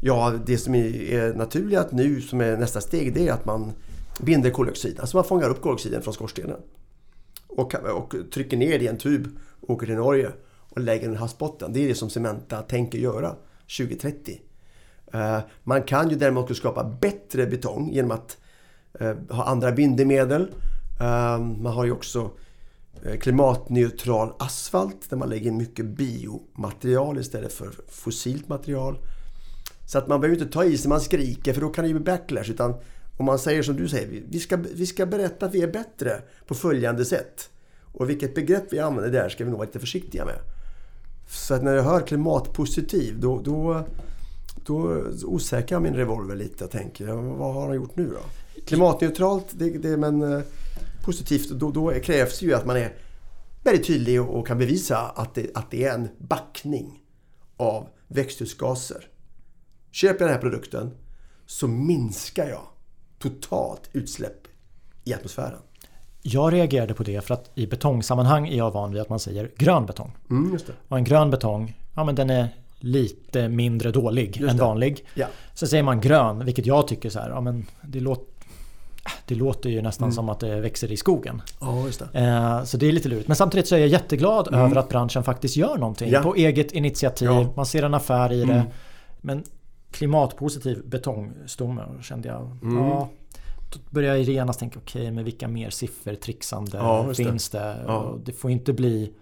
Ja, 0.00 0.34
det 0.46 0.58
som 0.58 0.74
är 0.74 1.34
naturligt 1.34 1.92
nu 1.92 2.20
som 2.20 2.40
är 2.40 2.56
nästa 2.56 2.80
steg 2.80 3.14
det 3.14 3.28
är 3.28 3.32
att 3.32 3.44
man 3.44 3.72
binder 4.20 4.50
koldioxid. 4.50 5.00
Alltså 5.00 5.16
man 5.16 5.24
fångar 5.24 5.50
upp 5.50 5.60
koldioxiden 5.62 6.02
från 6.02 6.14
skorstenen. 6.14 6.56
Och, 7.46 7.74
och 7.74 8.14
trycker 8.32 8.56
ner 8.56 8.78
det 8.78 8.84
i 8.84 8.88
en 8.88 8.98
tub, 8.98 9.28
åker 9.60 9.86
till 9.86 9.94
Norge 9.96 10.30
och 10.70 10.80
lägger 10.80 11.04
den 11.06 11.14
i 11.14 11.18
havsbotten. 11.18 11.72
Det 11.72 11.84
är 11.84 11.88
det 11.88 11.94
som 11.94 12.10
Cementa 12.10 12.62
tänker 12.62 12.98
göra 12.98 13.34
2030. 13.78 14.40
Eh, 15.12 15.38
man 15.62 15.82
kan 15.82 16.08
ju 16.08 16.16
däremot 16.16 16.56
skapa 16.56 16.84
bättre 16.84 17.46
betong 17.46 17.92
genom 17.92 18.10
att 18.10 18.36
eh, 19.00 19.14
ha 19.30 19.44
andra 19.44 19.72
bindemedel. 19.72 20.42
Eh, 21.00 21.38
man 21.38 21.72
har 21.72 21.84
ju 21.84 21.92
också 21.92 22.30
klimatneutral 23.20 24.32
asfalt 24.38 25.10
där 25.10 25.16
man 25.16 25.28
lägger 25.28 25.50
in 25.50 25.56
mycket 25.56 25.86
biomaterial 25.86 27.18
istället 27.18 27.52
för 27.52 27.70
fossilt 27.88 28.48
material. 28.48 28.98
Så 29.86 29.98
att 29.98 30.08
man 30.08 30.20
behöver 30.20 30.40
inte 30.40 30.52
ta 30.52 30.64
i 30.64 30.78
sig 30.78 30.88
man 30.88 31.00
skriker 31.00 31.52
för 31.52 31.60
då 31.60 31.68
kan 31.68 31.84
det 31.84 31.88
ju 31.88 31.94
bli 31.94 32.04
backlash. 32.04 32.50
Utan 32.50 32.74
om 33.18 33.26
man 33.26 33.38
säger 33.38 33.62
som 33.62 33.76
du 33.76 33.88
säger, 33.88 34.22
vi 34.28 34.40
ska, 34.40 34.56
vi 34.74 34.86
ska 34.86 35.06
berätta 35.06 35.46
att 35.46 35.54
vi 35.54 35.62
är 35.62 35.72
bättre 35.72 36.22
på 36.46 36.54
följande 36.54 37.04
sätt. 37.04 37.50
Och 37.92 38.10
vilket 38.10 38.34
begrepp 38.34 38.72
vi 38.72 38.78
använder 38.78 39.10
där 39.10 39.28
ska 39.28 39.44
vi 39.44 39.50
nog 39.50 39.58
vara 39.58 39.66
lite 39.66 39.80
försiktiga 39.80 40.24
med. 40.24 40.38
Så 41.28 41.54
att 41.54 41.62
när 41.62 41.72
jag 41.72 41.82
hör 41.82 42.00
klimatpositiv 42.00 43.20
då, 43.20 43.40
då, 43.40 43.84
då 44.66 45.04
osäkrar 45.24 45.76
jag 45.76 45.82
min 45.82 45.94
revolver 45.94 46.36
lite 46.36 46.64
och 46.64 46.70
tänker, 46.70 47.06
vad 47.12 47.54
har 47.54 47.66
han 47.66 47.76
gjort 47.76 47.96
nu 47.96 48.08
då? 48.08 48.60
Klimatneutralt, 48.66 49.46
det, 49.52 49.70
det, 49.70 49.96
men 49.96 50.32
eh, 50.32 50.42
positivt, 51.04 51.50
då, 51.50 51.70
då 51.70 51.90
krävs 51.90 52.42
ju 52.42 52.54
att 52.54 52.66
man 52.66 52.76
är 52.76 52.96
väldigt 53.64 53.86
tydlig 53.86 54.22
och 54.22 54.46
kan 54.46 54.58
bevisa 54.58 54.98
att 54.98 55.34
det, 55.34 55.50
att 55.54 55.70
det 55.70 55.84
är 55.84 55.94
en 55.94 56.08
backning 56.18 57.02
av 57.56 57.88
växthusgaser. 58.08 59.08
Köper 59.90 60.20
jag 60.20 60.28
den 60.28 60.34
här 60.34 60.40
produkten 60.40 60.90
så 61.46 61.68
minskar 61.68 62.48
jag 62.48 62.62
totalt 63.18 63.90
utsläpp 63.92 64.46
i 65.04 65.14
atmosfären. 65.14 65.58
Jag 66.22 66.52
reagerade 66.52 66.94
på 66.94 67.02
det 67.02 67.24
för 67.24 67.34
att 67.34 67.50
i 67.54 67.66
betongsammanhang 67.66 68.48
är 68.48 68.56
jag 68.56 68.70
van 68.70 68.92
vid 68.92 69.02
att 69.02 69.08
man 69.08 69.20
säger 69.20 69.50
grön 69.56 69.86
betong. 69.86 70.16
Mm, 70.30 70.58
och 70.88 70.98
en 70.98 71.04
grön 71.04 71.30
betong, 71.30 71.78
ja 71.94 72.04
men 72.04 72.14
den 72.14 72.30
är 72.30 72.48
lite 72.80 73.48
mindre 73.48 73.90
dålig 73.90 74.42
än 74.42 74.56
vanlig. 74.56 75.06
Ja. 75.14 75.26
Sen 75.54 75.68
säger 75.68 75.82
man 75.82 76.00
grön, 76.00 76.44
vilket 76.44 76.66
jag 76.66 76.88
tycker 76.88 77.10
så 77.10 77.18
här, 77.18 77.30
ja 77.30 77.40
men 77.40 77.66
det 77.82 78.00
låter 78.00 78.30
det 79.26 79.34
låter 79.34 79.70
ju 79.70 79.82
nästan 79.82 80.04
mm. 80.04 80.14
som 80.14 80.28
att 80.28 80.40
det 80.40 80.60
växer 80.60 80.92
i 80.92 80.96
skogen. 80.96 81.42
Just 81.86 82.02
det. 82.12 82.20
Eh, 82.20 82.64
så 82.64 82.76
det 82.76 82.88
är 82.88 82.92
lite 82.92 83.08
lurigt. 83.08 83.28
Men 83.28 83.36
samtidigt 83.36 83.68
så 83.68 83.74
är 83.74 83.78
jag 83.78 83.88
jätteglad 83.88 84.48
mm. 84.48 84.60
över 84.60 84.76
att 84.76 84.88
branschen 84.88 85.22
faktiskt 85.22 85.56
gör 85.56 85.76
någonting. 85.78 86.10
Ja. 86.10 86.22
På 86.22 86.34
eget 86.34 86.72
initiativ. 86.72 87.28
Ja. 87.28 87.52
Man 87.56 87.66
ser 87.66 87.82
en 87.82 87.94
affär 87.94 88.32
i 88.32 88.44
det. 88.44 88.52
Mm. 88.52 88.66
Men 89.20 89.44
klimatpositiv 89.90 90.82
betongstomme 90.86 91.82
kände 92.02 92.28
jag. 92.28 92.56
Mm. 92.62 92.76
Ja, 92.76 93.08
då 93.72 93.78
började 93.90 94.18
jag 94.18 94.24
genast 94.24 94.60
tänka 94.60 94.78
okej 94.78 95.02
okay, 95.02 95.12
men 95.12 95.24
vilka 95.24 95.48
mer 95.48 95.70
siffertrixande 95.70 96.78
ja, 96.78 97.14
finns 97.14 97.48
det? 97.48 97.58
det? 97.58 98.18
Det 98.24 98.32
får 98.32 98.50
inte 98.50 98.72
bli 98.72 99.12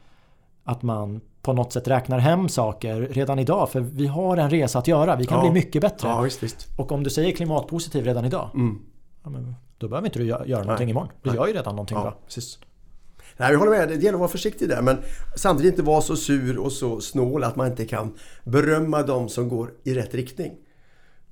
att 0.69 0.83
man 0.83 1.21
på 1.43 1.53
något 1.53 1.73
sätt 1.73 1.89
räknar 1.89 2.19
hem 2.19 2.49
saker 2.49 3.01
redan 3.01 3.39
idag. 3.39 3.71
För 3.71 3.81
vi 3.81 4.07
har 4.07 4.37
en 4.37 4.51
resa 4.51 4.79
att 4.79 4.89
göra. 4.89 5.16
Vi 5.16 5.27
kan 5.27 5.39
ja. 5.39 5.51
bli 5.51 5.61
mycket 5.61 5.83
bättre. 5.83 6.09
Ja, 6.09 6.21
visst, 6.21 6.43
visst. 6.43 6.66
Och 6.79 6.93
om 6.93 7.03
du 7.03 7.11
säger 7.11 7.33
klimatpositiv 7.33 8.05
redan 8.05 8.25
idag. 8.25 8.51
Mm. 8.55 9.55
då 9.79 9.89
behöver 9.89 10.09
inte 10.09 10.19
du 10.19 10.25
göra 10.25 10.62
någonting 10.62 10.87
Nej. 10.87 10.91
imorgon. 10.91 11.09
Du 11.23 11.31
Nej. 11.31 11.37
gör 11.37 11.47
ju 11.47 11.53
redan 11.53 11.77
någonting 11.77 11.97
ja, 11.97 12.03
bra. 12.03 12.19
Precis. 12.25 12.59
Nej, 13.37 13.53
jag 13.53 13.59
håller 13.59 13.71
med. 13.71 13.89
Det 13.89 13.95
gäller 13.95 14.12
att 14.12 14.19
vara 14.19 14.29
försiktig 14.29 14.69
där. 14.69 14.83
Men 14.83 14.99
samtidigt 15.37 15.73
inte 15.73 15.83
vara 15.83 16.01
så 16.01 16.16
sur 16.16 16.59
och 16.59 16.73
så 16.73 17.01
snål 17.01 17.45
att 17.45 17.57
man 17.57 17.66
inte 17.66 17.85
kan 17.85 18.14
berömma 18.45 19.03
de 19.03 19.29
som 19.29 19.49
går 19.49 19.71
i 19.85 19.95
rätt 19.95 20.14
riktning. 20.14 20.53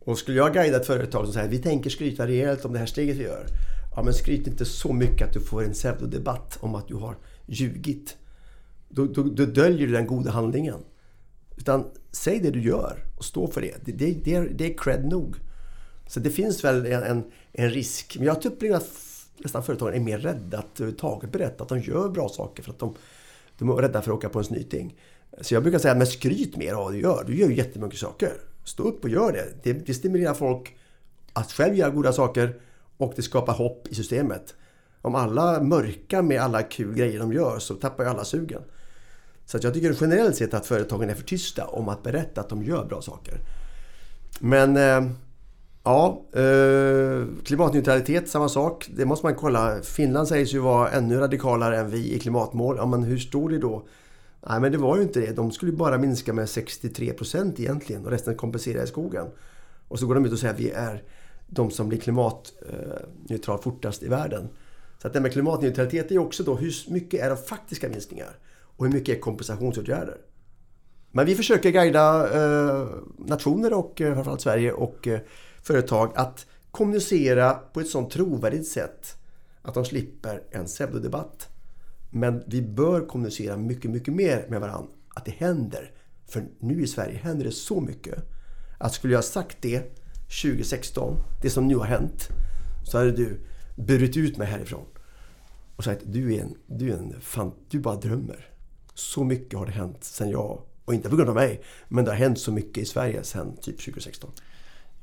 Och 0.04 0.18
skulle 0.18 0.36
jag 0.36 0.52
guida 0.54 0.76
ett 0.76 0.86
företag 0.86 1.24
som 1.24 1.32
säger 1.32 1.48
vi 1.48 1.58
tänker 1.58 1.90
skryta 1.90 2.26
rejält 2.26 2.64
om 2.64 2.72
det 2.72 2.78
här 2.78 2.86
steget 2.86 3.16
vi 3.16 3.24
gör. 3.24 3.46
Ja 3.96 4.02
men 4.02 4.12
skryt 4.12 4.46
inte 4.46 4.64
så 4.64 4.92
mycket 4.92 5.28
att 5.28 5.34
du 5.34 5.40
får 5.40 5.64
en 5.64 5.72
pseudodebatt 5.72 6.58
om 6.60 6.74
att 6.74 6.88
du 6.88 6.94
har 6.94 7.16
ljugit. 7.46 8.16
Då, 8.88 9.04
då, 9.04 9.22
då 9.22 9.44
döljer 9.44 9.86
du 9.86 9.92
den 9.92 10.06
goda 10.06 10.30
handlingen. 10.30 10.80
Utan 11.56 11.84
säg 12.12 12.40
det 12.40 12.50
du 12.50 12.62
gör 12.62 13.04
och 13.16 13.24
stå 13.24 13.46
för 13.46 13.60
det. 13.60 13.74
Det, 13.84 13.92
det, 13.92 14.12
det, 14.24 14.34
är, 14.34 14.48
det 14.54 14.72
är 14.72 14.78
cred 14.78 15.04
nog. 15.04 15.36
Så 16.06 16.20
det 16.20 16.30
finns 16.30 16.64
väl 16.64 16.86
en, 16.86 17.02
en, 17.02 17.24
en 17.52 17.70
risk. 17.70 18.16
Men 18.18 18.26
jag 18.26 18.46
upplever 18.46 18.78
typ 18.78 18.86
att 18.88 19.16
nästan 19.38 19.62
företagen 19.62 19.94
är 19.94 20.00
mer 20.00 20.18
rädda 20.18 20.58
att 20.58 20.80
överhuvudtaget 20.80 21.32
berätta 21.32 21.62
att 21.62 21.68
de 21.68 21.80
gör 21.80 22.08
bra 22.08 22.28
saker 22.28 22.62
för 22.62 22.70
att 22.70 22.78
de, 22.78 22.94
de 23.58 23.68
är 23.68 23.74
rädda 23.74 24.02
för 24.02 24.10
att 24.10 24.16
åka 24.16 24.28
på 24.28 24.38
en 24.38 24.44
snyting. 24.44 25.00
Så 25.40 25.54
jag 25.54 25.62
brukar 25.62 25.78
säga, 25.78 25.94
men 25.94 26.06
skryt 26.06 26.56
mer 26.56 26.74
av 26.74 26.84
vad 26.84 26.92
du 26.92 27.00
gör. 27.00 27.24
Du 27.26 27.36
gör 27.36 27.48
ju 27.48 27.56
jättemycket 27.56 27.98
saker. 27.98 28.32
Stå 28.64 28.82
upp 28.82 29.04
och 29.04 29.10
gör 29.10 29.32
det. 29.32 29.46
det. 29.62 29.86
Det 29.86 29.94
stimulerar 29.94 30.34
folk 30.34 30.76
att 31.32 31.52
själv 31.52 31.74
göra 31.74 31.90
goda 31.90 32.12
saker 32.12 32.60
och 32.96 33.12
det 33.16 33.22
skapar 33.22 33.54
hopp 33.54 33.88
i 33.88 33.94
systemet. 33.94 34.54
Om 35.02 35.14
alla 35.14 35.62
mörkar 35.62 36.22
med 36.22 36.40
alla 36.40 36.62
kul 36.62 36.94
grejer 36.94 37.18
de 37.18 37.32
gör 37.32 37.58
så 37.58 37.74
tappar 37.74 38.04
ju 38.04 38.10
alla 38.10 38.24
sugen. 38.24 38.62
Så 39.46 39.58
jag 39.62 39.74
tycker 39.74 39.96
generellt 40.00 40.36
sett 40.36 40.54
att 40.54 40.66
företagen 40.66 41.10
är 41.10 41.14
för 41.14 41.22
tysta 41.22 41.66
om 41.66 41.88
att 41.88 42.02
berätta 42.02 42.40
att 42.40 42.48
de 42.48 42.62
gör 42.62 42.84
bra 42.84 43.02
saker. 43.02 43.34
Men 44.40 44.76
eh, 44.76 45.10
ja, 45.84 46.22
eh, 46.32 47.24
klimatneutralitet, 47.44 48.28
samma 48.28 48.48
sak. 48.48 48.88
Det 48.96 49.04
måste 49.04 49.26
man 49.26 49.34
kolla. 49.34 49.82
Finland 49.82 50.28
sägs 50.28 50.54
ju 50.54 50.58
vara 50.58 50.90
ännu 50.90 51.16
radikalare 51.16 51.78
än 51.78 51.90
vi 51.90 52.14
i 52.14 52.18
klimatmål. 52.18 52.76
Ja, 52.76 52.86
men 52.86 53.02
hur 53.02 53.18
stor 53.18 53.50
det 53.50 53.58
då 53.58 53.86
Nej, 54.48 54.60
men 54.60 54.72
det 54.72 54.78
var 54.78 54.96
ju 54.96 55.02
inte 55.02 55.20
det. 55.20 55.32
De 55.32 55.50
skulle 55.50 55.72
bara 55.72 55.98
minska 55.98 56.32
med 56.32 56.48
63 56.48 57.12
procent 57.12 57.60
egentligen 57.60 58.04
och 58.04 58.10
resten 58.10 58.34
kompensera 58.34 58.82
i 58.82 58.86
skogen. 58.86 59.26
Och 59.88 59.98
så 59.98 60.06
går 60.06 60.14
de 60.14 60.26
ut 60.26 60.32
och 60.32 60.38
säger 60.38 60.54
att 60.54 60.60
vi 60.60 60.70
är 60.70 61.02
de 61.46 61.70
som 61.70 61.88
blir 61.88 61.98
klimatneutral 61.98 63.56
eh, 63.56 63.62
fortast 63.62 64.02
i 64.02 64.08
världen. 64.08 64.48
Så 65.02 65.06
att 65.06 65.12
det 65.12 65.20
med 65.20 65.32
klimatneutralitet 65.32 66.10
är 66.10 66.18
också 66.18 66.42
då 66.42 66.54
hur 66.54 66.90
mycket 66.90 67.20
är 67.20 67.30
de 67.30 67.36
faktiska 67.36 67.88
minskningar 67.88 68.36
och 68.76 68.86
hur 68.86 68.92
mycket 68.92 69.16
är 69.16 69.20
kompensationsåtgärder. 69.20 70.16
Men 71.10 71.26
vi 71.26 71.34
försöker 71.34 71.70
guida 71.70 72.34
eh, 72.34 72.88
nationer 73.18 73.72
och 73.72 74.00
eh, 74.00 74.14
framförallt 74.14 74.40
Sverige 74.40 74.72
och 74.72 75.08
eh, 75.08 75.20
företag 75.62 76.12
att 76.14 76.46
kommunicera 76.70 77.54
på 77.54 77.80
ett 77.80 77.88
sånt 77.88 78.10
trovärdigt 78.10 78.68
sätt 78.68 79.16
att 79.62 79.74
de 79.74 79.84
slipper 79.84 80.42
en 80.50 80.64
pseudodebatt. 80.64 81.48
Men 82.10 82.42
vi 82.46 82.62
bör 82.62 83.06
kommunicera 83.06 83.56
mycket, 83.56 83.90
mycket 83.90 84.14
mer 84.14 84.46
med 84.48 84.60
varandra. 84.60 84.90
Att 85.08 85.24
det 85.24 85.30
händer. 85.30 85.90
För 86.28 86.44
nu 86.58 86.82
i 86.82 86.86
Sverige 86.86 87.18
händer 87.18 87.44
det 87.44 87.52
så 87.52 87.80
mycket. 87.80 88.14
Att 88.78 88.94
skulle 88.94 89.12
jag 89.12 89.18
ha 89.18 89.22
sagt 89.22 89.56
det 89.60 89.82
2016, 90.42 91.16
det 91.42 91.50
som 91.50 91.66
nu 91.66 91.76
har 91.76 91.84
hänt, 91.84 92.28
så 92.84 92.98
hade 92.98 93.12
du 93.12 93.40
burit 93.76 94.16
ut 94.16 94.36
mig 94.36 94.46
härifrån. 94.46 94.84
Och 95.76 95.84
sagt 95.84 96.02
du 96.04 96.34
är 96.34 96.42
en, 96.42 96.54
du 96.66 96.90
är 96.90 96.96
en 96.96 97.20
fan, 97.20 97.52
du 97.70 97.80
bara 97.80 97.96
drömmer. 97.96 98.55
Så 98.96 99.24
mycket 99.24 99.58
har 99.58 99.66
det 99.66 99.72
hänt 99.72 100.04
sen 100.04 100.30
jag, 100.30 100.58
och 100.84 100.94
inte 100.94 101.08
på 101.08 101.16
grund 101.16 101.28
av 101.28 101.34
mig, 101.34 101.62
men 101.88 102.04
det 102.04 102.10
har 102.10 102.18
hänt 102.18 102.38
så 102.38 102.52
mycket 102.52 102.82
i 102.82 102.86
Sverige 102.86 103.22
sen 103.22 103.56
typ 103.56 103.84
2016. 103.84 104.30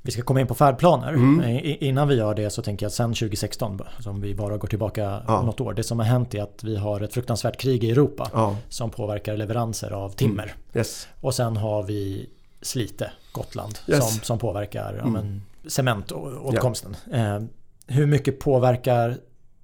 Vi 0.06 0.12
ska 0.12 0.22
komma 0.22 0.41
in 0.41 0.48
på 0.48 0.56
färdplaner. 0.56 1.14
Mm. 1.14 1.60
Innan 1.64 2.08
vi 2.08 2.16
gör 2.16 2.36
det 2.36 2.50
så 2.50 2.62
tänker 2.62 2.86
jag 2.86 2.88
att 2.88 2.94
sen 2.94 3.14
2016, 3.14 3.82
som 4.00 4.22
vi 4.22 4.36
bara 4.36 4.58
går 4.58 4.68
tillbaka 4.68 5.24
ja. 5.28 5.41
något 5.41 5.62
år. 5.62 5.74
Det 5.74 5.84
som 5.84 6.00
har 6.00 6.06
hänt 6.06 6.34
är 6.34 6.41
att 6.41 6.64
vi 6.64 6.76
har 6.76 7.02
ett 7.02 7.14
fruktansvärt 7.14 7.58
krig 7.58 7.84
i 7.84 7.91
Europa 7.91 8.30
ja. 8.34 8.58
som 8.70 8.89
påverkar 8.89 9.38
leveranser 9.38 9.91
av 9.91 10.10
timmer. 10.10 10.44
Mm. 10.44 10.56
Yes. 10.74 11.08
Och 11.22 11.36
sen 11.36 11.58
har 11.58 11.84
vi 11.84 12.30
Slite, 12.62 13.12
Gotland, 13.32 13.80
yes. 13.88 14.14
som, 14.14 14.24
som 14.24 14.39
påverkar 14.39 14.94
mm. 14.94 15.41
ja, 15.64 15.70
cementåtkomsten. 15.70 16.96
Ja. 17.12 17.18
Eh, 17.18 17.44
hur 17.88 18.06
mycket 18.06 18.39
påverkar 18.39 19.18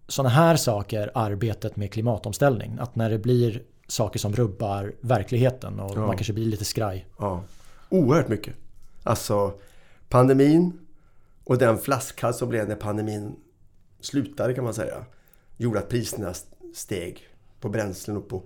sådana 0.07 0.29
här 0.29 0.55
saker 0.55 1.11
arbetet 1.13 1.75
med 1.75 1.91
klimatomställning? 1.91 2.77
Att 2.79 2.95
när 2.95 3.09
det 3.09 3.19
blir 3.19 3.61
saker 3.91 4.19
som 4.19 4.33
rubbar 4.33 4.93
verkligheten 5.01 5.79
och 5.79 5.97
man 5.97 6.17
kanske 6.17 6.33
blir 6.33 6.45
lite 6.45 6.65
skraj. 6.65 7.07
Ja. 7.17 7.43
Oerhört 7.89 8.27
mycket. 8.27 8.55
Alltså 9.03 9.59
Pandemin 10.09 10.79
och 11.43 11.57
den 11.57 11.77
flaskhals 11.77 12.37
som 12.37 12.49
blev 12.49 12.67
när 12.67 12.75
pandemin 12.75 13.35
slutade 13.99 14.53
kan 14.53 14.63
man 14.63 14.73
säga. 14.73 15.05
Gjorde 15.57 15.79
att 15.79 15.89
priserna 15.89 16.33
steg 16.73 17.27
på 17.59 17.69
bränslen 17.69 18.17
och 18.17 18.29
på, 18.29 18.43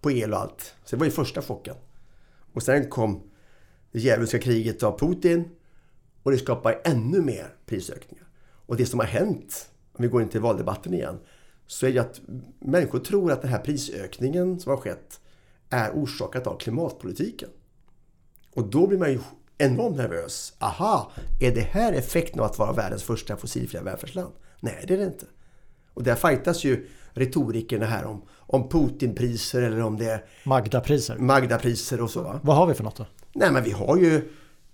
på 0.00 0.10
el 0.10 0.32
och 0.32 0.40
allt. 0.40 0.74
Så 0.84 0.96
det 0.96 1.00
var 1.00 1.06
ju 1.06 1.12
första 1.12 1.42
chocken. 1.42 1.74
Och 2.52 2.62
sen 2.62 2.88
kom 2.88 3.22
det 3.92 3.98
djävulska 3.98 4.38
kriget 4.38 4.82
av 4.82 4.98
Putin 4.98 5.44
och 6.22 6.30
det 6.30 6.38
skapade 6.38 6.74
ännu 6.74 7.20
mer 7.20 7.54
prisökningar. 7.66 8.26
Och 8.66 8.76
det 8.76 8.86
som 8.86 9.00
har 9.00 9.06
hänt, 9.06 9.70
om 9.92 10.02
vi 10.02 10.08
går 10.08 10.22
in 10.22 10.28
till 10.28 10.40
valdebatten 10.40 10.94
igen, 10.94 11.18
så 11.70 11.86
är 11.86 11.92
det 11.92 11.98
att 11.98 12.20
människor 12.58 12.98
tror 12.98 13.32
att 13.32 13.42
den 13.42 13.50
här 13.50 13.58
prisökningen 13.58 14.60
som 14.60 14.70
har 14.70 14.76
skett 14.76 15.20
är 15.68 15.90
orsakat 15.90 16.46
av 16.46 16.58
klimatpolitiken. 16.58 17.48
Och 18.54 18.70
då 18.70 18.86
blir 18.86 18.98
man 18.98 19.12
ju 19.12 19.18
enormt 19.58 19.96
nervös. 19.96 20.52
Aha, 20.58 21.12
är 21.40 21.54
det 21.54 21.60
här 21.60 21.92
effekten 21.92 22.40
av 22.40 22.46
att 22.46 22.58
vara 22.58 22.72
världens 22.72 23.02
första 23.02 23.36
fossilfria 23.36 23.82
välfärdsland? 23.82 24.32
Nej, 24.60 24.84
det 24.88 24.94
är 24.94 24.98
det 24.98 25.04
inte. 25.04 25.26
Och 25.94 26.02
där 26.02 26.14
fightas 26.14 26.64
ju 26.64 26.88
retorikerna 27.12 27.86
här 27.86 28.04
om, 28.04 28.22
om 28.32 28.68
Putinpriser 28.68 29.62
eller 29.62 29.82
om 29.82 29.98
det 29.98 30.10
är 30.10 30.24
Magdapriser. 30.44 31.18
Magdapriser 31.18 32.00
och 32.00 32.10
så. 32.10 32.22
Va? 32.22 32.40
Vad 32.42 32.56
har 32.56 32.66
vi 32.66 32.74
för 32.74 32.84
något 32.84 32.96
då? 32.96 33.06
Nej, 33.32 33.52
men 33.52 33.64
vi 33.64 33.70
har 33.70 33.96
ju 33.96 34.30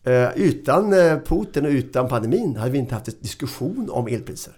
Eh, 0.06 0.28
utan 0.36 0.92
eh, 0.92 1.18
Putin 1.18 1.64
och 1.64 1.70
utan 1.70 2.08
pandemin 2.08 2.56
hade 2.56 2.70
vi 2.70 2.78
inte 2.78 2.94
haft 2.94 3.08
en 3.08 3.14
diskussion 3.20 3.90
om 3.90 4.06
elpriser. 4.06 4.52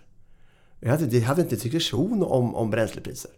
Vi 0.81 0.89
hade, 0.89 1.07
vi 1.07 1.21
hade 1.21 1.43
inte 1.43 1.57
diskussion 1.57 2.23
om, 2.23 2.55
om 2.55 2.71
bränslepriser. 2.71 3.31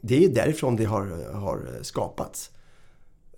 Det 0.00 0.24
är 0.24 0.28
därifrån 0.28 0.76
det 0.76 0.84
har, 0.84 1.32
har 1.32 1.68
skapats. 1.82 2.50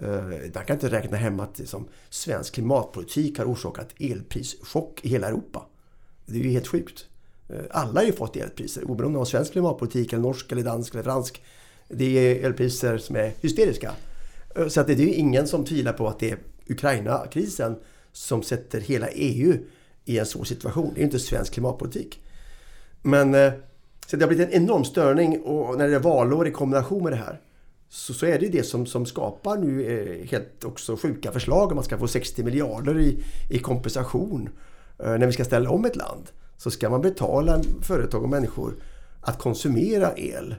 Eh, 0.00 0.24
Man 0.54 0.64
kan 0.66 0.76
inte 0.76 0.90
räkna 0.90 1.16
hem 1.16 1.40
att 1.40 1.58
liksom, 1.58 1.88
svensk 2.10 2.54
klimatpolitik 2.54 3.38
har 3.38 3.44
orsakat 3.46 3.88
elprischock 3.98 5.00
i 5.02 5.08
hela 5.08 5.28
Europa. 5.28 5.66
Det 6.26 6.38
är 6.38 6.42
ju 6.42 6.50
helt 6.50 6.66
sjukt. 6.66 7.06
Eh, 7.48 7.60
alla 7.70 8.00
har 8.00 8.06
ju 8.06 8.12
fått 8.12 8.36
elpriser, 8.36 8.90
oberoende 8.90 9.18
av 9.18 9.24
svensk 9.24 9.52
klimatpolitik, 9.52 10.12
eller 10.12 10.22
norsk, 10.22 10.52
eller 10.52 10.62
dansk 10.62 10.94
eller 10.94 11.04
fransk. 11.04 11.42
Det 11.88 12.18
är 12.18 12.44
elpriser 12.46 12.98
som 12.98 13.16
är 13.16 13.32
hysteriska. 13.40 13.92
Eh, 14.56 14.68
så 14.68 14.80
att 14.80 14.86
det 14.86 14.92
är 14.92 14.96
ju 14.96 15.14
ingen 15.14 15.46
som 15.46 15.64
tvivlar 15.64 15.92
på 15.92 16.08
att 16.08 16.18
det 16.18 16.30
är 16.30 16.38
Ukraina-krisen 16.68 17.76
som 18.12 18.42
sätter 18.42 18.80
hela 18.80 19.08
EU 19.08 19.56
i 20.04 20.18
en 20.18 20.26
svår 20.26 20.44
situation. 20.44 20.90
Det 20.94 20.98
är 20.98 21.00
ju 21.00 21.04
inte 21.04 21.18
svensk 21.18 21.52
klimatpolitik. 21.52 22.20
Men 23.06 23.34
eh, 23.34 23.52
så 24.06 24.16
det 24.16 24.24
har 24.24 24.28
blivit 24.28 24.48
en 24.48 24.62
enorm 24.62 24.84
störning 24.84 25.40
och 25.40 25.78
när 25.78 25.88
det 25.88 25.94
är 25.94 26.00
valår 26.00 26.48
i 26.48 26.50
kombination 26.50 27.02
med 27.02 27.12
det 27.12 27.16
här 27.16 27.40
så, 27.88 28.14
så 28.14 28.26
är 28.26 28.38
det 28.38 28.48
det 28.48 28.62
som, 28.62 28.86
som 28.86 29.06
skapar 29.06 29.56
nu 29.56 29.84
eh, 29.84 30.28
helt 30.28 30.64
också 30.64 30.96
sjuka 30.96 31.32
förslag 31.32 31.68
om 31.70 31.74
man 31.74 31.84
ska 31.84 31.98
få 31.98 32.08
60 32.08 32.42
miljarder 32.42 32.98
i, 32.98 33.24
i 33.50 33.58
kompensation 33.58 34.48
eh, 34.98 35.10
när 35.10 35.26
vi 35.26 35.32
ska 35.32 35.44
ställa 35.44 35.70
om 35.70 35.84
ett 35.84 35.96
land. 35.96 36.30
Så 36.56 36.70
ska 36.70 36.90
man 36.90 37.00
betala 37.00 37.62
företag 37.82 38.22
och 38.22 38.28
människor 38.28 38.74
att 39.20 39.38
konsumera 39.38 40.16
el 40.16 40.54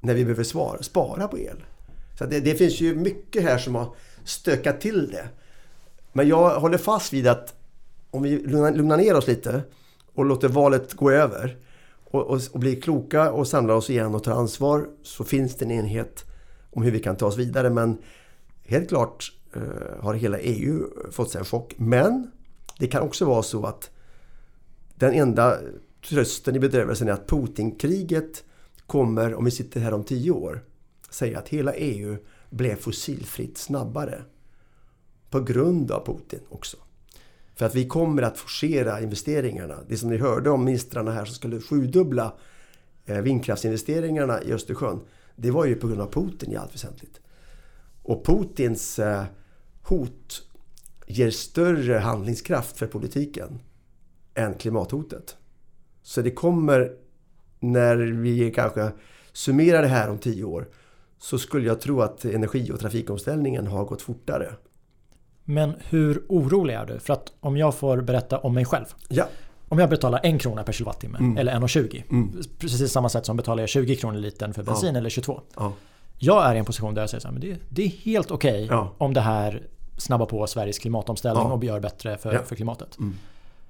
när 0.00 0.14
vi 0.14 0.24
behöver 0.24 0.44
svara, 0.44 0.82
spara 0.82 1.28
på 1.28 1.38
el. 1.38 1.64
Så 2.18 2.24
det, 2.24 2.40
det 2.40 2.54
finns 2.54 2.80
ju 2.80 2.94
mycket 2.94 3.42
här 3.42 3.58
som 3.58 3.74
har 3.74 3.94
stökat 4.24 4.80
till 4.80 5.10
det. 5.10 5.28
Men 6.12 6.28
jag 6.28 6.60
håller 6.60 6.78
fast 6.78 7.12
vid 7.12 7.26
att 7.26 7.54
om 8.10 8.22
vi 8.22 8.38
lugnar 8.38 8.96
ner 8.96 9.14
oss 9.14 9.26
lite 9.26 9.62
och 10.14 10.24
låter 10.24 10.48
valet 10.48 10.94
gå 10.94 11.10
över 11.10 11.56
och, 12.04 12.26
och, 12.26 12.40
och 12.52 12.60
blir 12.60 12.80
kloka 12.80 13.32
och 13.32 13.48
samlar 13.48 13.74
oss 13.74 13.90
igen 13.90 14.14
och 14.14 14.24
tar 14.24 14.32
ansvar 14.32 14.88
så 15.02 15.24
finns 15.24 15.54
det 15.54 15.64
en 15.64 15.70
enhet 15.70 16.24
om 16.70 16.82
hur 16.82 16.90
vi 16.90 17.00
kan 17.00 17.16
ta 17.16 17.26
oss 17.26 17.36
vidare. 17.36 17.70
Men 17.70 17.98
helt 18.64 18.88
klart 18.88 19.32
eh, 19.56 20.00
har 20.00 20.14
hela 20.14 20.38
EU 20.38 20.86
fått 21.10 21.30
sig 21.30 21.38
en 21.38 21.44
chock. 21.44 21.74
Men 21.76 22.30
det 22.78 22.86
kan 22.86 23.02
också 23.02 23.24
vara 23.24 23.42
så 23.42 23.66
att 23.66 23.90
den 24.94 25.14
enda 25.14 25.58
trösten 26.08 26.56
i 26.56 26.58
bedrövelsen 26.58 27.08
är 27.08 27.12
att 27.12 27.28
Putin-kriget 27.28 28.44
kommer, 28.86 29.34
om 29.34 29.44
vi 29.44 29.50
sitter 29.50 29.80
här 29.80 29.94
om 29.94 30.04
tio 30.04 30.30
år, 30.30 30.64
säga 31.10 31.38
att 31.38 31.48
hela 31.48 31.74
EU 31.74 32.16
blev 32.50 32.76
fossilfritt 32.76 33.58
snabbare. 33.58 34.22
På 35.30 35.40
grund 35.40 35.90
av 35.90 36.06
Putin 36.06 36.40
också. 36.48 36.76
För 37.54 37.66
att 37.66 37.74
vi 37.74 37.88
kommer 37.88 38.22
att 38.22 38.38
forcera 38.38 39.00
investeringarna. 39.00 39.78
Det 39.88 39.96
som 39.96 40.10
ni 40.10 40.16
hörde 40.16 40.50
om 40.50 40.64
ministrarna 40.64 41.12
här 41.12 41.24
som 41.24 41.34
skulle 41.34 41.60
sjudubbla 41.60 42.34
eh, 43.06 43.18
vindkraftsinvesteringarna 43.18 44.42
i 44.42 44.52
Östersjön. 44.52 45.00
Det 45.36 45.50
var 45.50 45.64
ju 45.64 45.74
på 45.74 45.86
grund 45.86 46.00
av 46.00 46.12
Putin 46.12 46.52
i 46.52 46.56
allt 46.56 46.74
väsentligt. 46.74 47.20
Och 48.02 48.26
Putins 48.26 48.98
eh, 48.98 49.24
hot 49.82 50.42
ger 51.06 51.30
större 51.30 51.98
handlingskraft 51.98 52.76
för 52.76 52.86
politiken 52.86 53.60
än 54.34 54.54
klimathotet. 54.54 55.36
Så 56.02 56.22
det 56.22 56.30
kommer, 56.30 56.92
när 57.60 57.96
vi 57.96 58.50
kanske 58.50 58.90
summerar 59.32 59.82
det 59.82 59.88
här 59.88 60.10
om 60.10 60.18
tio 60.18 60.44
år, 60.44 60.68
så 61.18 61.38
skulle 61.38 61.66
jag 61.66 61.80
tro 61.80 62.00
att 62.00 62.24
energi 62.24 62.72
och 62.72 62.80
trafikomställningen 62.80 63.66
har 63.66 63.84
gått 63.84 64.02
fortare. 64.02 64.54
Men 65.44 65.74
hur 65.88 66.22
orolig 66.28 66.74
är 66.74 66.86
du? 66.86 66.98
För 66.98 67.12
att 67.12 67.32
om 67.40 67.56
jag 67.56 67.74
får 67.74 68.00
berätta 68.00 68.38
om 68.38 68.54
mig 68.54 68.64
själv. 68.64 68.86
Ja. 69.08 69.28
Om 69.68 69.78
jag 69.78 69.90
betalar 69.90 70.20
en 70.22 70.38
krona 70.38 70.62
per 70.62 70.72
kilowattimme 70.72 71.18
mm. 71.18 71.38
eller 71.38 71.52
1,20. 71.52 72.02
Mm. 72.10 72.42
Precis 72.58 72.92
samma 72.92 73.08
sätt 73.08 73.26
som 73.26 73.36
betalar 73.36 73.62
jag 73.62 73.68
20 73.68 73.96
kronor 73.96 74.18
litern 74.18 74.54
för 74.54 74.62
bensin 74.62 74.94
ja. 74.94 74.98
eller 74.98 75.10
22. 75.10 75.40
Ja. 75.56 75.72
Jag 76.18 76.46
är 76.46 76.54
i 76.54 76.58
en 76.58 76.64
position 76.64 76.94
där 76.94 77.02
jag 77.02 77.10
säger 77.10 77.20
så 77.20 77.28
här, 77.28 77.32
men 77.32 77.40
det, 77.40 77.56
det 77.68 77.84
är 77.84 77.88
helt 77.88 78.30
okej 78.30 78.64
okay 78.64 78.76
ja. 78.76 78.92
om 78.98 79.14
det 79.14 79.20
här 79.20 79.62
snabbar 79.96 80.26
på 80.26 80.46
Sveriges 80.46 80.78
klimatomställning 80.78 81.46
och 81.46 81.64
gör 81.64 81.80
bättre 81.80 82.16
för, 82.16 82.38
för 82.38 82.56
klimatet. 82.56 82.98
Mm. 82.98 83.14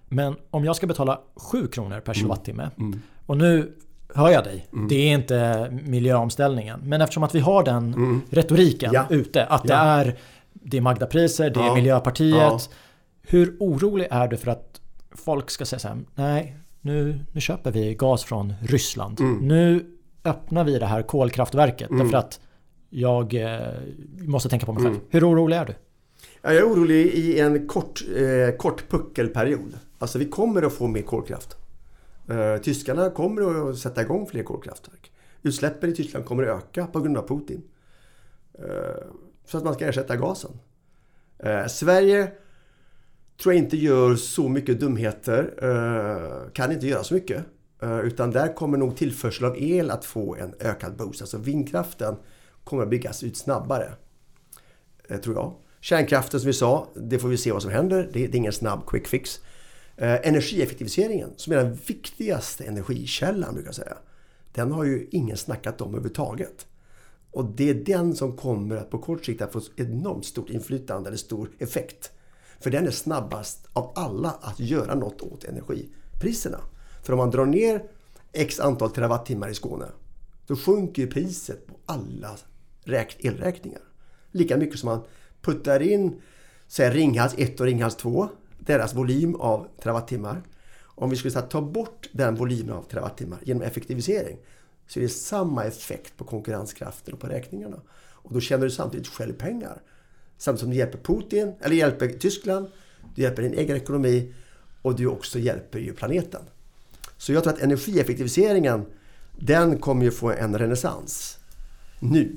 Men 0.09 0.37
om 0.51 0.65
jag 0.65 0.77
ska 0.77 0.87
betala 0.87 1.21
7 1.37 1.67
kronor 1.67 2.01
per 2.01 2.13
mm. 2.13 2.15
kilowattimme 2.15 2.71
mm. 2.79 3.03
och 3.27 3.37
nu 3.37 3.73
hör 4.15 4.31
jag 4.31 4.45
dig. 4.45 4.67
Mm. 4.73 4.89
Det 4.89 4.95
är 4.95 5.15
inte 5.15 5.69
miljöomställningen. 5.85 6.81
Men 6.83 7.01
eftersom 7.01 7.23
att 7.23 7.35
vi 7.35 7.41
har 7.41 7.63
den 7.63 7.95
mm. 7.95 8.21
retoriken 8.31 8.91
ja. 8.93 9.07
ute. 9.11 9.45
Att 9.45 9.63
ja. 9.65 9.75
det 9.75 9.81
är 9.81 10.17
det 10.65 10.77
är 10.77 10.81
Magdapriser, 10.81 11.51
det 11.51 11.61
är 11.61 11.65
ja. 11.65 11.75
Miljöpartiet. 11.75 12.37
Ja. 12.37 12.61
Hur 13.23 13.57
orolig 13.61 14.07
är 14.11 14.29
du 14.29 14.37
för 14.37 14.51
att 14.51 14.81
folk 15.11 15.51
ska 15.51 15.65
säga 15.65 15.79
så 15.81 15.89
här, 15.89 15.99
nej, 16.15 16.57
nu, 16.81 17.21
nu 17.33 17.41
köper 17.41 17.71
vi 17.71 17.95
gas 17.95 18.25
från 18.25 18.55
Ryssland. 18.63 19.21
Mm. 19.21 19.49
Nu 19.49 19.87
öppnar 20.25 20.65
vi 20.65 20.79
det 20.79 20.87
här 20.87 21.03
kolkraftverket 21.03 21.91
mm. 21.91 22.03
därför 22.03 22.19
att 22.19 22.41
jag 22.91 23.35
eh, 23.35 23.61
måste 24.19 24.49
tänka 24.49 24.67
på 24.67 24.73
mig 24.73 24.83
själv. 24.83 24.95
Mm. 24.95 25.07
Hur 25.11 25.31
orolig 25.31 25.57
är 25.57 25.65
du? 25.65 25.75
Jag 26.43 26.57
är 26.57 26.63
orolig 26.63 27.07
i 27.07 27.41
en 27.41 27.69
kort, 27.69 28.03
eh, 28.17 28.57
kort 28.57 28.89
puckelperiod. 28.89 29.79
Alltså 29.99 30.19
vi 30.19 30.25
kommer 30.25 30.63
att 30.63 30.73
få 30.73 30.87
mer 30.87 31.03
kolkraft. 31.03 31.57
Eh, 32.31 32.63
tyskarna 32.63 33.11
kommer 33.11 33.71
att 33.71 33.79
sätta 33.79 34.03
igång 34.03 34.27
fler 34.27 34.43
kolkraftverk. 34.43 35.13
Utsläppen 35.43 35.91
i 35.91 35.95
Tyskland 35.95 36.25
kommer 36.25 36.43
att 36.43 36.63
öka 36.63 36.87
på 36.87 37.01
grund 37.01 37.19
av 37.19 37.29
Putin. 37.29 37.63
För 39.47 39.59
att 39.59 39.65
man 39.65 39.75
ska 39.75 39.87
ersätta 39.87 40.17
gasen. 40.17 40.51
Eh, 41.39 41.67
Sverige 41.67 42.33
tror 43.43 43.55
jag 43.55 43.65
inte 43.65 43.77
gör 43.77 44.17
så 44.17 44.49
mycket 44.49 44.81
dumheter. 44.81 45.55
Eh, 45.63 46.51
kan 46.53 46.73
inte 46.73 46.87
göra 46.87 47.05
så 47.05 47.15
mycket. 47.15 47.45
Eh, 47.83 47.99
utan 47.99 48.31
där 48.31 48.55
kommer 48.55 48.79
nog 48.79 48.97
tillförsel 48.97 49.45
av 49.45 49.57
el 49.59 49.91
att 49.91 50.05
få 50.05 50.37
en 50.37 50.55
ökad 50.61 50.97
boost. 50.97 51.21
Alltså 51.21 51.39
vindkraften 51.39 52.17
kommer 52.65 52.83
att 52.83 52.91
byggas 52.91 53.23
ut 53.23 53.37
snabbare. 53.37 53.93
Eh, 55.09 55.21
tror 55.21 55.37
jag. 55.37 55.55
Kärnkraften 55.81 56.41
som 56.41 56.47
vi 56.47 56.53
sa, 56.53 56.89
det 56.95 57.19
får 57.19 57.29
vi 57.29 57.37
se 57.37 57.53
vad 57.53 57.63
som 57.63 57.71
händer. 57.71 58.11
Det, 58.13 58.27
det 58.27 58.37
är 58.37 58.39
ingen 58.39 58.53
snabb 58.53 58.87
quick 58.87 59.07
fix. 59.07 59.41
Eh, 59.97 60.29
energieffektiviseringen, 60.29 61.31
som 61.37 61.53
är 61.53 61.57
den 61.57 61.75
viktigaste 61.75 62.65
energikällan 62.65 63.55
brukar 63.55 63.69
jag 63.69 63.75
säga. 63.75 63.97
Den 64.53 64.73
har 64.73 64.85
ju 64.85 65.09
ingen 65.11 65.37
snackat 65.37 65.81
om 65.81 65.89
överhuvudtaget. 65.89 66.67
Och 67.35 67.45
det 67.45 67.71
är 67.71 67.75
den 67.75 68.17
som 68.17 68.37
kommer 68.37 68.77
att 68.77 68.91
på 68.91 68.99
kort 68.99 69.25
sikt 69.25 69.43
att 69.43 69.53
få 69.53 69.61
enormt 69.77 70.25
stort 70.25 70.51
inflytande 70.51 71.09
eller 71.09 71.19
stor 71.19 71.51
effekt. 71.59 72.11
För 72.61 72.71
den 72.71 72.87
är 72.87 72.91
snabbast 72.91 73.69
av 73.73 73.93
alla 73.95 74.31
att 74.31 74.61
göra 74.61 74.95
något 74.95 75.21
åt 75.21 75.45
energipriserna. 75.45 76.61
För 77.03 77.13
om 77.13 77.19
man 77.19 77.31
drar 77.31 77.47
ner 77.47 77.83
x 78.33 78.61
antal 78.61 78.91
terawattimmar 78.91 79.49
i 79.49 79.55
Skåne 79.55 79.87
då 80.47 80.57
sjunker 80.57 81.07
priset 81.07 81.67
på 81.67 81.75
alla 81.87 82.37
elräkningar. 83.19 83.83
Lika 84.31 84.57
mycket 84.57 84.79
som 84.79 84.87
man 84.89 85.01
puttar 85.43 85.83
in 85.83 86.21
säg, 86.67 86.91
Ringhals 86.91 87.35
1 87.39 87.61
och 87.61 87.67
Ringhals 87.67 87.97
2, 87.97 88.29
deras 88.59 88.95
volym 88.95 89.35
av 89.35 89.67
terawattimmar. 89.83 90.43
Om 90.83 91.11
vi 91.11 91.17
skulle 91.17 91.43
ta 91.43 91.63
bort 91.63 92.09
den 92.13 92.35
volymen 92.35 92.75
av 92.75 92.83
terawattimmar 92.83 93.39
genom 93.43 93.63
effektivisering 93.63 94.39
så 94.87 94.99
är 94.99 95.03
det 95.03 95.09
samma 95.09 95.65
effekt 95.65 96.17
på 96.17 96.25
konkurrenskraften 96.25 97.15
och 97.15 97.21
på 97.21 97.27
räkningarna. 97.27 97.77
Och 97.97 98.35
då 98.35 98.41
tjänar 98.41 98.65
du 98.65 98.71
samtidigt 98.71 99.09
själv 99.09 99.33
pengar. 99.33 99.83
Samtidigt 100.39 100.61
som 100.61 100.71
du 100.71 100.77
hjälper 100.77 100.99
Putin, 100.99 101.55
eller 101.61 101.77
hjälper 101.77 102.09
Tyskland, 102.09 102.67
du 103.15 103.23
hjälper 103.23 103.43
din 103.43 103.55
egen 103.55 103.77
ekonomi 103.77 104.35
och 104.83 104.97
du 104.97 105.07
också 105.07 105.39
hjälper 105.39 105.79
ju 105.79 105.93
planeten. 105.93 106.43
Så 107.17 107.33
jag 107.33 107.43
tror 107.43 107.53
att 107.53 107.61
energieffektiviseringen, 107.61 108.87
den 109.39 109.79
kommer 109.79 110.05
ju 110.05 110.11
få 110.11 110.31
en 110.31 110.59
renässans 110.59 111.39
nu 112.01 112.37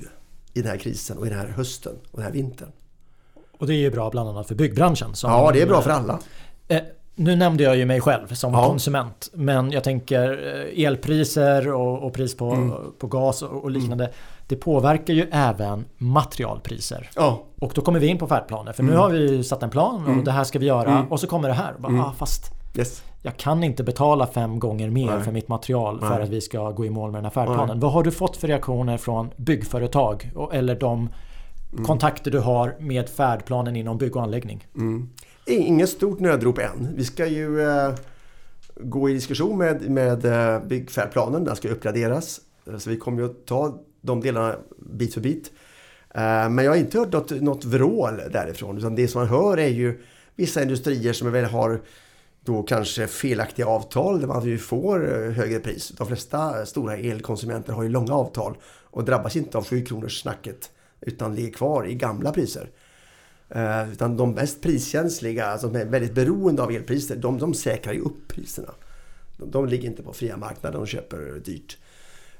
i 0.54 0.62
den 0.62 0.70
här 0.70 0.78
krisen 0.78 1.18
och 1.18 1.26
i 1.26 1.30
den 1.30 1.38
här 1.38 1.48
hösten 1.48 1.92
och 2.10 2.16
den 2.18 2.22
här 2.22 2.32
vintern. 2.32 2.72
Och 3.58 3.66
det 3.66 3.74
är 3.74 3.78
ju 3.78 3.90
bra 3.90 4.10
bland 4.10 4.28
annat 4.28 4.48
för 4.48 4.54
byggbranschen. 4.54 5.14
ja, 5.22 5.50
det 5.52 5.62
är 5.62 5.66
bra 5.66 5.82
för 5.82 5.90
alla. 5.90 6.20
Nu 7.18 7.36
nämnde 7.36 7.64
jag 7.64 7.76
ju 7.76 7.84
mig 7.84 8.00
själv 8.00 8.34
som 8.34 8.54
ja. 8.54 8.66
konsument. 8.66 9.30
Men 9.32 9.72
jag 9.72 9.84
tänker 9.84 10.30
eh, 10.76 10.84
elpriser 10.84 11.72
och, 11.72 12.02
och 12.02 12.12
pris 12.12 12.36
på, 12.36 12.50
mm. 12.50 12.72
på 12.98 13.06
gas 13.06 13.42
och, 13.42 13.64
och 13.64 13.70
liknande. 13.70 14.04
Mm. 14.04 14.16
Det 14.46 14.56
påverkar 14.56 15.14
ju 15.14 15.26
även 15.32 15.84
materialpriser. 15.96 17.10
Ja. 17.14 17.44
Och 17.60 17.72
då 17.74 17.80
kommer 17.80 18.00
vi 18.00 18.06
in 18.06 18.18
på 18.18 18.26
färdplaner. 18.26 18.72
För 18.72 18.82
mm. 18.82 18.94
nu 18.94 19.00
har 19.00 19.10
vi 19.10 19.44
satt 19.44 19.62
en 19.62 19.70
plan 19.70 20.02
och 20.02 20.12
mm. 20.12 20.24
det 20.24 20.32
här 20.32 20.44
ska 20.44 20.58
vi 20.58 20.66
göra. 20.66 20.90
Mm. 20.90 21.12
Och 21.12 21.20
så 21.20 21.26
kommer 21.26 21.48
det 21.48 21.54
här. 21.54 21.74
Bara, 21.78 21.88
mm. 21.88 22.00
ah, 22.00 22.12
fast 22.18 22.52
yes. 22.74 23.02
jag 23.22 23.36
kan 23.36 23.64
inte 23.64 23.84
betala 23.84 24.26
fem 24.26 24.58
gånger 24.58 24.90
mer 24.90 25.10
Nej. 25.10 25.20
för 25.20 25.32
mitt 25.32 25.48
material 25.48 25.98
Nej. 26.00 26.10
för 26.10 26.20
att 26.20 26.28
vi 26.28 26.40
ska 26.40 26.70
gå 26.70 26.84
i 26.84 26.90
mål 26.90 27.10
med 27.10 27.18
den 27.18 27.24
här 27.24 27.30
färdplanen. 27.32 27.68
Nej. 27.68 27.78
Vad 27.78 27.92
har 27.92 28.02
du 28.02 28.10
fått 28.10 28.36
för 28.36 28.48
reaktioner 28.48 28.96
från 28.96 29.30
byggföretag? 29.36 30.30
Eller 30.52 30.74
de 30.74 31.08
kontakter 31.86 32.30
du 32.30 32.38
har 32.38 32.76
med 32.78 33.08
färdplanen 33.08 33.76
inom 33.76 33.98
bygg 33.98 34.16
och 34.16 34.22
anläggning? 34.22 34.66
Inget 35.48 35.88
stort 35.88 36.20
nödrop 36.20 36.58
än. 36.58 36.88
Vi 36.96 37.04
ska 37.04 37.26
ju 37.26 37.60
eh, 37.60 37.94
gå 38.76 39.10
i 39.10 39.12
diskussion 39.12 39.58
med, 39.58 39.90
med 39.90 40.24
eh, 40.24 40.62
byggfärdplanen. 40.64 41.44
Den 41.44 41.56
ska 41.56 41.68
uppgraderas. 41.68 42.40
Eh, 42.66 42.78
så 42.78 42.90
vi 42.90 42.96
kommer 42.96 43.22
ju 43.22 43.30
att 43.30 43.46
ta 43.46 43.80
de 44.00 44.20
delarna 44.20 44.56
bit 44.78 45.14
för 45.14 45.20
bit. 45.20 45.52
Eh, 46.14 46.48
men 46.50 46.58
jag 46.58 46.72
har 46.72 46.76
inte 46.76 46.98
hört 46.98 47.12
något, 47.12 47.30
något 47.30 47.64
vrål 47.64 48.20
därifrån. 48.32 48.78
Utan 48.78 48.94
det 48.94 49.08
som 49.08 49.20
man 49.20 49.28
hör 49.28 49.58
är 49.58 49.68
ju 49.68 50.00
vissa 50.36 50.62
industrier 50.62 51.12
som 51.12 51.32
väl 51.32 51.44
har 51.44 51.80
då 52.44 52.62
kanske 52.62 53.06
felaktiga 53.06 53.66
avtal 53.66 54.20
där 54.20 54.26
man 54.26 54.44
ju 54.44 54.58
får 54.58 55.26
eh, 55.26 55.32
högre 55.32 55.58
pris. 55.58 55.88
De 55.88 56.06
flesta 56.06 56.66
stora 56.66 56.96
elkonsumenter 56.96 57.72
har 57.72 57.82
ju 57.82 57.88
långa 57.88 58.14
avtal 58.14 58.56
och 58.64 59.04
drabbas 59.04 59.36
inte 59.36 59.58
av 59.58 59.64
7 59.66 59.84
kronors 59.84 60.22
snacket 60.22 60.70
utan 61.00 61.34
ligger 61.34 61.52
kvar 61.52 61.86
i 61.86 61.94
gamla 61.94 62.32
priser. 62.32 62.70
Eh, 63.50 63.92
utan 63.92 64.16
de 64.16 64.30
mest 64.30 64.60
priskänsliga, 64.60 65.46
alltså 65.46 65.66
som 65.66 65.76
är 65.76 65.84
väldigt 65.84 66.14
beroende 66.14 66.62
av 66.62 66.70
elpriser, 66.70 67.16
de, 67.16 67.38
de 67.38 67.54
säkrar 67.54 67.92
ju 67.92 68.00
upp 68.00 68.28
priserna. 68.28 68.74
De, 69.36 69.50
de 69.50 69.66
ligger 69.66 69.88
inte 69.88 70.02
på 70.02 70.12
fria 70.12 70.36
marknaden 70.36 70.80
och 70.80 70.88
köper 70.88 71.40
dyrt. 71.44 71.78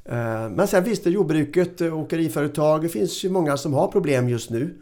Eh, 0.05 0.49
men 0.51 0.69
sen 0.69 0.85
finns 0.85 1.03
det 1.03 1.11
jordbruket, 1.11 1.81
eh, 1.81 1.99
åkeriföretag, 1.99 2.83
det 2.83 2.89
finns 2.89 3.25
ju 3.25 3.31
många 3.31 3.57
som 3.57 3.75
har 3.75 3.89
problem 3.89 4.29
just 4.29 4.51
nu 4.51 4.75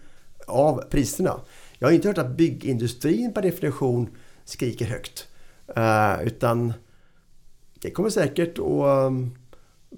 av 0.46 0.84
priserna. 0.90 1.40
Jag 1.78 1.88
har 1.88 1.92
inte 1.92 2.08
hört 2.08 2.18
att 2.18 2.36
byggindustrin 2.36 3.34
per 3.34 3.42
definition 3.42 4.08
skriker 4.44 4.86
högt. 4.86 5.28
Utan 6.22 6.72
det 7.80 7.90
kommer 7.90 8.10
säkert 8.10 8.58
att 8.58 9.12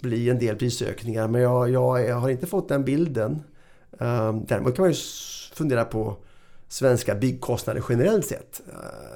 bli 0.01 0.29
en 0.29 0.39
del 0.39 0.57
prisökningar 0.57 1.29
men 1.29 1.41
jag, 1.41 1.71
jag, 1.71 2.05
jag 2.09 2.17
har 2.17 2.29
inte 2.31 2.47
fått 2.47 2.69
den 2.69 2.85
bilden. 2.85 3.43
Däremot 4.47 4.77
kan 4.77 4.83
man 4.83 4.91
ju 4.91 4.97
fundera 5.59 5.85
på 5.85 6.17
svenska 6.69 7.15
byggkostnader 7.15 7.85
generellt 7.89 8.27
sett. 8.27 8.61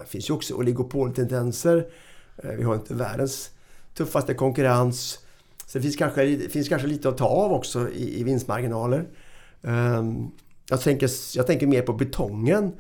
Det 0.01 0.09
finns 0.09 0.31
ju 0.31 0.35
också 0.35 0.55
oligopoltendenser. 0.55 1.87
Eh, 2.37 2.51
vi 2.51 2.63
har 2.63 2.75
inte 2.75 2.95
världens 2.95 3.51
tuffaste 3.95 4.35
konkurrens. 4.35 5.19
Så 5.67 5.79
det 5.79 5.83
finns 5.83 5.97
kanske, 5.97 6.25
det 6.25 6.53
finns 6.53 6.69
kanske 6.69 6.89
lite 6.89 7.09
att 7.09 7.19
ta 7.19 7.27
av 7.27 7.53
också 7.53 7.91
i, 7.91 8.21
i 8.21 8.25
vinstmarginaler. 8.25 9.09
Ehm, 9.63 10.31
jag, 10.69 10.81
tänker, 10.81 11.11
jag 11.37 11.47
tänker 11.47 11.67
mer 11.67 11.83
på 11.83 11.93
betongen 11.93 12.73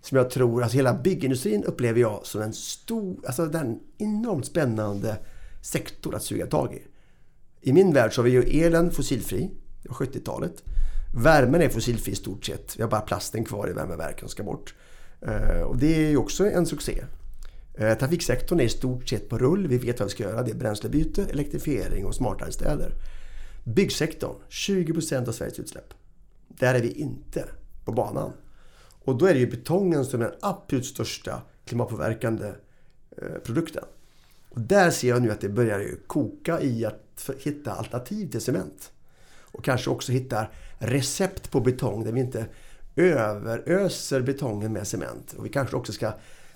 som 0.00 0.18
jag 0.18 0.30
tror, 0.30 0.62
alltså 0.62 0.76
hela 0.76 0.94
byggindustrin 0.94 1.64
upplever 1.64 2.00
jag 2.00 2.26
som 2.26 2.42
en 2.42 2.52
stor, 2.52 3.16
alltså 3.26 3.46
den 3.46 3.80
enormt 3.98 4.46
spännande 4.46 5.16
sektor 5.62 6.14
att 6.14 6.22
suga 6.22 6.46
tag 6.46 6.74
i. 6.74 6.82
I 7.70 7.72
min 7.72 7.92
värld 7.92 8.14
så 8.14 8.20
har 8.20 8.24
vi 8.24 8.30
ju 8.30 8.42
elen 8.42 8.90
fossilfri, 8.90 9.50
70-talet. 9.84 10.62
Värmen 11.18 11.62
är 11.62 11.68
fossilfri 11.68 12.12
i 12.12 12.16
stort 12.16 12.44
sett. 12.44 12.78
Vi 12.78 12.82
har 12.82 12.90
bara 12.90 13.00
plasten 13.00 13.44
kvar 13.44 13.70
i 13.70 13.72
värmeverken 13.72 14.20
som 14.20 14.28
ska 14.28 14.42
bort. 14.42 14.74
Eh, 15.20 15.60
och 15.60 15.76
det 15.76 16.06
är 16.06 16.10
ju 16.10 16.16
också 16.16 16.46
en 16.46 16.66
succé. 16.66 17.04
Eh, 17.74 17.98
trafiksektorn 17.98 18.60
är 18.60 18.64
i 18.64 18.68
stort 18.68 19.08
sett 19.08 19.28
på 19.28 19.38
rull. 19.38 19.66
Vi 19.66 19.78
vet 19.78 20.00
vad 20.00 20.08
vi 20.08 20.10
ska 20.10 20.22
göra. 20.22 20.42
Det 20.42 20.50
är 20.50 20.54
bränslebyte, 20.54 21.26
elektrifiering 21.30 22.06
och 22.06 22.14
smartare 22.14 22.52
städer. 22.52 22.92
Byggsektorn, 23.64 24.34
20 24.48 24.92
procent 24.92 25.28
av 25.28 25.32
Sveriges 25.32 25.58
utsläpp. 25.58 25.94
Där 26.48 26.74
är 26.74 26.80
vi 26.80 26.92
inte 26.92 27.44
på 27.84 27.92
banan. 27.92 28.32
Och 29.04 29.18
då 29.18 29.26
är 29.26 29.34
det 29.34 29.40
ju 29.40 29.50
betongen 29.50 30.04
som 30.04 30.20
är 30.20 30.24
den 30.24 30.34
absolut 30.40 30.86
största 30.86 31.42
klimatpåverkande 31.64 32.52
eh, 33.16 33.38
produkten. 33.44 33.84
Och 34.48 34.60
där 34.60 34.90
ser 34.90 35.08
jag 35.08 35.22
nu 35.22 35.30
att 35.30 35.40
det 35.40 35.48
börjar 35.48 36.06
koka 36.06 36.60
i 36.60 36.84
att 36.84 37.30
hitta 37.38 37.72
alternativ 37.72 38.30
till 38.30 38.40
cement. 38.40 38.92
Och 39.56 39.64
kanske 39.64 39.90
också 39.90 40.12
hittar 40.12 40.52
recept 40.78 41.50
på 41.50 41.60
betong 41.60 42.04
där 42.04 42.12
vi 42.12 42.20
inte 42.20 42.46
överöser 42.96 44.20
betongen 44.20 44.72
med 44.72 44.86
cement. 44.86 45.34
Och 45.38 45.44
vi 45.44 45.48
kanske 45.48 45.76
också 45.76 45.92
ska 45.92 46.12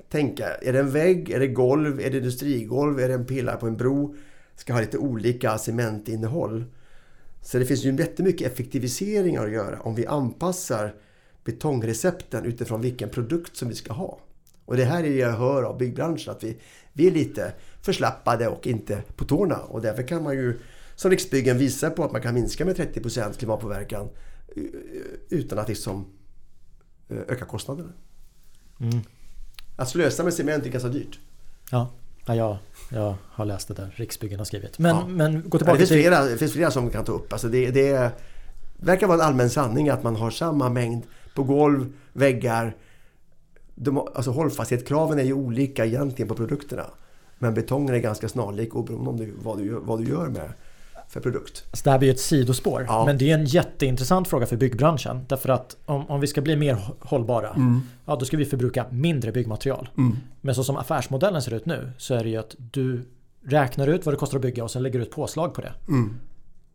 tänka, 0.08 0.54
är 0.54 0.72
det 0.72 0.78
en 0.78 0.90
vägg, 0.90 1.30
är 1.30 1.40
det 1.40 1.46
golv, 1.46 2.00
är 2.00 2.10
det 2.10 2.16
industrigolv, 2.16 3.00
är 3.00 3.08
det 3.08 3.14
en 3.14 3.26
pelare 3.26 3.56
på 3.56 3.66
en 3.66 3.76
bro? 3.76 4.16
Ska 4.56 4.72
ha 4.72 4.80
lite 4.80 4.98
olika 4.98 5.58
cementinnehåll. 5.58 6.64
Så 7.42 7.58
det 7.58 7.64
finns 7.64 7.84
ju 7.84 7.96
jättemycket 7.96 8.52
effektiviseringar 8.52 9.46
att 9.46 9.52
göra 9.52 9.80
om 9.80 9.94
vi 9.94 10.06
anpassar 10.06 10.94
betongrecepten 11.44 12.44
utifrån 12.44 12.80
vilken 12.80 13.08
produkt 13.08 13.56
som 13.56 13.68
vi 13.68 13.74
ska 13.74 13.92
ha. 13.92 14.18
Och 14.64 14.76
det 14.76 14.84
här 14.84 15.04
är 15.04 15.10
det 15.10 15.16
jag 15.16 15.32
hör 15.32 15.62
av 15.62 15.78
byggbranschen 15.78 16.32
att 16.32 16.44
vi, 16.44 16.56
vi 16.92 17.06
är 17.06 17.10
lite 17.10 17.52
förslappade 17.82 18.48
och 18.48 18.66
inte 18.66 19.02
på 19.16 19.24
tårna 19.24 19.56
och 19.56 19.82
därför 19.82 20.02
kan 20.02 20.22
man 20.22 20.34
ju 20.34 20.58
som 21.00 21.10
Riksbyggen 21.10 21.58
visa 21.58 21.90
på 21.90 22.04
att 22.04 22.12
man 22.12 22.22
kan 22.22 22.34
minska 22.34 22.64
med 22.64 22.76
30% 22.76 23.38
klimatpåverkan 23.38 24.08
eh, 24.56 24.62
utan 25.28 25.58
att 25.58 25.68
liksom 25.68 26.06
eh, 27.08 27.18
öka 27.28 27.44
kostnaderna. 27.44 27.92
Mm. 28.80 29.00
Att 29.76 29.88
slösa 29.88 30.24
med 30.24 30.34
cement 30.34 30.66
är 30.66 30.70
ganska 30.70 30.88
dyrt. 30.88 31.18
Ja, 31.70 31.90
ja 32.26 32.34
jag, 32.34 32.58
jag 32.90 33.14
har 33.22 33.44
läst 33.44 33.68
det 33.68 33.74
där 33.74 33.94
Riksbyggen 33.96 34.38
har 34.38 34.44
skrivit. 34.44 34.78
Men, 34.78 34.96
ja. 34.96 35.06
men 35.06 35.32
gå 35.48 35.58
tillbaka 35.58 35.70
ja, 35.70 35.72
det, 35.72 35.78
finns 35.78 35.88
till... 35.88 36.00
flera, 36.00 36.24
det 36.24 36.38
finns 36.38 36.52
flera 36.52 36.70
som 36.70 36.86
vi 36.86 36.92
kan 36.92 37.04
ta 37.04 37.12
upp. 37.12 37.32
Alltså 37.32 37.48
det, 37.48 37.70
det 37.70 38.12
verkar 38.76 39.06
vara 39.06 39.18
en 39.18 39.26
allmän 39.26 39.50
sanning 39.50 39.88
att 39.88 40.02
man 40.02 40.16
har 40.16 40.30
samma 40.30 40.68
mängd 40.68 41.02
på 41.34 41.42
golv, 41.42 41.92
väggar. 42.12 42.76
De, 43.74 43.98
alltså 43.98 44.30
hållfasthetskraven 44.30 45.18
är 45.18 45.24
ju 45.24 45.32
olika 45.32 45.86
egentligen 45.86 46.28
på 46.28 46.34
produkterna. 46.34 46.86
Men 47.38 47.54
betongen 47.54 47.94
är 47.94 47.98
ganska 47.98 48.28
snarlik 48.28 48.74
oberoende 48.74 49.10
om 49.10 49.16
du, 49.16 49.34
vad, 49.42 49.58
du, 49.58 49.68
vad 49.70 49.98
du 49.98 50.08
gör 50.08 50.28
med 50.28 50.52
för 51.10 51.20
produkt. 51.20 51.64
Så 51.72 51.84
det 51.84 51.90
här 51.90 51.98
blir 51.98 52.08
ju 52.08 52.12
ett 52.12 52.20
sidospår. 52.20 52.84
Ja. 52.88 53.04
Men 53.06 53.18
det 53.18 53.30
är 53.30 53.34
en 53.34 53.44
jätteintressant 53.44 54.28
fråga 54.28 54.46
för 54.46 54.56
byggbranschen. 54.56 55.24
Därför 55.28 55.48
att 55.48 55.76
om, 55.86 56.10
om 56.10 56.20
vi 56.20 56.26
ska 56.26 56.40
bli 56.40 56.56
mer 56.56 56.78
hållbara, 57.00 57.50
mm. 57.50 57.80
ja, 58.06 58.16
då 58.16 58.24
ska 58.24 58.36
vi 58.36 58.44
förbruka 58.44 58.86
mindre 58.90 59.32
byggmaterial. 59.32 59.88
Mm. 59.98 60.16
Men 60.40 60.54
så 60.54 60.64
som 60.64 60.76
affärsmodellen 60.76 61.42
ser 61.42 61.54
ut 61.54 61.66
nu 61.66 61.92
så 61.98 62.14
är 62.14 62.24
det 62.24 62.30
ju 62.30 62.36
att 62.36 62.54
du 62.58 63.02
räknar 63.44 63.86
ut 63.86 64.06
vad 64.06 64.14
det 64.14 64.18
kostar 64.18 64.38
att 64.38 64.42
bygga 64.42 64.64
och 64.64 64.70
sen 64.70 64.82
lägger 64.82 64.98
du 64.98 65.04
ett 65.04 65.10
påslag 65.10 65.54
på 65.54 65.60
det. 65.60 65.72
Mm. 65.88 66.16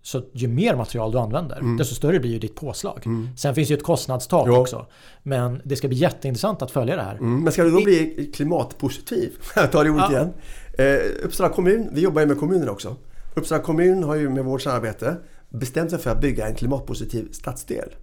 Så 0.02 0.22
ju 0.34 0.48
mer 0.48 0.76
material 0.76 1.12
du 1.12 1.18
använder, 1.18 1.58
mm. 1.58 1.78
desto 1.78 1.96
större 1.96 2.20
blir 2.20 2.32
ju 2.32 2.40
ditt 2.40 2.56
påslag. 2.56 3.02
Mm. 3.06 3.30
Sen 3.38 3.56
finns 3.56 3.72
ju 3.72 3.76
ett 3.76 3.84
kostnadstak 3.84 4.48
jo. 4.48 4.56
också. 4.56 4.86
Men 5.24 5.62
det 5.64 5.76
ska 5.76 5.88
bli 5.88 5.98
jätteintressant 5.98 6.62
att 6.62 6.72
följa 6.72 6.96
det 6.96 7.02
här. 7.02 7.16
Mm. 7.16 7.44
Men 7.44 7.54
ska 7.54 7.64
du 7.64 7.72
då 7.72 7.84
bli 7.84 8.32
klimatpositiv? 8.36 9.32
Tar 9.72 9.84
det 9.84 9.90
ordet 9.90 10.06
ja. 10.10 10.12
igen. 10.12 10.34
Eh, 10.78 11.26
Uppsala 11.26 11.50
kommun, 11.50 11.90
vi 11.92 12.02
jobbar 12.02 12.22
ju 12.22 12.28
med 12.28 12.40
kommunen 12.40 12.70
också. 12.70 12.96
Uppsala 13.36 13.64
kommun 13.64 14.04
har 14.04 14.16
ju 14.16 14.30
med 14.30 14.46
vårt 14.46 14.62
samarbete 14.62 15.18
bestämt 15.50 15.90
sig 15.90 16.00
för 16.00 16.10
att 16.10 16.22
bygga 16.22 16.48
en 16.48 16.56
klimatpositiv 16.56 17.32
stadsdel. 17.32 17.96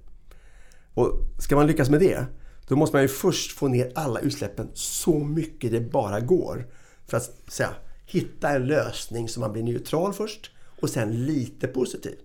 Och 0.95 1.19
ska 1.39 1.57
man 1.57 1.67
lyckas 1.67 1.91
med 1.91 2.01
det, 2.01 2.27
då 2.69 2.77
måste 2.77 2.97
man 2.97 3.03
ju 3.03 3.09
först 3.09 3.53
få 3.53 3.69
ner 3.69 3.93
alla 3.95 4.21
utsläppen 4.21 4.69
så 4.75 5.19
mycket 5.19 5.73
det 5.73 5.81
bara 5.81 6.21
går. 6.21 6.67
För 7.07 7.17
att 7.17 7.33
säga, 7.49 7.71
hitta 8.07 8.51
en 8.51 8.67
lösning 8.67 9.29
så 9.29 9.41
man 9.41 9.53
blir 9.53 9.63
neutral 9.63 10.13
först 10.13 10.51
och 10.81 10.91
sen 10.91 11.27
lite 11.27 11.67
positiv. 11.67 12.17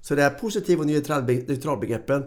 Så 0.00 0.14
det 0.14 0.22
här 0.22 0.30
positiv 0.30 0.80
och 0.80 0.86
neutralbegreppen 0.86 2.24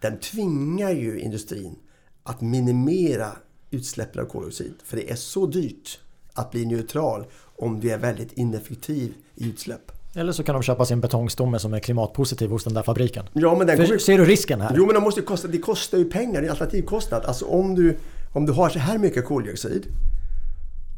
den 0.00 0.18
tvingar 0.18 0.90
ju 0.90 1.20
industrin 1.20 1.78
att 2.22 2.40
minimera 2.40 3.32
utsläppen 3.70 4.22
av 4.22 4.26
koldioxid. 4.28 4.74
För 4.84 4.96
det 4.96 5.10
är 5.10 5.16
så 5.16 5.46
dyrt 5.46 6.00
att 6.32 6.50
bli 6.50 6.66
neutral 6.66 7.26
om 7.56 7.80
du 7.80 7.90
är 7.90 7.98
väldigt 7.98 8.32
ineffektiv 8.32 9.14
i 9.34 9.48
utsläpp. 9.48 9.92
Eller 10.14 10.32
så 10.32 10.42
kan 10.42 10.54
de 10.54 10.62
köpa 10.62 10.84
sin 10.84 11.00
betongstomme 11.00 11.58
som 11.58 11.74
är 11.74 11.80
klimatpositiv 11.80 12.50
hos 12.50 12.64
den 12.64 12.74
där 12.74 12.82
fabriken. 12.82 13.24
Ja, 13.32 13.54
men 13.58 13.66
den 13.66 13.76
kommer... 13.76 13.98
Ser 13.98 14.18
du 14.18 14.24
risken 14.24 14.60
här? 14.60 14.74
Jo, 14.76 14.86
men 14.86 14.94
de 14.94 15.02
måste 15.02 15.20
kosta, 15.20 15.48
det 15.48 15.58
kostar 15.58 15.98
ju 15.98 16.04
pengar. 16.04 16.40
Det 16.40 16.46
är 16.46 16.50
alternativkostnad. 16.50 17.24
Alltså 17.24 17.44
om 17.44 17.74
du, 17.74 17.96
om 18.32 18.46
du 18.46 18.52
har 18.52 18.68
så 18.68 18.78
här 18.78 18.98
mycket 18.98 19.24
koldioxid 19.24 19.86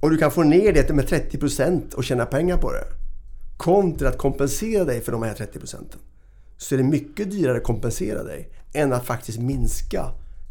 och 0.01 0.11
du 0.11 0.17
kan 0.17 0.31
få 0.31 0.43
ner 0.43 0.73
det 0.73 0.93
med 0.93 1.05
30% 1.05 1.95
och 1.95 2.05
tjäna 2.05 2.27
pengar 2.27 2.57
på 2.57 2.73
det 2.73 2.85
kontra 3.57 4.09
att 4.09 4.19
kompensera 4.19 4.85
dig 4.85 5.01
för 5.01 5.13
de 5.13 5.23
här 5.23 5.35
30 5.35 5.59
procenten 5.59 6.01
så 6.57 6.75
är 6.75 6.79
det 6.79 6.85
mycket 6.85 7.31
dyrare 7.31 7.57
att 7.57 7.63
kompensera 7.63 8.23
dig 8.23 8.49
än 8.73 8.93
att 8.93 9.07
faktiskt 9.07 9.39
minska 9.39 10.07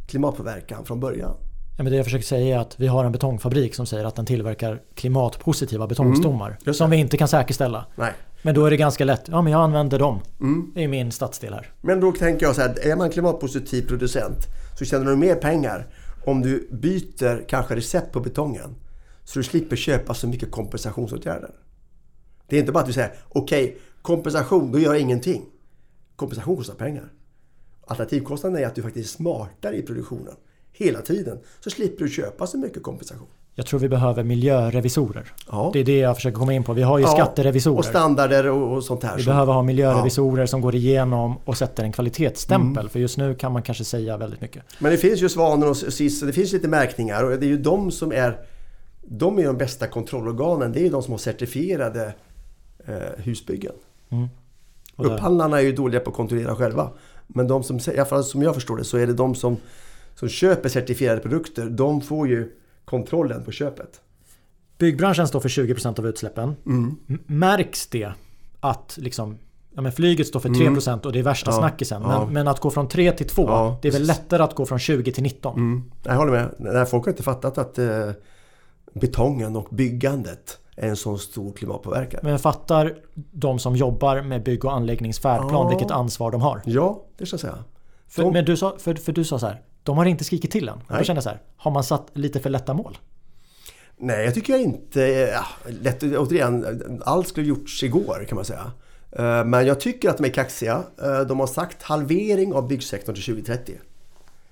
klimatpåverkan 0.08 0.86
från 0.86 1.00
början. 1.00 1.36
Ja, 1.78 1.84
men 1.84 1.92
det 1.92 1.98
jag 1.98 2.06
försöker 2.06 2.26
säga 2.26 2.56
är 2.56 2.60
att 2.60 2.80
vi 2.80 2.88
har 2.88 3.06
en 3.06 3.12
betongfabrik 3.12 3.76
som 3.76 3.86
säger 3.86 4.06
att 4.06 4.16
den 4.16 4.26
tillverkar 4.26 4.82
klimatpositiva 4.96 5.88
betongstommar. 5.88 6.58
Mm, 6.62 6.74
som 6.74 6.90
vi 6.90 6.98
inte 6.98 7.18
kan 7.18 7.28
säkerställa. 7.28 7.86
Nej. 7.96 8.14
Men 8.42 8.56
då 8.56 8.66
är 8.66 8.70
det 8.70 8.78
ganska 8.78 9.06
lätt. 9.06 9.24
Ja, 9.26 9.42
men 9.42 9.54
jag 9.54 9.62
använder 9.62 10.00
dem. 10.00 10.20
Mm. 10.40 10.72
Det 10.76 10.84
är 10.84 10.88
min 10.88 11.12
stadsdel 11.12 11.54
här. 11.54 11.72
Men 11.82 12.00
då 12.00 12.12
tänker 12.12 12.46
jag 12.46 12.56
så 12.56 12.62
här. 12.62 12.88
Är 12.88 12.96
man 12.96 13.10
klimatpositiv 13.10 13.88
producent 13.88 14.38
så 14.80 14.86
tjänar 14.86 15.06
du 15.06 15.16
mer 15.16 15.36
pengar 15.36 15.88
om 16.26 16.42
du 16.42 16.68
byter 16.72 17.48
kanske 17.48 17.76
recept 17.76 18.12
på 18.12 18.20
betongen. 18.20 18.76
Så 19.24 19.40
du 19.40 19.44
slipper 19.44 19.76
köpa 19.76 20.14
så 20.14 20.28
mycket 20.28 20.52
kompensationsåtgärder. 20.52 21.52
Det 22.48 22.56
är 22.56 22.60
inte 22.60 22.72
bara 22.72 22.80
att 22.80 22.86
du 22.86 22.94
säger 22.94 23.14
okej, 23.30 23.64
okay, 23.64 23.78
kompensation, 24.02 24.72
då 24.72 24.80
gör 24.80 24.94
jag 24.94 25.02
ingenting. 25.02 25.46
Kompensation 26.16 26.58
kostar 26.58 26.76
pengar. 26.76 27.12
Alternativkostnaden 27.88 28.64
är 28.64 28.68
att 28.68 28.76
du 28.76 28.82
faktiskt 28.82 29.14
är 29.14 29.18
smartare 29.18 29.78
i 29.78 29.82
produktionen. 29.82 30.34
Hela 30.78 31.02
tiden. 31.02 31.40
Så 31.60 31.70
slipper 31.70 32.04
du 32.04 32.12
köpa 32.12 32.48
så 32.48 32.58
mycket 32.58 32.84
kompensation. 32.84 33.28
Jag 33.58 33.66
tror 33.66 33.80
vi 33.80 33.90
behöver 33.90 34.24
miljörevisorer. 34.24 35.34
Ja. 35.52 35.70
Det 35.74 35.80
är 35.80 35.84
det 35.84 35.98
jag 35.98 36.16
försöker 36.16 36.38
komma 36.38 36.54
in 36.54 36.64
på. 36.64 36.74
Vi 36.74 36.82
har 36.82 36.98
ju 36.98 37.04
ja, 37.04 37.12
skatterevisorer. 37.12 37.78
Och 37.78 37.86
standarder 37.86 38.48
och, 38.48 38.76
och 38.76 38.84
sånt 38.84 39.04
här. 39.04 39.18
Vi 39.18 39.24
så. 39.24 39.30
behöver 39.30 39.54
ha 39.54 39.64
miljörevisorer 39.64 40.44
ja. 40.44 40.48
som 40.48 40.62
går 40.62 40.76
igenom 40.76 41.38
och 41.46 41.58
sätter 41.58 41.84
en 41.84 41.92
kvalitetsstämpel. 41.92 42.82
Mm. 42.82 42.90
För 42.90 43.00
just 43.00 43.18
nu 43.18 43.36
kan 43.36 43.52
man 43.52 43.62
kanske 43.62 43.84
säga 43.84 44.18
väldigt 44.18 44.42
mycket. 44.42 44.64
Men 44.80 44.92
det 44.92 44.98
finns 44.98 45.22
ju 45.22 45.30
Svanen 45.30 45.70
och 45.70 45.78
SIS. 45.78 46.22
Det 46.22 46.34
finns 46.34 46.54
lite 46.54 46.68
märkningar 46.68 47.24
och 47.24 47.40
det 47.40 47.46
är 47.46 47.50
ju 47.50 47.58
de 47.58 47.92
som 47.92 48.12
är 48.12 48.38
de 49.02 49.40
är 49.40 49.44
de 49.46 49.58
bästa 49.58 49.88
kontrollorganen. 49.88 50.72
Det 50.72 50.86
är 50.86 50.92
de 50.92 51.04
som 51.04 51.12
har 51.12 51.18
certifierade 51.18 52.14
eh, 52.88 52.96
husbyggen. 53.18 53.74
Mm. 54.10 54.28
Upphandlarna 54.96 55.60
är 55.60 55.64
ju 55.64 55.72
dåliga 55.72 56.02
på 56.02 56.10
att 56.10 56.16
kontrollera 56.16 56.56
själva. 56.56 56.90
Men 57.28 57.48
de 57.48 57.64
som, 57.64 57.78
i 57.78 57.82
alla 57.96 58.06
fall 58.06 58.24
som 58.24 58.42
jag 58.42 58.56
förstår 58.56 58.78
det, 58.78 58.84
så 58.84 58.98
är 58.98 59.08
det 59.08 59.14
de 59.14 59.36
som 59.36 59.58
som 60.16 60.30
köper 60.30 60.70
certifierade 60.70 61.22
produkter, 61.22 61.70
de 61.70 62.02
får 62.02 62.28
ju 62.28 62.52
kontrollen 62.86 63.44
på 63.44 63.52
köpet. 63.52 64.02
Byggbranschen 64.78 65.28
står 65.28 65.40
för 65.40 65.50
20% 65.50 66.00
av 66.00 66.08
utsläppen. 66.08 66.56
Mm. 66.66 66.98
Märks 67.26 67.88
det 67.88 68.12
att 68.60 68.98
liksom 69.02 69.38
Ja, 69.76 69.82
men 69.82 69.92
flyget 69.92 70.28
står 70.28 70.40
för 70.40 70.50
3% 70.50 70.88
mm. 70.88 71.00
och 71.00 71.12
det 71.12 71.20
är 71.20 71.24
värsta 71.24 71.52
ja, 71.52 71.58
snackisen. 71.58 72.02
Men, 72.02 72.12
ja. 72.12 72.26
men, 72.26 72.48
att 72.48 72.60
gå 72.60 72.70
från 72.70 72.88
3 72.88 73.12
till 73.12 73.28
2, 73.28 73.44
ja, 73.44 73.80
det 73.82 73.88
är 73.88 73.92
väl 73.92 74.04
lättare 74.04 74.44
att 74.44 74.56
gå 74.56 74.66
från 74.66 74.80
20 74.80 75.12
till 75.12 75.24
19? 75.24 75.56
Mm. 75.56 75.92
Jag 76.04 76.16
håller 76.16 76.32
med. 76.32 76.56
Nej, 76.58 76.86
folk 76.86 77.06
har 77.06 77.12
inte 77.12 77.24
fattat 77.24 77.58
att 77.58 77.78
eh, 77.78 78.10
betongen 78.94 79.56
och 79.56 79.68
byggandet 79.72 80.60
är 80.76 80.90
en 80.90 80.96
sån 80.96 81.20
stor 81.20 81.54
klimatpåverkan. 81.54 82.20
Men 82.24 82.40
fattar 82.40 82.96
de 83.32 83.60
som 83.60 83.76
jobbar 83.76 84.22
med 84.22 84.44
bygg 84.44 84.66
och 84.66 84.74
anläggningsfärdplan 84.74 85.70
vilket 85.70 85.92
ansvar 85.92 86.32
de 86.32 86.42
har? 86.42 86.62
Ja, 86.66 87.04
det 87.18 87.26
ska 87.26 87.34
jag 87.34 87.42
säga. 87.42 87.64
För, 88.08 88.24
de... 88.24 88.34
men 88.34 88.46
du 88.46 88.58
sa, 88.58 88.76
för, 88.80 88.94
för 88.94 89.12
du 89.12 89.24
sa 89.24 89.40
så 89.40 89.46
här, 89.46 89.62
de 89.86 89.98
har 89.98 90.06
inte 90.06 90.24
skrikit 90.24 90.52
till 90.52 90.70
än. 90.70 90.80
Jag 90.90 91.06
känner 91.06 91.22
så 91.22 91.30
här, 91.30 91.42
har 91.58 91.72
man 91.72 91.84
satt 91.84 92.12
lite 92.14 92.40
för 92.40 92.50
lätta 92.50 92.74
mål? 92.74 92.98
Nej, 93.98 94.26
jag 94.26 94.34
tycker 94.34 94.58
inte... 94.58 95.02
Ja, 95.02 95.46
lätt, 95.82 96.04
återigen, 96.04 97.02
allt 97.06 97.28
skulle 97.28 97.48
gjorts 97.48 97.84
igår 97.84 98.26
kan 98.30 98.36
man 98.36 98.46
säga. 98.46 98.72
Eh, 99.12 99.46
men 99.46 99.68
jag 99.68 99.80
tycker 99.80 100.10
att 100.10 100.18
de 100.18 100.26
är 100.26 100.30
kaxiga. 100.30 100.84
Eh, 101.02 101.20
de 101.20 101.40
har 101.40 101.48
sagt 101.48 101.84
halvering 101.84 102.54
av 102.54 102.68
byggsektorn 102.68 103.16
till 103.16 103.24
2030. 103.24 103.80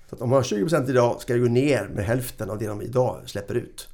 Så 0.08 0.16
att 0.16 0.22
om 0.22 0.30
man 0.30 0.36
har 0.36 0.42
20% 0.42 0.90
idag 0.90 1.20
ska 1.20 1.32
det 1.32 1.38
gå 1.38 1.48
ner 1.48 1.88
med 1.88 2.04
hälften 2.04 2.50
av 2.50 2.58
det 2.58 2.66
de 2.66 2.82
idag 2.82 3.20
släpper 3.26 3.54
ut. 3.54 3.88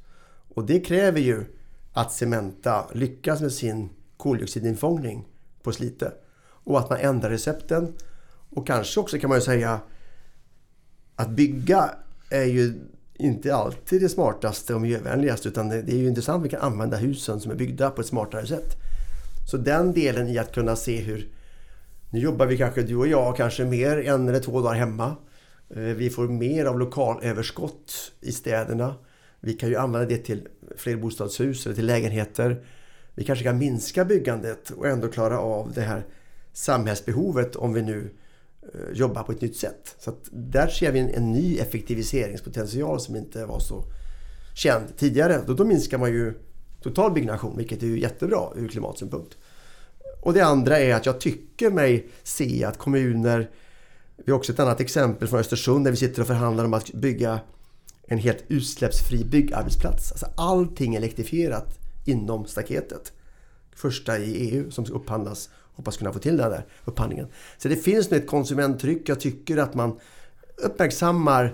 Och 0.55 0.65
det 0.65 0.79
kräver 0.79 1.19
ju 1.19 1.45
att 1.93 2.11
Cementa 2.11 2.85
lyckas 2.93 3.41
med 3.41 3.51
sin 3.51 3.89
koldioxidinfångning 4.17 5.27
på 5.63 5.71
Slite. 5.71 6.11
Och 6.63 6.79
att 6.79 6.89
man 6.89 6.99
ändrar 6.99 7.29
recepten. 7.29 7.93
Och 8.49 8.67
kanske 8.67 8.99
också 8.99 9.17
kan 9.17 9.29
man 9.29 9.37
ju 9.37 9.41
säga 9.41 9.79
att 11.21 11.29
bygga 11.29 11.89
är 12.29 12.45
ju 12.45 12.73
inte 13.13 13.55
alltid 13.55 14.01
det 14.01 14.09
smartaste 14.09 14.73
och 14.73 14.81
miljövänligaste 14.81 15.49
utan 15.49 15.69
det 15.69 15.75
är 15.75 15.97
ju 15.97 16.07
intressant 16.07 16.39
att 16.39 16.45
vi 16.45 16.49
kan 16.49 16.61
använda 16.61 16.97
husen 16.97 17.39
som 17.39 17.51
är 17.51 17.55
byggda 17.55 17.89
på 17.89 18.01
ett 18.01 18.07
smartare 18.07 18.47
sätt. 18.47 18.75
Så 19.51 19.57
den 19.57 19.93
delen 19.93 20.27
i 20.27 20.37
att 20.37 20.53
kunna 20.53 20.75
se 20.75 20.97
hur... 20.97 21.27
Nu 22.09 22.19
jobbar 22.19 22.45
vi 22.45 22.57
kanske, 22.57 22.81
du 22.81 22.95
och 22.95 23.07
jag, 23.07 23.37
kanske 23.37 23.65
mer 23.65 23.97
en 23.97 24.29
eller 24.29 24.39
två 24.39 24.61
dagar 24.61 24.75
hemma. 24.75 25.15
Eh, 25.69 25.81
vi 25.81 26.09
får 26.09 26.27
mer 26.27 26.65
av 26.65 26.79
lokalöverskott 26.79 28.11
i 28.21 28.31
städerna. 28.31 28.95
Vi 29.39 29.53
kan 29.53 29.69
ju 29.69 29.75
använda 29.75 30.07
det 30.07 30.17
till 30.17 30.47
flerbostadshus 30.77 31.65
eller 31.65 31.75
till 31.75 31.85
lägenheter. 31.85 32.65
Vi 33.15 33.23
kanske 33.23 33.45
kan 33.45 33.57
minska 33.57 34.05
byggandet 34.05 34.69
och 34.69 34.87
ändå 34.87 35.07
klara 35.07 35.39
av 35.39 35.71
det 35.73 35.81
här 35.81 36.05
samhällsbehovet 36.53 37.55
om 37.55 37.73
vi 37.73 37.81
nu 37.81 38.09
Eh, 38.73 38.93
jobba 38.93 39.23
på 39.23 39.31
ett 39.31 39.41
nytt 39.41 39.57
sätt. 39.57 39.95
Så 39.99 40.13
där 40.31 40.67
ser 40.67 40.91
vi 40.91 40.99
en, 40.99 41.09
en, 41.09 41.31
ny 41.31 41.57
effektiviseringspotential 41.57 42.99
som 42.99 43.15
inte 43.15 43.45
var 43.45 43.59
så 43.59 43.83
känd 44.55 44.97
tidigare. 44.97 45.41
Då, 45.47 45.53
då 45.53 45.65
minskar 45.65 45.97
man 45.97 46.11
ju 46.11 46.33
total 46.81 47.11
byggnation, 47.11 47.57
vilket 47.57 47.83
är 47.83 47.87
ju 47.87 47.99
jättebra 47.99 48.49
ur 48.55 48.67
klimatsynpunkt. 48.67 49.37
Och 50.21 50.33
det 50.33 50.41
andra 50.41 50.79
är 50.79 50.95
att 50.95 51.05
jag 51.05 51.19
tycker 51.21 51.71
mig 51.71 52.07
se 52.23 52.63
att 52.63 52.77
kommuner... 52.77 53.49
Vi 54.25 54.31
har 54.31 54.39
också 54.39 54.51
ett 54.51 54.59
annat 54.59 54.79
exempel 54.79 55.27
från 55.27 55.39
Östersund 55.39 55.85
där 55.85 55.91
vi 55.91 55.97
sitter 55.97 56.21
och 56.21 56.27
förhandlar 56.27 56.65
om 56.65 56.73
att 56.73 56.93
bygga 56.93 57.39
en 58.07 58.17
helt 58.17 58.43
utsläppsfri 58.47 59.23
byggarbetsplats. 59.23 60.11
Alltså 60.11 60.25
allting 60.37 60.95
elektrifierat 60.95 61.79
inom 62.05 62.45
staketet. 62.45 63.13
Första 63.75 64.17
i 64.17 64.33
EU 64.33 64.71
som 64.71 64.85
ska 64.85 64.95
upphandlas. 64.95 65.49
Hoppas 65.81 65.97
kunna 65.97 66.13
få 66.13 66.19
till 66.19 66.37
den 66.37 66.51
där 66.51 66.65
upphandlingen. 66.85 67.27
Så 67.57 67.67
det 67.67 67.75
finns 67.75 68.11
nu 68.11 68.17
ett 68.17 68.27
konsumenttryck. 68.27 69.09
Jag 69.09 69.19
tycker 69.19 69.57
att 69.57 69.73
man 69.73 69.99
uppmärksammar 70.57 71.53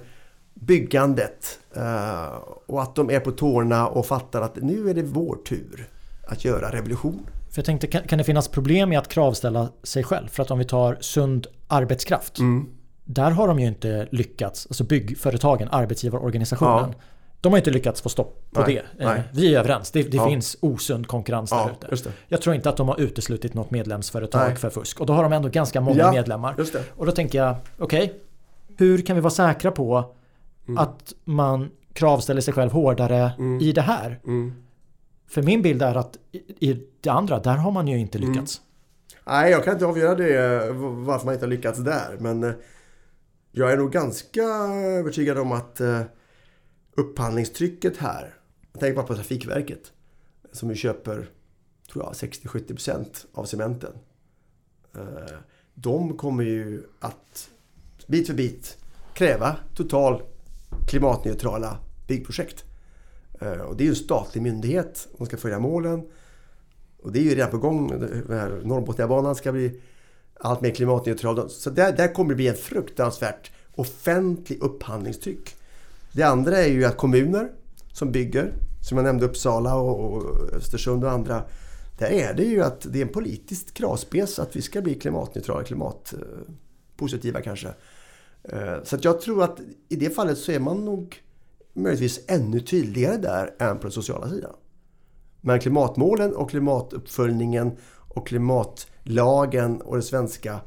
byggandet 0.54 1.60
eh, 1.76 2.26
och 2.66 2.82
att 2.82 2.96
de 2.96 3.10
är 3.10 3.20
på 3.20 3.32
tårna 3.32 3.88
och 3.88 4.06
fattar 4.06 4.42
att 4.42 4.56
nu 4.56 4.90
är 4.90 4.94
det 4.94 5.04
vår 5.04 5.36
tur 5.36 5.88
att 6.28 6.46
göra 6.46 6.72
revolution. 6.72 7.26
För 7.52 7.60
jag 7.60 7.66
tänkte, 7.66 7.88
kan, 7.88 8.18
det 8.18 8.24
finnas 8.24 8.48
problem 8.48 8.90
med 8.90 9.00
att 9.00 9.08
kravställa 9.08 9.70
sig 9.84 10.04
själv? 10.04 10.28
För 10.28 10.44
att 10.44 10.52
om 10.52 10.60
vi 10.60 10.66
tar 10.66 10.98
sund 11.02 11.48
arbetskraft. 11.68 12.40
Mm. 12.40 12.70
Där 13.06 13.32
har 13.32 13.48
de 13.48 13.60
ju 13.60 13.68
inte 13.68 14.08
lyckats, 14.12 14.68
alltså 14.68 14.84
byggföretagen, 14.84 15.68
arbetsgivarorganisationen. 15.72 16.94
Ja. 16.98 17.04
De 17.42 17.54
har 17.54 17.58
inte 17.58 17.72
lyckats 17.72 18.02
få 18.02 18.10
stopp 18.10 18.48
på 18.52 18.62
nej, 18.62 18.76
det. 18.98 19.06
Nej. 19.06 19.18
Eh, 19.18 19.24
vi 19.32 19.56
är 19.56 19.60
överens. 19.60 19.92
Det, 19.92 20.04
det 20.04 20.18
ja. 20.18 20.30
finns 20.30 20.58
osund 20.60 21.08
konkurrens 21.08 21.52
ja, 21.52 21.70
där 21.82 21.94
ute. 21.94 22.12
Jag 22.28 22.42
tror 22.42 22.56
inte 22.56 22.70
att 22.70 22.78
de 22.78 22.88
har 22.88 23.00
uteslutit 23.00 23.54
något 23.54 23.72
medlemsföretag 23.72 24.48
nej. 24.48 24.56
för 24.56 24.70
fusk. 24.70 25.00
Och 25.00 25.06
då 25.06 25.14
har 25.14 25.24
de 25.24 25.34
ändå 25.34 25.50
ganska 25.50 25.82
många 25.82 25.98
ja, 25.98 26.12
medlemmar. 26.12 26.56
Och 26.96 27.06
då 27.06 27.12
tänker 27.12 27.38
jag, 27.38 27.56
okej, 27.78 28.04
okay, 28.04 28.16
hur 28.78 29.02
kan 29.02 29.16
vi 29.16 29.22
vara 29.22 29.32
säkra 29.32 29.72
på 29.72 30.14
Mm. 30.68 30.78
Att 30.78 31.14
man 31.24 31.70
kravställer 31.94 32.42
sig 32.42 32.54
själv 32.54 32.72
hårdare 32.72 33.32
mm. 33.38 33.62
i 33.62 33.72
det 33.72 33.82
här. 33.82 34.20
Mm. 34.24 34.54
För 35.28 35.42
min 35.42 35.62
bild 35.62 35.82
är 35.82 35.96
att 35.96 36.18
i 36.60 36.88
det 37.02 37.10
andra, 37.10 37.40
där 37.40 37.56
har 37.56 37.72
man 37.72 37.88
ju 37.88 37.98
inte 37.98 38.18
mm. 38.18 38.30
lyckats. 38.30 38.62
Nej, 39.26 39.52
jag 39.52 39.64
kan 39.64 39.74
inte 39.74 39.86
avgöra 39.86 40.16
det 40.16 40.72
varför 40.72 41.26
man 41.26 41.34
inte 41.34 41.46
har 41.46 41.50
lyckats 41.50 41.80
där. 41.80 42.18
Men 42.20 42.44
eh, 42.44 42.52
jag 43.52 43.72
är 43.72 43.78
nog 43.78 43.92
ganska 43.92 44.44
övertygad 45.00 45.38
om 45.38 45.52
att 45.52 45.80
eh, 45.80 46.02
upphandlingstrycket 46.98 47.98
här, 47.98 48.34
jag 48.72 48.80
tänker 48.80 48.96
bara 48.96 49.08
på 49.08 49.16
Trafikverket, 49.16 49.92
som 50.52 50.70
ju 50.70 50.76
köper 50.76 51.30
tror 51.92 52.06
jag, 52.06 52.14
60-70% 52.14 53.26
av 53.34 53.46
cementen. 53.46 53.94
Eh, 54.96 55.38
de 55.74 56.18
kommer 56.18 56.44
ju 56.44 56.84
att 57.00 57.50
bit 58.08 58.28
för 58.28 58.34
bit 58.34 58.78
kräva 59.14 59.56
total 59.76 60.22
klimatneutrala 60.88 61.80
byggprojekt. 62.08 62.66
Eh, 63.42 63.52
och 63.52 63.78
det 63.78 63.84
är 63.84 63.86
ju 63.86 63.90
en 63.90 63.96
statlig 63.96 64.42
myndighet. 64.42 65.08
De 65.18 65.28
ska 65.28 65.38
följa 65.38 65.60
målen. 65.60 66.10
Och 67.02 67.12
det 67.12 67.20
är 67.20 67.24
ju 67.24 67.36
redan 67.36 67.52
på 67.52 67.58
gång. 67.58 67.88
Norrbotniabanan 68.64 69.36
ska 69.36 69.52
bli 69.52 69.82
allt 70.40 70.62
mer 70.62 70.72
klimatneutral. 70.72 71.50
Så 71.50 71.70
där, 71.70 71.92
där 71.92 72.14
kommer 72.14 72.30
det 72.30 72.36
bli 72.36 72.48
ett 72.48 72.60
fruktansvärt 72.60 73.52
offentlig 73.76 74.62
upphandlingstryck. 74.62 75.56
Det 76.12 76.24
andra 76.24 76.58
är 76.58 76.68
ju 76.68 76.86
att 76.86 76.98
kommuner 76.98 77.52
som 77.94 78.12
bygger, 78.12 78.54
som 78.82 78.98
jag 78.98 79.06
nämnde 79.06 79.26
Uppsala 79.26 79.76
och 79.76 80.24
Östersund 80.54 81.04
och 81.04 81.12
andra. 81.12 81.44
Där 81.98 82.10
är 82.10 82.34
det 82.34 82.44
ju 82.44 82.64
att 82.64 82.82
det 82.94 83.02
är 83.02 83.06
en 83.06 83.12
politisk 83.12 83.74
kravspes 83.74 84.40
att 84.40 84.56
vi 84.56 84.62
ska 84.62 84.82
bli 84.82 84.96
klimatneutrala, 84.96 85.64
klimatpositiva 85.64 87.42
kanske. 87.42 87.68
Eh, 88.44 88.84
så 88.84 88.98
så 88.98 88.98
jag 89.02 89.22
tror 89.22 89.44
att 89.44 89.60
i 89.90 89.96
det 89.96 90.10
fallet 90.10 90.38
så 90.38 90.52
är 90.52 90.60
man 90.60 90.86
nog 90.86 91.22
möjligtvis 91.74 92.20
ännu 92.28 92.60
tydligare 92.60 93.18
där 93.18 93.56
än 93.60 93.78
på 93.78 93.84
den 93.84 93.92
sociala 93.92 94.30
sidan. 94.30 94.54
Men 95.42 95.60
klimatmålen 95.60 96.36
och 96.36 96.50
klimatuppföljningen 96.50 97.78
och 97.92 98.28
klimatlagen 98.28 99.82
och 99.82 99.96
de 99.96 100.02
svenska 100.02 100.60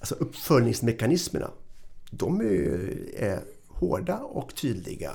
alltså 0.00 0.14
uppföljningsmekanismerna. 0.14 1.50
De 2.10 2.40
är, 2.40 2.90
är 3.16 3.40
hårda 3.80 4.16
och 4.16 4.54
tydliga 4.54 5.10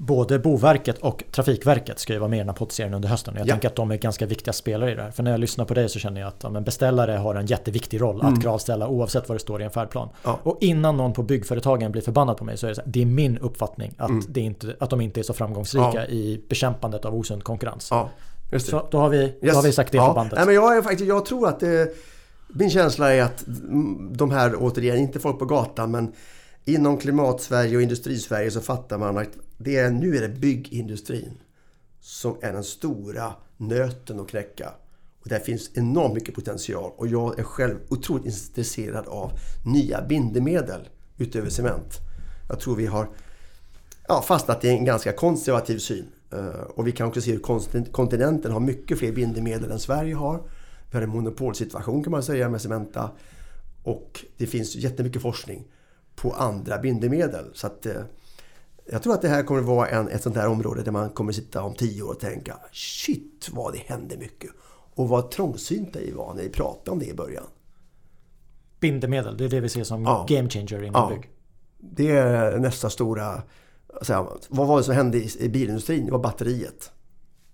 Både 0.00 0.38
Boverket 0.38 0.98
och 0.98 1.24
Trafikverket 1.32 1.98
ska 1.98 2.12
ju 2.12 2.18
vara 2.18 2.28
med 2.28 2.36
i 2.36 2.40
den 2.40 2.48
här 2.48 2.56
poddserien 2.56 2.94
under 2.94 3.08
hösten. 3.08 3.34
Jag 3.38 3.46
ja. 3.46 3.52
tänker 3.52 3.68
att 3.68 3.76
de 3.76 3.90
är 3.90 3.96
ganska 3.96 4.26
viktiga 4.26 4.52
spelare 4.52 4.92
i 4.92 4.94
det 4.94 5.02
här. 5.02 5.10
För 5.10 5.22
när 5.22 5.30
jag 5.30 5.40
lyssnar 5.40 5.64
på 5.64 5.74
dig 5.74 5.88
så 5.88 5.98
känner 5.98 6.20
jag 6.20 6.28
att 6.28 6.40
ja, 6.42 6.60
beställare 6.60 7.12
har 7.12 7.34
en 7.34 7.46
jätteviktig 7.46 8.00
roll 8.00 8.20
mm. 8.20 8.34
att 8.34 8.42
kravställa 8.42 8.88
oavsett 8.88 9.28
vad 9.28 9.36
det 9.36 9.40
står 9.40 9.60
i 9.60 9.64
en 9.64 9.70
färdplan. 9.70 10.08
Ja. 10.24 10.40
Och 10.42 10.58
innan 10.60 10.96
någon 10.96 11.12
på 11.12 11.22
byggföretagen 11.22 11.92
blir 11.92 12.02
förbannad 12.02 12.36
på 12.36 12.44
mig 12.44 12.56
så 12.56 12.66
är 12.66 12.68
det, 12.68 12.74
så 12.74 12.80
här, 12.80 12.88
det 12.88 13.02
är 13.02 13.06
min 13.06 13.38
uppfattning 13.38 13.94
att, 13.98 14.10
mm. 14.10 14.24
det 14.28 14.40
inte, 14.40 14.76
att 14.80 14.90
de 14.90 15.00
inte 15.00 15.20
är 15.20 15.22
så 15.22 15.32
framgångsrika 15.32 15.94
ja. 15.94 16.06
i 16.06 16.44
bekämpandet 16.48 17.04
av 17.04 17.14
osund 17.14 17.44
konkurrens. 17.44 17.88
Ja, 17.90 18.10
just 18.52 18.66
det. 18.66 18.70
Så 18.70 18.88
då 18.90 18.98
har 18.98 19.08
vi, 19.08 19.18
yes. 19.18 19.34
då 19.40 19.50
har 19.50 19.62
vi 19.62 19.72
sagt 19.72 19.92
det 19.92 19.98
ja. 19.98 20.12
bandet. 20.14 20.36
Nej, 20.36 20.46
men 20.46 20.54
jag, 20.54 20.76
är 20.76 20.82
faktiskt, 20.82 21.08
jag 21.08 21.26
tror 21.26 21.48
att 21.48 21.60
det, 21.60 21.94
min 22.48 22.70
känsla 22.70 23.14
är 23.14 23.22
att 23.22 23.44
de 24.10 24.30
här, 24.30 24.54
återigen, 24.58 24.96
inte 24.96 25.20
folk 25.20 25.38
på 25.38 25.44
gatan 25.44 25.90
men 25.90 26.12
inom 26.68 26.98
klimatsverige 26.98 27.76
och 27.76 27.82
industrisverige 27.82 28.50
så 28.50 28.60
fattar 28.60 28.98
man 28.98 29.18
att 29.18 29.28
det 29.58 29.76
är, 29.76 29.90
nu 29.90 30.16
är 30.16 30.20
det 30.20 30.28
byggindustrin 30.28 31.38
som 32.00 32.36
är 32.42 32.52
den 32.52 32.64
stora 32.64 33.32
nöten 33.56 34.20
att 34.20 34.28
knäcka. 34.28 34.72
Och 35.22 35.28
där 35.28 35.38
finns 35.38 35.70
enormt 35.74 36.14
mycket 36.14 36.34
potential 36.34 36.92
och 36.96 37.08
jag 37.08 37.38
är 37.38 37.42
själv 37.42 37.76
otroligt 37.88 38.26
intresserad 38.26 39.06
av 39.06 39.32
nya 39.66 40.02
bindemedel 40.02 40.88
utöver 41.18 41.50
cement. 41.50 41.98
Jag 42.48 42.60
tror 42.60 42.76
vi 42.76 42.86
har 42.86 43.08
ja, 44.08 44.22
fastnat 44.22 44.64
i 44.64 44.68
en 44.68 44.84
ganska 44.84 45.12
konservativ 45.12 45.78
syn. 45.78 46.06
Eh, 46.32 46.48
och 46.48 46.86
vi 46.86 46.92
kan 46.92 47.08
också 47.08 47.20
se 47.20 47.32
hur 47.32 47.92
kontinenten 47.92 48.52
har 48.52 48.60
mycket 48.60 48.98
fler 48.98 49.12
bindemedel 49.12 49.70
än 49.70 49.78
Sverige 49.78 50.14
har. 50.14 50.42
Vi 50.90 50.96
har 50.96 51.02
en 51.02 51.10
monopolsituation 51.10 52.04
kan 52.04 52.10
man 52.10 52.22
säga 52.22 52.48
med 52.48 52.60
Cementa. 52.60 53.10
Och 53.82 54.24
det 54.36 54.46
finns 54.46 54.76
jättemycket 54.76 55.22
forskning 55.22 55.64
på 56.22 56.32
andra 56.32 56.78
bindemedel. 56.78 57.44
Så 57.54 57.66
att, 57.66 57.86
eh, 57.86 58.02
jag 58.90 59.02
tror 59.02 59.14
att 59.14 59.22
det 59.22 59.28
här 59.28 59.42
kommer 59.42 59.60
att 59.60 59.66
vara 59.66 59.88
en, 59.88 60.08
ett 60.08 60.22
sånt 60.22 60.36
här 60.36 60.48
område 60.48 60.82
där 60.82 60.92
man 60.92 61.10
kommer 61.10 61.32
att 61.32 61.36
sitta 61.36 61.62
om 61.62 61.74
tio 61.74 62.02
år 62.02 62.10
och 62.10 62.20
tänka 62.20 62.56
Shit 62.72 63.48
vad 63.52 63.72
det 63.72 63.78
hände 63.78 64.16
mycket! 64.16 64.50
Och 64.94 65.08
vad 65.08 65.30
trångsynta 65.30 65.98
vi 65.98 66.10
var 66.10 66.34
när 66.34 66.42
vi 66.42 66.48
pratade 66.48 66.90
om 66.90 66.98
det 66.98 67.06
i 67.06 67.14
början. 67.14 67.44
Bindemedel, 68.80 69.36
det 69.36 69.44
är 69.44 69.48
det 69.48 69.60
vi 69.60 69.68
ser 69.68 69.84
som 69.84 70.04
ja. 70.04 70.26
game 70.28 70.48
changer 70.48 70.82
inom 70.82 71.02
ja. 71.02 71.08
bygg. 71.08 71.30
Det 71.78 72.10
är 72.10 72.58
nästa 72.58 72.90
stora... 72.90 73.42
Alltså, 73.94 74.38
vad 74.48 74.68
var 74.68 74.78
det 74.78 74.84
som 74.84 74.94
hände 74.94 75.18
i, 75.18 75.30
i 75.38 75.48
bilindustrin? 75.48 76.06
Det 76.06 76.12
var 76.12 76.18
batteriet 76.18 76.92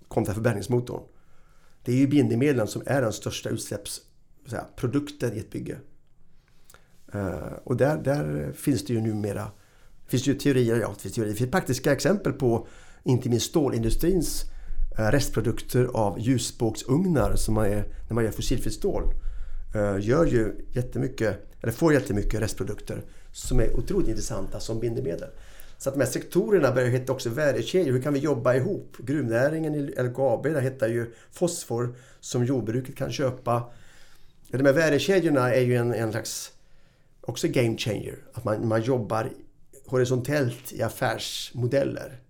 kontra 0.09 0.35
förbränningsmotorn. 0.35 1.03
Det 1.85 1.93
är 1.93 1.97
ju 1.97 2.07
bindemedlen 2.07 2.67
som 2.67 2.83
är 2.87 3.03
den 3.03 3.13
största 3.13 3.49
utsläppsprodukten 3.49 5.33
i 5.33 5.39
ett 5.39 5.51
bygge. 5.51 5.79
Eh, 7.15 7.53
och 7.65 7.77
där, 7.77 7.97
där 7.97 8.53
finns 8.53 8.85
det 8.85 8.93
ju 8.93 9.01
numera 9.01 9.51
finns 10.07 10.23
det 10.25 10.31
ju 10.31 10.39
teorier, 10.39 10.81
ja, 10.81 10.89
det 10.97 11.03
finns, 11.03 11.15
teorier, 11.15 11.33
det 11.33 11.39
finns 11.39 11.51
praktiska 11.51 11.93
exempel 11.93 12.33
på 12.33 12.67
inte 13.03 13.29
minst 13.29 13.47
stålindustrins 13.47 14.45
eh, 14.99 15.07
restprodukter 15.07 15.85
av 15.85 16.21
ljusbågsugnar 16.21 17.37
som 17.37 17.55
man 17.55 17.67
är, 17.67 17.85
när 18.09 18.15
man 18.15 18.25
gör 18.25 18.31
fossilfritt 18.31 18.75
stål. 18.75 19.03
Eh, 19.75 19.97
gör 20.01 20.27
ju 20.27 20.67
jättemycket, 20.73 21.37
eller 21.61 21.73
får 21.73 21.93
jättemycket 21.93 22.41
restprodukter 22.41 23.03
som 23.33 23.61
är 23.61 23.77
otroligt 23.77 24.09
intressanta 24.09 24.61
som 24.61 24.81
bindemedel. 24.81 25.29
Så 25.79 25.89
att 25.89 25.95
de 25.95 26.01
här 26.01 26.11
sektorerna 26.11 26.73
börjar 26.73 26.89
hitta 26.89 27.13
också 27.13 27.31
värdekedjor. 27.31 27.93
Hur 27.93 28.03
kan 28.03 28.15
vi 28.15 28.21
jobba 28.21 28.55
ihop? 28.55 28.97
Gruvnäringen 28.99 29.75
i 29.75 30.03
LKAB 30.03 30.43
där 30.43 30.61
hittar 30.61 30.89
ju 30.89 31.15
fosfor 31.33 31.95
som 32.21 32.45
jordbruket 32.45 32.97
kan 32.97 33.13
köpa. 33.13 33.63
De 34.49 34.67
här 34.67 34.73
värdekedjorna 34.73 35.55
är 35.55 35.61
ju 35.61 35.77
en, 35.77 35.95
en 35.95 36.11
slags 36.11 36.54
också 37.27 37.49
game 37.49 37.79
changer. 37.79 38.19
Att 38.33 38.45
man, 38.45 38.69
man 38.69 38.83
jobbar 38.83 39.31
horisontellt 39.87 40.73
i 40.73 40.83
affärsmodeller. 40.83 42.21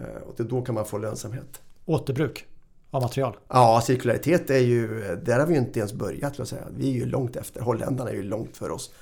Eh, 0.00 0.22
och 0.22 0.46
då 0.46 0.62
kan 0.62 0.74
man 0.74 0.84
få 0.84 0.98
lönsamhet. 0.98 1.62
Återbruk 1.84 2.46
av 2.90 3.02
material? 3.02 3.36
Ja, 3.48 3.82
cirkularitet 3.86 4.50
är 4.50 4.58
ju... 4.58 5.00
Där 5.24 5.38
har 5.38 5.46
vi 5.46 5.56
inte 5.56 5.78
ens 5.78 5.92
börjat. 5.92 6.48
Säga. 6.48 6.68
Vi 6.76 6.88
är 6.90 6.94
ju 6.94 7.06
långt 7.06 7.36
efter. 7.36 7.60
Holländarna 7.60 8.10
är 8.10 8.14
ju 8.14 8.22
långt 8.22 8.56
för 8.56 8.70
oss. 8.70 8.92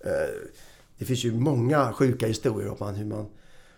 Eh, 0.00 0.10
det 0.98 1.04
finns 1.04 1.24
ju 1.24 1.32
många 1.32 1.92
sjuka 1.92 2.26
historier 2.26 2.82
om 2.82 2.94
hur 2.94 3.06
man 3.06 3.26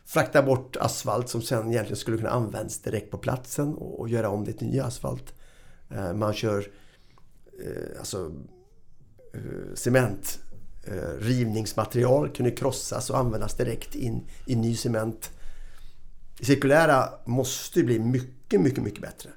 fraktar 0.04 0.42
bort 0.42 0.76
asfalt 0.76 1.28
som 1.28 1.42
sen 1.42 1.70
egentligen 1.70 1.96
skulle 1.96 2.16
kunna 2.16 2.30
användas 2.30 2.78
direkt 2.78 3.10
på 3.10 3.18
platsen 3.18 3.74
och, 3.74 4.08
göra 4.08 4.28
om 4.28 4.44
det 4.44 4.52
till 4.52 4.66
ny 4.66 4.80
asfalt. 4.80 5.34
Eh, 5.90 6.12
man 6.12 6.32
kör 6.32 6.66
alltså, 7.98 8.32
cement 9.74 10.38
Eh, 10.84 11.18
rivningsmaterial 11.18 12.28
kunde 12.28 12.50
krossas 12.50 13.10
och 13.10 13.18
användas 13.18 13.54
direkt 13.54 13.94
in 13.94 14.26
i 14.46 14.56
ny 14.56 14.76
cement. 14.76 15.30
Det 16.38 16.44
cirkulära 16.44 17.08
måste 17.24 17.82
bli 17.82 17.98
mycket, 17.98 18.60
mycket, 18.60 18.84
mycket 18.84 19.02
bättre. 19.02 19.30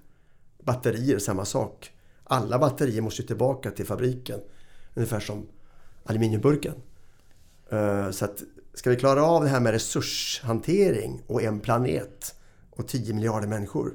Batterier, 0.63 1.19
samma 1.19 1.45
sak. 1.45 1.91
Alla 2.23 2.59
batterier 2.59 3.01
måste 3.01 3.23
tillbaka 3.23 3.71
till 3.71 3.85
fabriken. 3.85 4.39
Ungefär 4.93 5.19
som 5.19 5.47
aluminiumburken. 6.03 6.73
Eh, 7.69 8.11
så 8.11 8.25
att 8.25 8.43
ska 8.73 8.89
vi 8.89 8.95
klara 8.95 9.23
av 9.23 9.43
det 9.43 9.49
här 9.49 9.59
med 9.59 9.73
resurshantering 9.73 11.21
och 11.27 11.41
en 11.41 11.59
planet 11.59 12.35
och 12.69 12.87
10 12.87 13.13
miljarder 13.13 13.47
människor. 13.47 13.93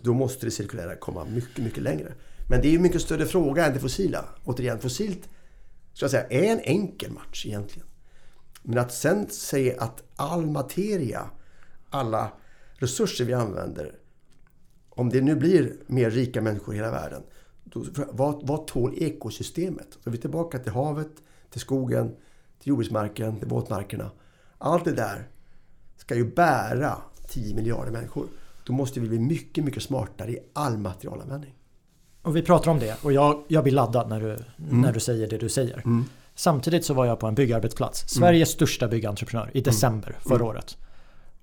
Då 0.00 0.14
måste 0.14 0.46
det 0.46 0.50
cirkulära 0.50 0.96
komma 0.96 1.24
mycket, 1.24 1.64
mycket 1.64 1.82
längre. 1.82 2.12
Men 2.50 2.60
det 2.60 2.68
är 2.68 2.72
ju 2.72 2.78
mycket 2.78 3.02
större 3.02 3.26
fråga 3.26 3.66
än 3.66 3.74
det 3.74 3.80
fossila. 3.80 4.24
Återigen, 4.44 4.78
fossilt 4.78 5.28
ska 5.94 6.04
jag 6.04 6.10
säga, 6.10 6.26
är 6.28 6.52
en 6.52 6.60
enkel 6.60 7.12
match 7.12 7.46
egentligen. 7.46 7.88
Men 8.62 8.78
att 8.78 8.92
sen 8.92 9.28
säga 9.28 9.82
att 9.82 10.02
all 10.16 10.46
materia, 10.46 11.30
alla 11.90 12.32
resurser 12.74 13.24
vi 13.24 13.32
använder, 13.32 13.98
om 14.90 15.10
det 15.10 15.20
nu 15.20 15.36
blir 15.36 15.76
mer 15.86 16.10
rika 16.10 16.42
människor 16.42 16.74
i 16.74 16.76
hela 16.76 16.90
världen, 16.90 17.22
då, 17.64 17.84
vad, 18.12 18.46
vad 18.46 18.66
tål 18.66 18.94
ekosystemet? 18.96 19.98
Då 20.04 20.10
är 20.10 20.12
vi 20.12 20.18
tillbaka 20.18 20.58
till 20.58 20.72
havet, 20.72 21.10
till 21.50 21.60
skogen, 21.60 22.08
till 22.58 22.68
jordbruksmarken, 22.68 23.38
till 23.38 23.48
våtmarkerna. 23.48 24.10
Allt 24.58 24.84
det 24.84 24.92
där 24.92 25.28
ska 25.96 26.14
ju 26.14 26.34
bära 26.34 27.02
10 27.28 27.54
miljarder 27.54 27.92
människor. 27.92 28.26
Då 28.66 28.72
måste 28.72 29.00
vi 29.00 29.08
bli 29.08 29.18
mycket, 29.18 29.64
mycket 29.64 29.82
smartare 29.82 30.30
i 30.30 30.38
all 30.52 30.78
materialanvändning. 30.78 31.54
Och 32.24 32.36
vi 32.36 32.42
pratar 32.42 32.70
om 32.70 32.78
det 32.78 33.04
och 33.04 33.12
jag, 33.12 33.42
jag 33.48 33.62
blir 33.62 33.72
laddad 33.72 34.08
när 34.08 34.20
du, 34.20 34.26
mm. 34.26 34.80
när 34.80 34.92
du 34.92 35.00
säger 35.00 35.28
det 35.28 35.38
du 35.38 35.48
säger. 35.48 35.74
Mm. 35.74 36.04
Samtidigt 36.34 36.84
så 36.84 36.94
var 36.94 37.06
jag 37.06 37.20
på 37.20 37.26
en 37.26 37.34
byggarbetsplats. 37.34 38.02
Mm. 38.02 38.08
Sveriges 38.08 38.48
mm. 38.48 38.56
största 38.56 38.88
byggentreprenör 38.88 39.50
i 39.54 39.60
december 39.60 40.08
mm. 40.08 40.20
förra 40.20 40.44
året. 40.44 40.76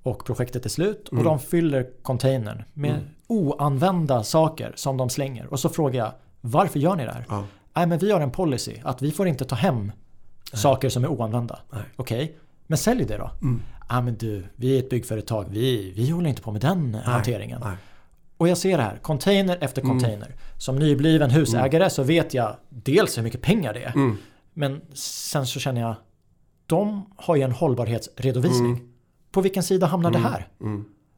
Och 0.04 0.26
projektet 0.26 0.66
är 0.66 0.70
slut 0.70 1.08
och 1.08 1.14
mm. 1.14 1.26
de 1.26 1.40
fyller 1.40 1.88
containern 2.02 2.64
med 2.74 3.00
oanvända 3.28 4.24
saker 4.24 4.74
som 4.76 4.98
de 4.98 5.10
slänger. 5.10 5.46
Och 5.46 5.60
så 5.60 5.70
frågar 5.70 6.00
jag 6.00 6.12
varför 6.42 6.80
gör 6.80 6.96
ni 6.96 7.06
det 7.06 7.12
här? 7.12 7.26
Ja. 7.30 7.46
Nej 7.74 7.88
men 7.88 8.00
vi 8.00 8.12
har 8.12 8.22
en 8.22 8.32
policy 8.32 8.76
att 8.84 9.02
vi 9.02 9.12
får 9.12 9.28
inte 9.28 9.46
ta 9.46 9.56
hem 9.56 9.86
Nej. 9.86 10.62
saker 10.62 10.90
som 10.90 11.04
är 11.04 11.08
oanvända. 11.08 11.60
Okej, 11.70 11.86
okay. 11.98 12.30
men 12.68 12.78
sälj 12.78 13.06
det 13.06 13.18
då. 13.18 13.32
Mm. 13.42 13.62
Ah, 13.88 14.02
men 14.02 14.16
du, 14.18 14.44
vi 14.56 14.76
är 14.76 14.80
ett 14.80 14.90
byggföretag. 14.90 15.46
Vi, 15.50 15.92
vi 15.96 16.10
håller 16.10 16.30
inte 16.30 16.42
på 16.42 16.52
med 16.52 16.62
den 16.62 16.92
Nej. 16.92 17.02
hanteringen. 17.04 17.62
Nej. 17.64 17.76
Och 18.42 18.48
jag 18.48 18.58
ser 18.58 18.78
det 18.78 18.84
här, 18.84 18.98
container 19.02 19.58
efter 19.62 19.82
mm. 19.82 19.94
container. 19.94 20.26
Mm. 20.26 20.38
Som 20.58 20.76
nybliven 20.76 21.30
husägare 21.30 21.84
mm. 21.84 21.89
så 21.89 22.04
vet 22.04 22.34
jag 22.34 22.56
dels 22.70 23.18
hur 23.18 23.24
mycket 23.24 23.42
pengar 23.42 23.74
det 23.74 23.84
är. 23.84 23.94
Mm. 23.94 24.18
Men 24.54 24.82
sen 24.94 25.48
så 25.48 25.60
känner 25.60 25.82
jag, 25.82 25.96
de 26.66 27.06
har 27.16 27.36
ju 27.36 27.42
en 27.42 27.52
hållbarhetsredovisning. 27.52 28.72
Mm. 28.72 28.89
På 29.32 29.42
vilken 29.42 29.64
sida 29.64 29.88
hamnar 29.88 30.12
det 30.12 30.18
mm. 30.18 30.32
här? 30.32 30.48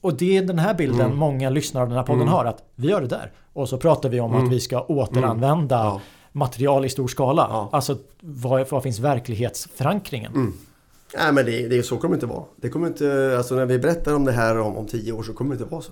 Och 0.01 0.13
det 0.17 0.37
är 0.37 0.41
den 0.41 0.59
här 0.59 0.73
bilden 0.73 1.15
många 1.15 1.49
lyssnare 1.49 1.83
av 1.83 1.89
den 1.89 1.97
här 1.97 2.05
podden 2.05 2.27
har. 2.27 2.45
Att 2.45 2.63
vi 2.75 2.87
gör 2.87 3.01
det 3.01 3.07
där. 3.07 3.31
Och 3.53 3.69
så 3.69 3.77
pratar 3.77 4.09
vi 4.09 4.19
om 4.19 4.35
att 4.35 4.51
vi 4.51 4.59
ska 4.59 4.81
återanvända 4.81 5.75
ja. 5.75 6.01
material 6.31 6.85
i 6.85 6.89
stor 6.89 7.07
skala. 7.07 7.47
Ja. 7.49 7.69
Alltså 7.71 7.97
vad, 8.21 8.69
vad 8.69 8.83
finns 8.83 8.99
verklighetsförankringen? 8.99 10.53
Nej 11.17 11.33
men 11.33 11.45
det, 11.45 11.67
det, 11.67 11.83
så 11.83 11.97
kommer 11.97 12.15
det 12.15 12.17
inte 12.17 12.35
vara. 12.35 12.43
Det 12.55 12.69
kommer 12.69 12.87
inte, 12.87 13.35
alltså 13.37 13.55
när 13.55 13.65
vi 13.65 13.79
berättar 13.79 14.15
om 14.15 14.25
det 14.25 14.31
här 14.31 14.59
om, 14.59 14.77
om 14.77 14.87
tio 14.87 15.11
år 15.11 15.23
så 15.23 15.33
kommer 15.33 15.55
det 15.55 15.61
inte 15.61 15.71
vara 15.71 15.81
så. 15.81 15.91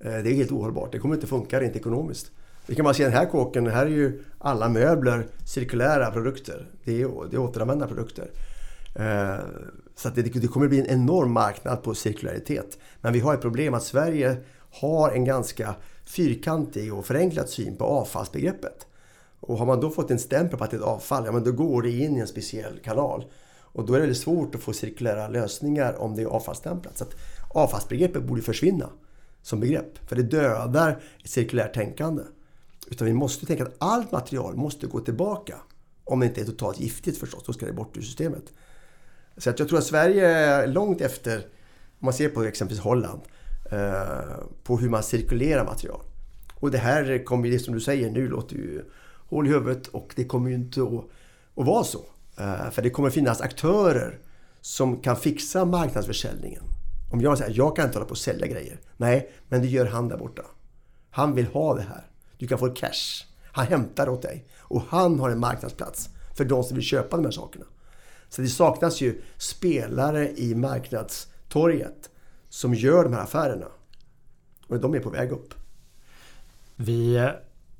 Eh, 0.00 0.12
det 0.12 0.30
är 0.30 0.34
helt 0.34 0.52
ohållbart. 0.52 0.92
Det 0.92 0.98
kommer 0.98 1.14
inte 1.14 1.26
funka 1.26 1.60
rent 1.60 1.76
ekonomiskt. 1.76 2.30
Vi 2.66 2.74
kan 2.74 2.84
bara 2.84 2.94
se 2.94 3.04
den 3.04 3.12
här 3.12 3.26
kåken. 3.26 3.66
Här 3.66 3.86
är 3.86 3.90
ju 3.90 4.24
alla 4.38 4.68
möbler 4.68 5.26
cirkulära 5.44 6.10
produkter. 6.10 6.66
Det 6.84 7.02
är, 7.02 7.30
det 7.30 7.36
är 7.36 7.40
återanvända 7.40 7.86
produkter. 7.86 8.30
Eh, 8.94 9.36
så 9.96 10.08
det, 10.08 10.22
det 10.22 10.48
kommer 10.48 10.68
bli 10.68 10.80
en 10.80 10.86
enorm 10.86 11.32
marknad 11.32 11.82
på 11.82 11.94
cirkularitet. 11.94 12.78
Men 13.00 13.12
vi 13.12 13.20
har 13.20 13.34
ett 13.34 13.40
problem 13.40 13.74
att 13.74 13.82
Sverige 13.82 14.36
har 14.80 15.10
en 15.10 15.24
ganska 15.24 15.74
fyrkantig 16.04 16.94
och 16.94 17.06
förenklad 17.06 17.48
syn 17.48 17.76
på 17.76 17.84
avfallsbegreppet. 17.84 18.86
Och 19.40 19.58
har 19.58 19.66
man 19.66 19.80
då 19.80 19.90
fått 19.90 20.10
en 20.10 20.18
stämpel 20.18 20.58
på 20.58 20.64
att 20.64 20.70
det 20.70 20.76
är 20.76 20.80
ett 20.80 20.86
avfall, 20.86 21.22
ja 21.26 21.32
men 21.32 21.44
då 21.44 21.52
går 21.52 21.82
det 21.82 21.90
in 21.90 22.16
i 22.16 22.20
en 22.20 22.26
speciell 22.26 22.78
kanal. 22.84 23.24
Och 23.60 23.86
då 23.86 23.94
är 23.94 24.06
det 24.06 24.14
svårt 24.14 24.54
att 24.54 24.60
få 24.60 24.72
cirkulära 24.72 25.28
lösningar 25.28 26.00
om 26.00 26.16
det 26.16 26.22
är 26.22 26.26
avfallsstämplat. 26.26 26.98
Så 26.98 27.04
att 27.04 27.14
avfallsbegreppet 27.54 28.22
borde 28.22 28.42
försvinna 28.42 28.88
som 29.46 29.60
begrepp. 29.60 30.08
För 30.08 30.16
det 30.16 30.22
dödar 30.22 31.02
ett 31.24 31.30
cirkulärt 31.30 31.74
tänkande. 31.74 32.22
Utan 32.90 33.06
vi 33.06 33.12
måste 33.12 33.46
tänka 33.46 33.62
att 33.62 33.74
allt 33.78 34.12
material 34.12 34.56
måste 34.56 34.86
gå 34.86 35.00
tillbaka. 35.00 35.54
Om 36.04 36.20
det 36.20 36.26
inte 36.26 36.40
är 36.40 36.44
totalt 36.44 36.80
giftigt 36.80 37.18
förstås, 37.18 37.42
då 37.46 37.52
ska 37.52 37.66
det 37.66 37.72
bort 37.72 37.96
ur 37.96 38.02
systemet. 38.02 38.52
Så 39.36 39.50
att 39.50 39.58
jag 39.58 39.68
tror 39.68 39.78
att 39.78 39.84
Sverige 39.84 40.28
är 40.28 40.66
långt 40.66 41.00
efter, 41.00 41.36
om 41.36 41.42
man 41.98 42.12
ser 42.12 42.28
på 42.28 42.42
exempelvis 42.42 42.84
Holland, 42.84 43.20
eh, 43.70 44.36
på 44.62 44.78
hur 44.78 44.88
man 44.88 45.02
cirkulerar 45.02 45.64
material. 45.64 46.00
Och 46.54 46.70
det 46.70 46.78
här 46.78 47.24
kommer 47.24 47.48
ju, 47.48 47.58
som 47.58 47.74
du 47.74 47.80
säger 47.80 48.10
nu, 48.10 48.28
låter 48.28 48.56
ju 48.56 48.84
hål 49.28 49.46
i 49.46 49.50
huvudet 49.50 49.86
och 49.86 50.12
det 50.16 50.24
kommer 50.24 50.48
ju 50.48 50.54
inte 50.54 50.82
att, 50.82 51.04
att 51.56 51.66
vara 51.66 51.84
så. 51.84 52.04
Eh, 52.38 52.70
för 52.70 52.82
det 52.82 52.90
kommer 52.90 53.10
finnas 53.10 53.40
aktörer 53.40 54.18
som 54.60 55.00
kan 55.00 55.16
fixa 55.16 55.64
marknadsförsäljningen 55.64 56.62
om 57.10 57.20
jag 57.20 57.38
säger 57.38 57.56
jag 57.56 57.76
kan 57.76 57.84
inte 57.84 57.98
hålla 57.98 58.06
på 58.06 58.10
och 58.10 58.18
sälja 58.18 58.46
grejer. 58.46 58.80
Nej, 58.96 59.32
men 59.48 59.60
det 59.60 59.68
gör 59.68 59.86
han 59.86 60.08
där 60.08 60.16
borta. 60.16 60.42
Han 61.10 61.34
vill 61.34 61.46
ha 61.46 61.74
det 61.74 61.82
här. 61.82 62.06
Du 62.38 62.46
kan 62.46 62.58
få 62.58 62.68
cash. 62.68 63.24
Han 63.52 63.66
hämtar 63.66 64.08
åt 64.08 64.22
dig. 64.22 64.46
Och 64.58 64.82
han 64.88 65.20
har 65.20 65.30
en 65.30 65.38
marknadsplats 65.38 66.08
för 66.36 66.44
de 66.44 66.64
som 66.64 66.76
vill 66.76 66.84
köpa 66.84 67.16
de 67.16 67.24
här 67.24 67.32
sakerna. 67.32 67.64
Så 68.28 68.42
det 68.42 68.48
saknas 68.48 69.00
ju 69.00 69.22
spelare 69.36 70.30
i 70.36 70.54
marknadstorget 70.54 72.10
som 72.48 72.74
gör 72.74 73.04
de 73.04 73.12
här 73.12 73.20
affärerna. 73.20 73.66
Och 74.68 74.80
de 74.80 74.94
är 74.94 75.00
på 75.00 75.10
väg 75.10 75.32
upp. 75.32 75.54
Vi 76.76 77.30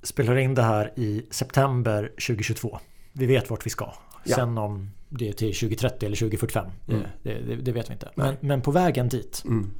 spelar 0.02 0.36
in 0.36 0.54
det 0.54 0.62
här 0.62 0.92
i 0.96 1.26
september 1.30 2.08
2022. 2.08 2.78
Vi 3.12 3.26
vet 3.26 3.50
vart 3.50 3.66
vi 3.66 3.70
ska. 3.70 3.92
Ja. 4.24 4.36
Sen 4.36 4.58
om 4.58 4.90
det 5.08 5.32
till 5.32 5.54
2030 5.54 6.06
eller 6.06 6.16
2045. 6.16 6.66
Mm. 6.88 7.02
Det, 7.22 7.34
det, 7.34 7.56
det, 7.56 7.72
vet 7.72 7.90
vi 7.90 7.92
inte. 7.92 8.10
Men, 8.14 8.36
men, 8.40 8.62
på 8.62 8.70
vägen 8.70 9.08
dit. 9.08 9.42
Mm. 9.44 9.70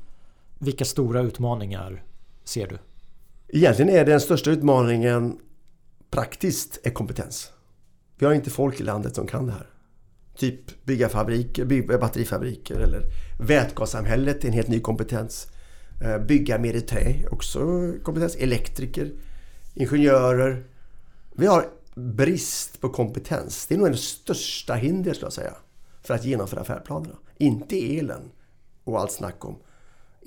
Vilka 0.58 0.84
stora 0.84 1.20
utmaningar 1.20 2.02
ser 2.44 2.66
du? 2.66 2.78
Egentligen 3.48 3.94
är 3.94 4.04
den 4.04 4.20
största 4.20 4.50
utmaningen 4.50 5.38
praktiskt 6.10 6.80
är 6.82 6.90
kompetens. 6.90 7.52
Vi 8.18 8.26
har 8.26 8.32
inte 8.32 8.50
folk 8.50 8.80
i 8.80 8.82
landet 8.82 9.14
som 9.14 9.26
kan 9.26 9.46
det 9.46 9.52
här. 9.52 9.66
Typ 10.36 10.84
bygga 10.84 11.08
fabriker, 11.08 11.64
bygga 11.64 11.98
batterifabriker 11.98 12.74
eller 12.74 13.02
vätgassamhället 13.40 14.44
är 14.44 14.48
en 14.48 14.54
helt 14.54 14.68
ny 14.68 14.80
kompetens. 14.80 15.46
Eh, 16.02 16.18
bygga 16.18 16.58
mer 16.58 16.74
i 16.74 16.80
trä, 16.80 17.14
också 17.30 17.92
kompetens. 18.02 18.36
Elektriker, 18.36 19.12
ingenjörer. 19.74 20.64
Vi 21.32 21.46
har 21.46 21.66
brist 21.96 22.80
på 22.80 22.88
kompetens. 22.88 23.66
Det 23.66 23.74
är 23.74 23.78
nog 23.78 23.90
det 23.90 23.96
största 23.96 24.74
hindret 24.74 25.16
skulle 25.16 25.26
jag 25.26 25.32
säga. 25.32 25.54
för 26.02 26.14
att 26.14 26.24
genomföra 26.24 26.64
färdplanerna. 26.64 27.14
Inte 27.36 27.98
elen 27.98 28.30
och 28.84 29.00
allt 29.00 29.12
snack 29.12 29.44
om 29.44 29.56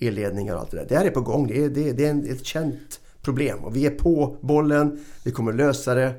elledningar 0.01 0.53
och 0.53 0.59
allt 0.59 0.71
det 0.71 0.77
där. 0.77 0.85
Det 0.89 0.97
här 0.97 1.05
är 1.05 1.11
på 1.11 1.21
gång. 1.21 1.47
Det 1.47 1.63
är, 1.63 1.69
det, 1.69 1.91
det 1.91 2.05
är 2.05 2.31
ett 2.31 2.45
känt 2.45 2.99
problem 3.21 3.59
och 3.59 3.75
vi 3.75 3.85
är 3.85 3.91
på 3.91 4.37
bollen. 4.41 5.05
Vi 5.23 5.31
kommer 5.31 5.53
lösa 5.53 5.93
det. 5.95 6.15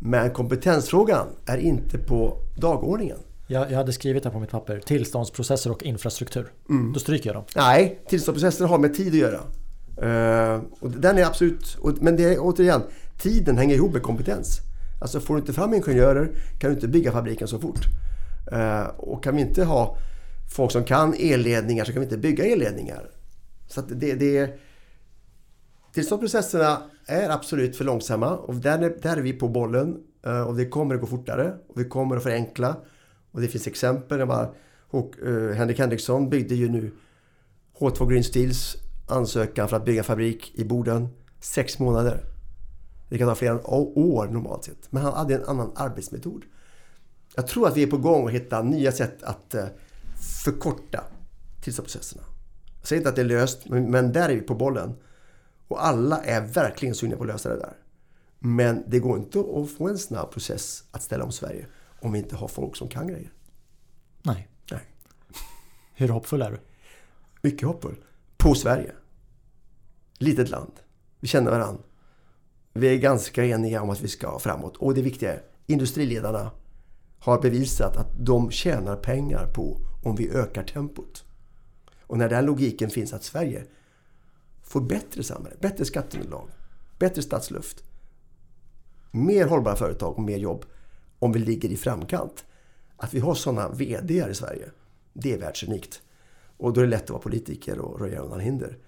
Men 0.00 0.30
kompetensfrågan 0.30 1.26
är 1.46 1.58
inte 1.58 1.98
på 1.98 2.42
dagordningen. 2.56 3.18
Jag, 3.46 3.70
jag 3.70 3.76
hade 3.76 3.92
skrivit 3.92 4.24
här 4.24 4.32
på 4.32 4.40
mitt 4.40 4.50
papper 4.50 4.80
tillståndsprocesser 4.80 5.70
och 5.70 5.82
infrastruktur. 5.82 6.52
Mm. 6.68 6.92
Då 6.92 7.00
stryker 7.00 7.28
jag 7.28 7.36
dem. 7.36 7.44
Nej, 7.56 8.02
tillståndsprocesser 8.08 8.64
har 8.64 8.78
med 8.78 8.94
tid 8.94 9.08
att 9.08 9.14
göra. 9.14 9.40
Uh, 10.02 10.62
och 10.80 10.90
den 10.90 11.18
är 11.18 11.24
absolut, 11.24 11.78
och, 11.80 11.92
men 12.00 12.16
det 12.16 12.34
är 12.34 12.38
återigen, 12.40 12.82
tiden 13.18 13.58
hänger 13.58 13.74
ihop 13.74 13.92
med 13.92 14.02
kompetens. 14.02 14.60
Alltså 14.98 15.20
får 15.20 15.34
du 15.34 15.40
inte 15.40 15.52
fram 15.52 15.74
ingenjörer 15.74 16.30
kan 16.58 16.70
du 16.70 16.74
inte 16.74 16.88
bygga 16.88 17.12
fabriken 17.12 17.48
så 17.48 17.58
fort. 17.58 17.80
Eh, 18.52 18.86
och 18.86 19.24
kan 19.24 19.36
vi 19.36 19.40
inte 19.40 19.64
ha 19.64 19.98
folk 20.54 20.72
som 20.72 20.84
kan 20.84 21.14
elledningar 21.18 21.84
så 21.84 21.92
kan 21.92 22.00
vi 22.00 22.06
inte 22.06 22.18
bygga 22.18 22.44
elledningar. 22.44 23.10
Så 23.66 23.80
det, 23.80 24.14
det, 24.14 24.58
tillståndsprocesserna 25.94 26.82
är 27.06 27.30
absolut 27.30 27.76
för 27.76 27.84
långsamma 27.84 28.36
och 28.36 28.54
där 28.54 28.78
är, 28.78 28.96
där 29.02 29.16
är 29.16 29.22
vi 29.22 29.32
på 29.32 29.48
bollen. 29.48 29.96
Eh, 30.26 30.42
och 30.42 30.56
det 30.56 30.66
kommer 30.66 30.94
att 30.94 31.00
gå 31.00 31.06
fortare 31.06 31.54
och 31.68 31.80
vi 31.80 31.84
kommer 31.84 32.16
att 32.16 32.22
förenkla. 32.22 32.76
Och 33.32 33.40
det 33.40 33.48
finns 33.48 33.66
exempel. 33.66 34.26
Bara, 34.26 34.50
och, 34.90 35.12
eh, 35.26 35.54
Henrik 35.54 35.78
Henriksson 35.78 36.30
byggde 36.30 36.54
ju 36.54 36.68
nu 36.68 36.90
H2 37.78 38.10
Green 38.10 38.24
Steels 38.24 38.76
ansökan 39.08 39.68
för 39.68 39.76
att 39.76 39.84
bygga 39.84 40.02
fabrik 40.02 40.52
i 40.54 40.64
Boden. 40.64 41.08
Sex 41.40 41.78
månader. 41.78 42.24
Det 43.08 43.18
kan 43.18 43.28
ta 43.28 43.34
flera 43.34 43.66
år 43.66 44.26
normalt 44.26 44.64
sett. 44.64 44.92
Men 44.92 45.02
han 45.02 45.12
hade 45.12 45.34
en 45.34 45.44
annan 45.44 45.72
arbetsmetod. 45.74 46.44
Jag 47.34 47.46
tror 47.46 47.68
att 47.68 47.76
vi 47.76 47.82
är 47.82 47.86
på 47.86 47.96
gång 47.96 48.26
att 48.26 48.32
hitta 48.32 48.62
nya 48.62 48.92
sätt 48.92 49.22
att 49.22 49.54
eh, 49.54 49.66
förkorta 50.44 51.04
tillståndsprocesserna. 51.62 52.22
Jag 52.78 52.88
säger 52.88 53.00
inte 53.00 53.08
att 53.08 53.16
det 53.16 53.22
är 53.22 53.26
löst, 53.26 53.68
men 53.68 54.12
där 54.12 54.28
är 54.28 54.34
vi 54.34 54.40
på 54.40 54.54
bollen. 54.54 54.96
Och 55.68 55.86
alla 55.86 56.24
är 56.24 56.46
verkligen 56.46 56.94
sugna 56.94 57.16
på 57.16 57.22
att 57.22 57.28
lösa 57.28 57.48
det 57.48 57.58
där. 57.58 57.76
Men 58.38 58.84
det 58.86 58.98
går 58.98 59.18
inte 59.18 59.38
att 59.38 59.70
få 59.70 59.88
en 59.88 59.98
snabb 59.98 60.30
process 60.30 60.84
att 60.90 61.02
ställa 61.02 61.24
om 61.24 61.32
Sverige 61.32 61.66
om 62.00 62.12
vi 62.12 62.18
inte 62.18 62.36
har 62.36 62.48
folk 62.48 62.76
som 62.76 62.88
kan 62.88 63.08
grejer. 63.08 63.32
Nej. 64.22 64.48
Nej. 64.70 64.80
Hur 65.94 66.08
hoppfull 66.08 66.42
är 66.42 66.50
du? 66.50 66.60
Mycket 67.42 67.68
hoppfull 67.68 68.04
på 68.36 68.54
Sverige. 68.54 68.92
Litet 70.18 70.50
land. 70.50 70.72
Vi 71.20 71.28
känner 71.28 71.50
varandra. 71.50 71.82
Vi 72.78 72.88
är 72.88 72.96
ganska 72.96 73.44
eniga 73.44 73.82
om 73.82 73.90
att 73.90 74.00
vi 74.00 74.08
ska 74.08 74.38
framåt. 74.38 74.76
Och 74.76 74.94
det 74.94 75.02
viktiga 75.02 75.32
är, 75.32 75.42
industriledarna 75.66 76.50
har 77.18 77.40
bevisat 77.40 77.96
att 77.96 78.08
de 78.18 78.50
tjänar 78.50 78.96
pengar 78.96 79.46
på 79.46 79.80
om 80.04 80.16
vi 80.16 80.30
ökar 80.30 80.64
tempot. 80.64 81.24
Och 82.00 82.18
när 82.18 82.28
den 82.28 82.46
logiken 82.46 82.90
finns 82.90 83.12
att 83.12 83.24
Sverige 83.24 83.64
får 84.62 84.80
bättre 84.80 85.22
samhälle, 85.22 85.56
bättre 85.60 85.84
skatteunderlag, 85.84 86.48
bättre 86.98 87.22
stadsluft, 87.22 87.84
mer 89.10 89.46
hållbara 89.46 89.76
företag 89.76 90.16
och 90.16 90.22
mer 90.22 90.38
jobb 90.38 90.64
om 91.18 91.32
vi 91.32 91.38
ligger 91.38 91.68
i 91.68 91.76
framkant. 91.76 92.44
Att 92.96 93.14
vi 93.14 93.20
har 93.20 93.34
sådana 93.34 93.68
VD 93.68 94.24
i 94.30 94.34
Sverige, 94.34 94.70
det 95.12 95.32
är 95.32 95.38
världsunikt. 95.38 96.02
Och 96.56 96.72
då 96.72 96.80
är 96.80 96.84
det 96.84 96.90
lätt 96.90 97.02
att 97.02 97.10
vara 97.10 97.22
politiker 97.22 97.78
och 97.78 98.00
röja 98.00 98.20
undan 98.20 98.40
hinder. 98.40 98.78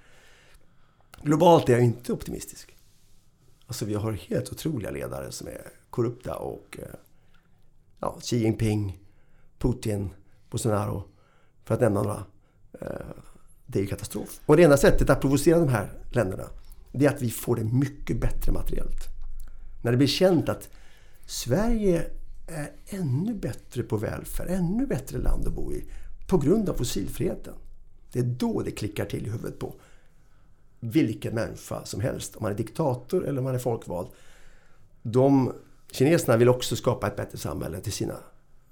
Globalt 1.22 1.68
är 1.68 1.72
jag 1.72 1.82
inte 1.82 2.12
optimistisk. 2.12 2.76
Alltså 3.70 3.84
vi 3.84 3.94
har 3.94 4.12
helt 4.12 4.52
otroliga 4.52 4.90
ledare 4.90 5.32
som 5.32 5.46
är 5.46 5.60
korrupta 5.90 6.34
och 6.34 6.78
eh, 6.78 6.94
ja, 8.00 8.18
Xi 8.20 8.36
Jinping, 8.36 8.98
Putin, 9.58 10.10
Bolsonaro, 10.50 11.04
för 11.64 11.74
att 11.74 11.80
nämna 11.80 12.02
några. 12.02 12.24
Eh, 12.80 13.06
det 13.66 13.78
är 13.78 13.82
ju 13.82 13.88
katastrof. 13.88 14.40
Och 14.46 14.56
det 14.56 14.62
enda 14.62 14.76
sättet 14.76 15.10
att 15.10 15.20
provocera 15.20 15.58
de 15.58 15.68
här 15.68 15.92
länderna, 16.12 16.44
det 16.92 17.06
är 17.06 17.10
att 17.10 17.22
vi 17.22 17.30
får 17.30 17.56
det 17.56 17.64
mycket 17.64 18.20
bättre 18.20 18.52
materiellt. 18.52 19.04
När 19.82 19.90
det 19.90 19.96
blir 19.96 20.06
känt 20.06 20.48
att 20.48 20.68
Sverige 21.26 22.06
är 22.46 22.72
ännu 22.86 23.34
bättre 23.34 23.82
på 23.82 23.96
välfärd, 23.96 24.48
ännu 24.50 24.86
bättre 24.86 25.18
land 25.18 25.46
att 25.46 25.54
bo 25.54 25.72
i 25.72 25.84
på 26.28 26.38
grund 26.38 26.68
av 26.68 26.74
fossilfriheten. 26.74 27.54
Det 28.12 28.18
är 28.18 28.24
då 28.24 28.62
det 28.62 28.70
klickar 28.70 29.04
till 29.04 29.26
i 29.26 29.30
huvudet 29.30 29.58
på 29.58 29.74
vilken 30.80 31.34
människa 31.34 31.84
som 31.84 32.00
helst. 32.00 32.36
Om 32.36 32.42
man 32.42 32.52
är 32.52 32.56
diktator 32.56 33.26
eller 33.26 33.38
om 33.38 33.44
man 33.44 33.54
är 33.54 33.58
folkvald. 33.58 34.08
De 35.02 35.52
kineserna 35.90 36.36
vill 36.36 36.48
också 36.48 36.76
skapa 36.76 37.06
ett 37.06 37.16
bättre 37.16 37.38
samhälle 37.38 37.80
till 37.80 37.92
sina, 37.92 38.16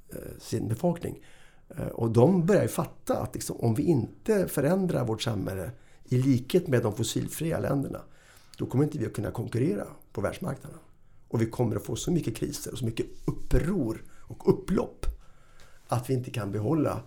eh, 0.09 0.39
sin 0.39 0.69
befolkning. 0.69 1.25
Eh, 1.69 1.87
och 1.87 2.11
de 2.11 2.47
börjar 2.47 2.63
ju 2.63 2.69
fatta 2.69 3.19
att 3.19 3.35
liksom, 3.35 3.57
om 3.57 3.75
vi 3.75 3.83
inte 3.83 4.49
förändrar 4.49 5.05
vårt 5.05 5.23
samhälle 5.23 5.71
i 6.05 6.19
likhet 6.19 6.69
med 6.69 6.83
de 6.83 6.97
fossilfria 6.97 7.59
länderna, 7.59 8.01
då 8.59 8.67
kommer 8.67 8.85
inte 8.85 8.99
vi 8.99 9.07
att 9.07 9.13
kunna 9.13 9.31
konkurrera 9.31 9.87
på 10.13 10.21
världsmarknaden. 10.21 10.79
Och 11.29 11.43
vi 11.43 11.47
kommer 11.47 11.77
att 11.77 11.85
få 11.85 11.97
så 11.97 12.11
mycket 12.11 12.37
kriser 12.37 12.73
och 12.73 12.79
så 12.79 12.85
mycket 12.85 13.07
uppror 13.25 14.05
och 14.21 14.49
upplopp 14.49 15.07
att 15.89 16.11
vi 16.11 16.15
inte 16.15 16.31
kan 16.31 16.53
behålla 16.53 17.03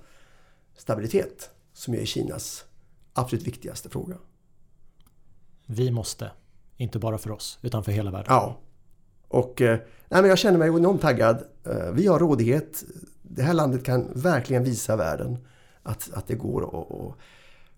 stabilitet 0.77 1.49
som 1.73 1.93
är 1.93 2.05
Kinas 2.05 2.65
absolut 3.13 3.47
viktigaste 3.47 3.89
fråga. 3.89 4.17
Vi 5.65 5.91
måste, 5.91 6.31
inte 6.77 6.99
bara 6.99 7.17
för 7.17 7.31
oss, 7.31 7.59
utan 7.61 7.83
för 7.83 7.91
hela 7.91 8.11
världen. 8.11 8.27
Ja. 8.29 8.57
Och 9.27 9.61
eh, 9.61 9.79
nej, 10.09 10.21
men 10.21 10.29
jag 10.29 10.37
känner 10.37 10.59
mig 10.59 10.67
enormt 10.67 11.01
taggad. 11.01 11.43
Eh, 11.65 11.91
vi 11.93 12.07
har 12.07 12.19
rådighet. 12.19 12.83
Det 13.21 13.43
här 13.43 13.53
landet 13.53 13.85
kan 13.85 14.11
verkligen 14.15 14.63
visa 14.63 14.95
världen 14.95 15.37
att, 15.83 16.09
att 16.13 16.27
det 16.27 16.35
går 16.35 16.81
att 16.81 17.15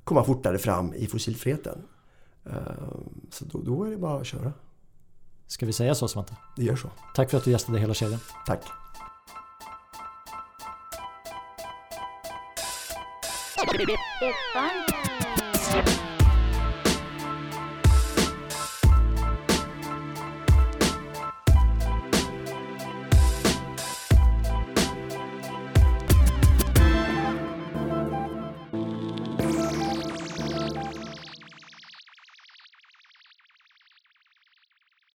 komma 0.03 0.23
fortare 0.23 0.57
fram 0.57 0.93
i 0.93 1.07
fossilfriheten. 1.07 1.83
Eh, 2.45 2.53
så 3.31 3.45
då, 3.45 3.61
då 3.61 3.83
är 3.83 3.91
det 3.91 3.97
bara 3.97 4.19
att 4.19 4.27
köra. 4.27 4.53
Ska 5.47 5.65
vi 5.65 5.73
säga 5.73 5.95
så 5.95 6.07
Svante? 6.07 6.35
Det 6.55 6.63
gör 6.63 6.75
så. 6.75 6.89
Tack 7.15 7.29
för 7.29 7.37
att 7.37 7.43
du 7.43 7.51
gästade 7.51 7.79
Hela 7.79 7.93
kedjan. 7.93 8.19
Tack. 8.45 8.63
It's 13.75 14.37
fun. 15.73 16.12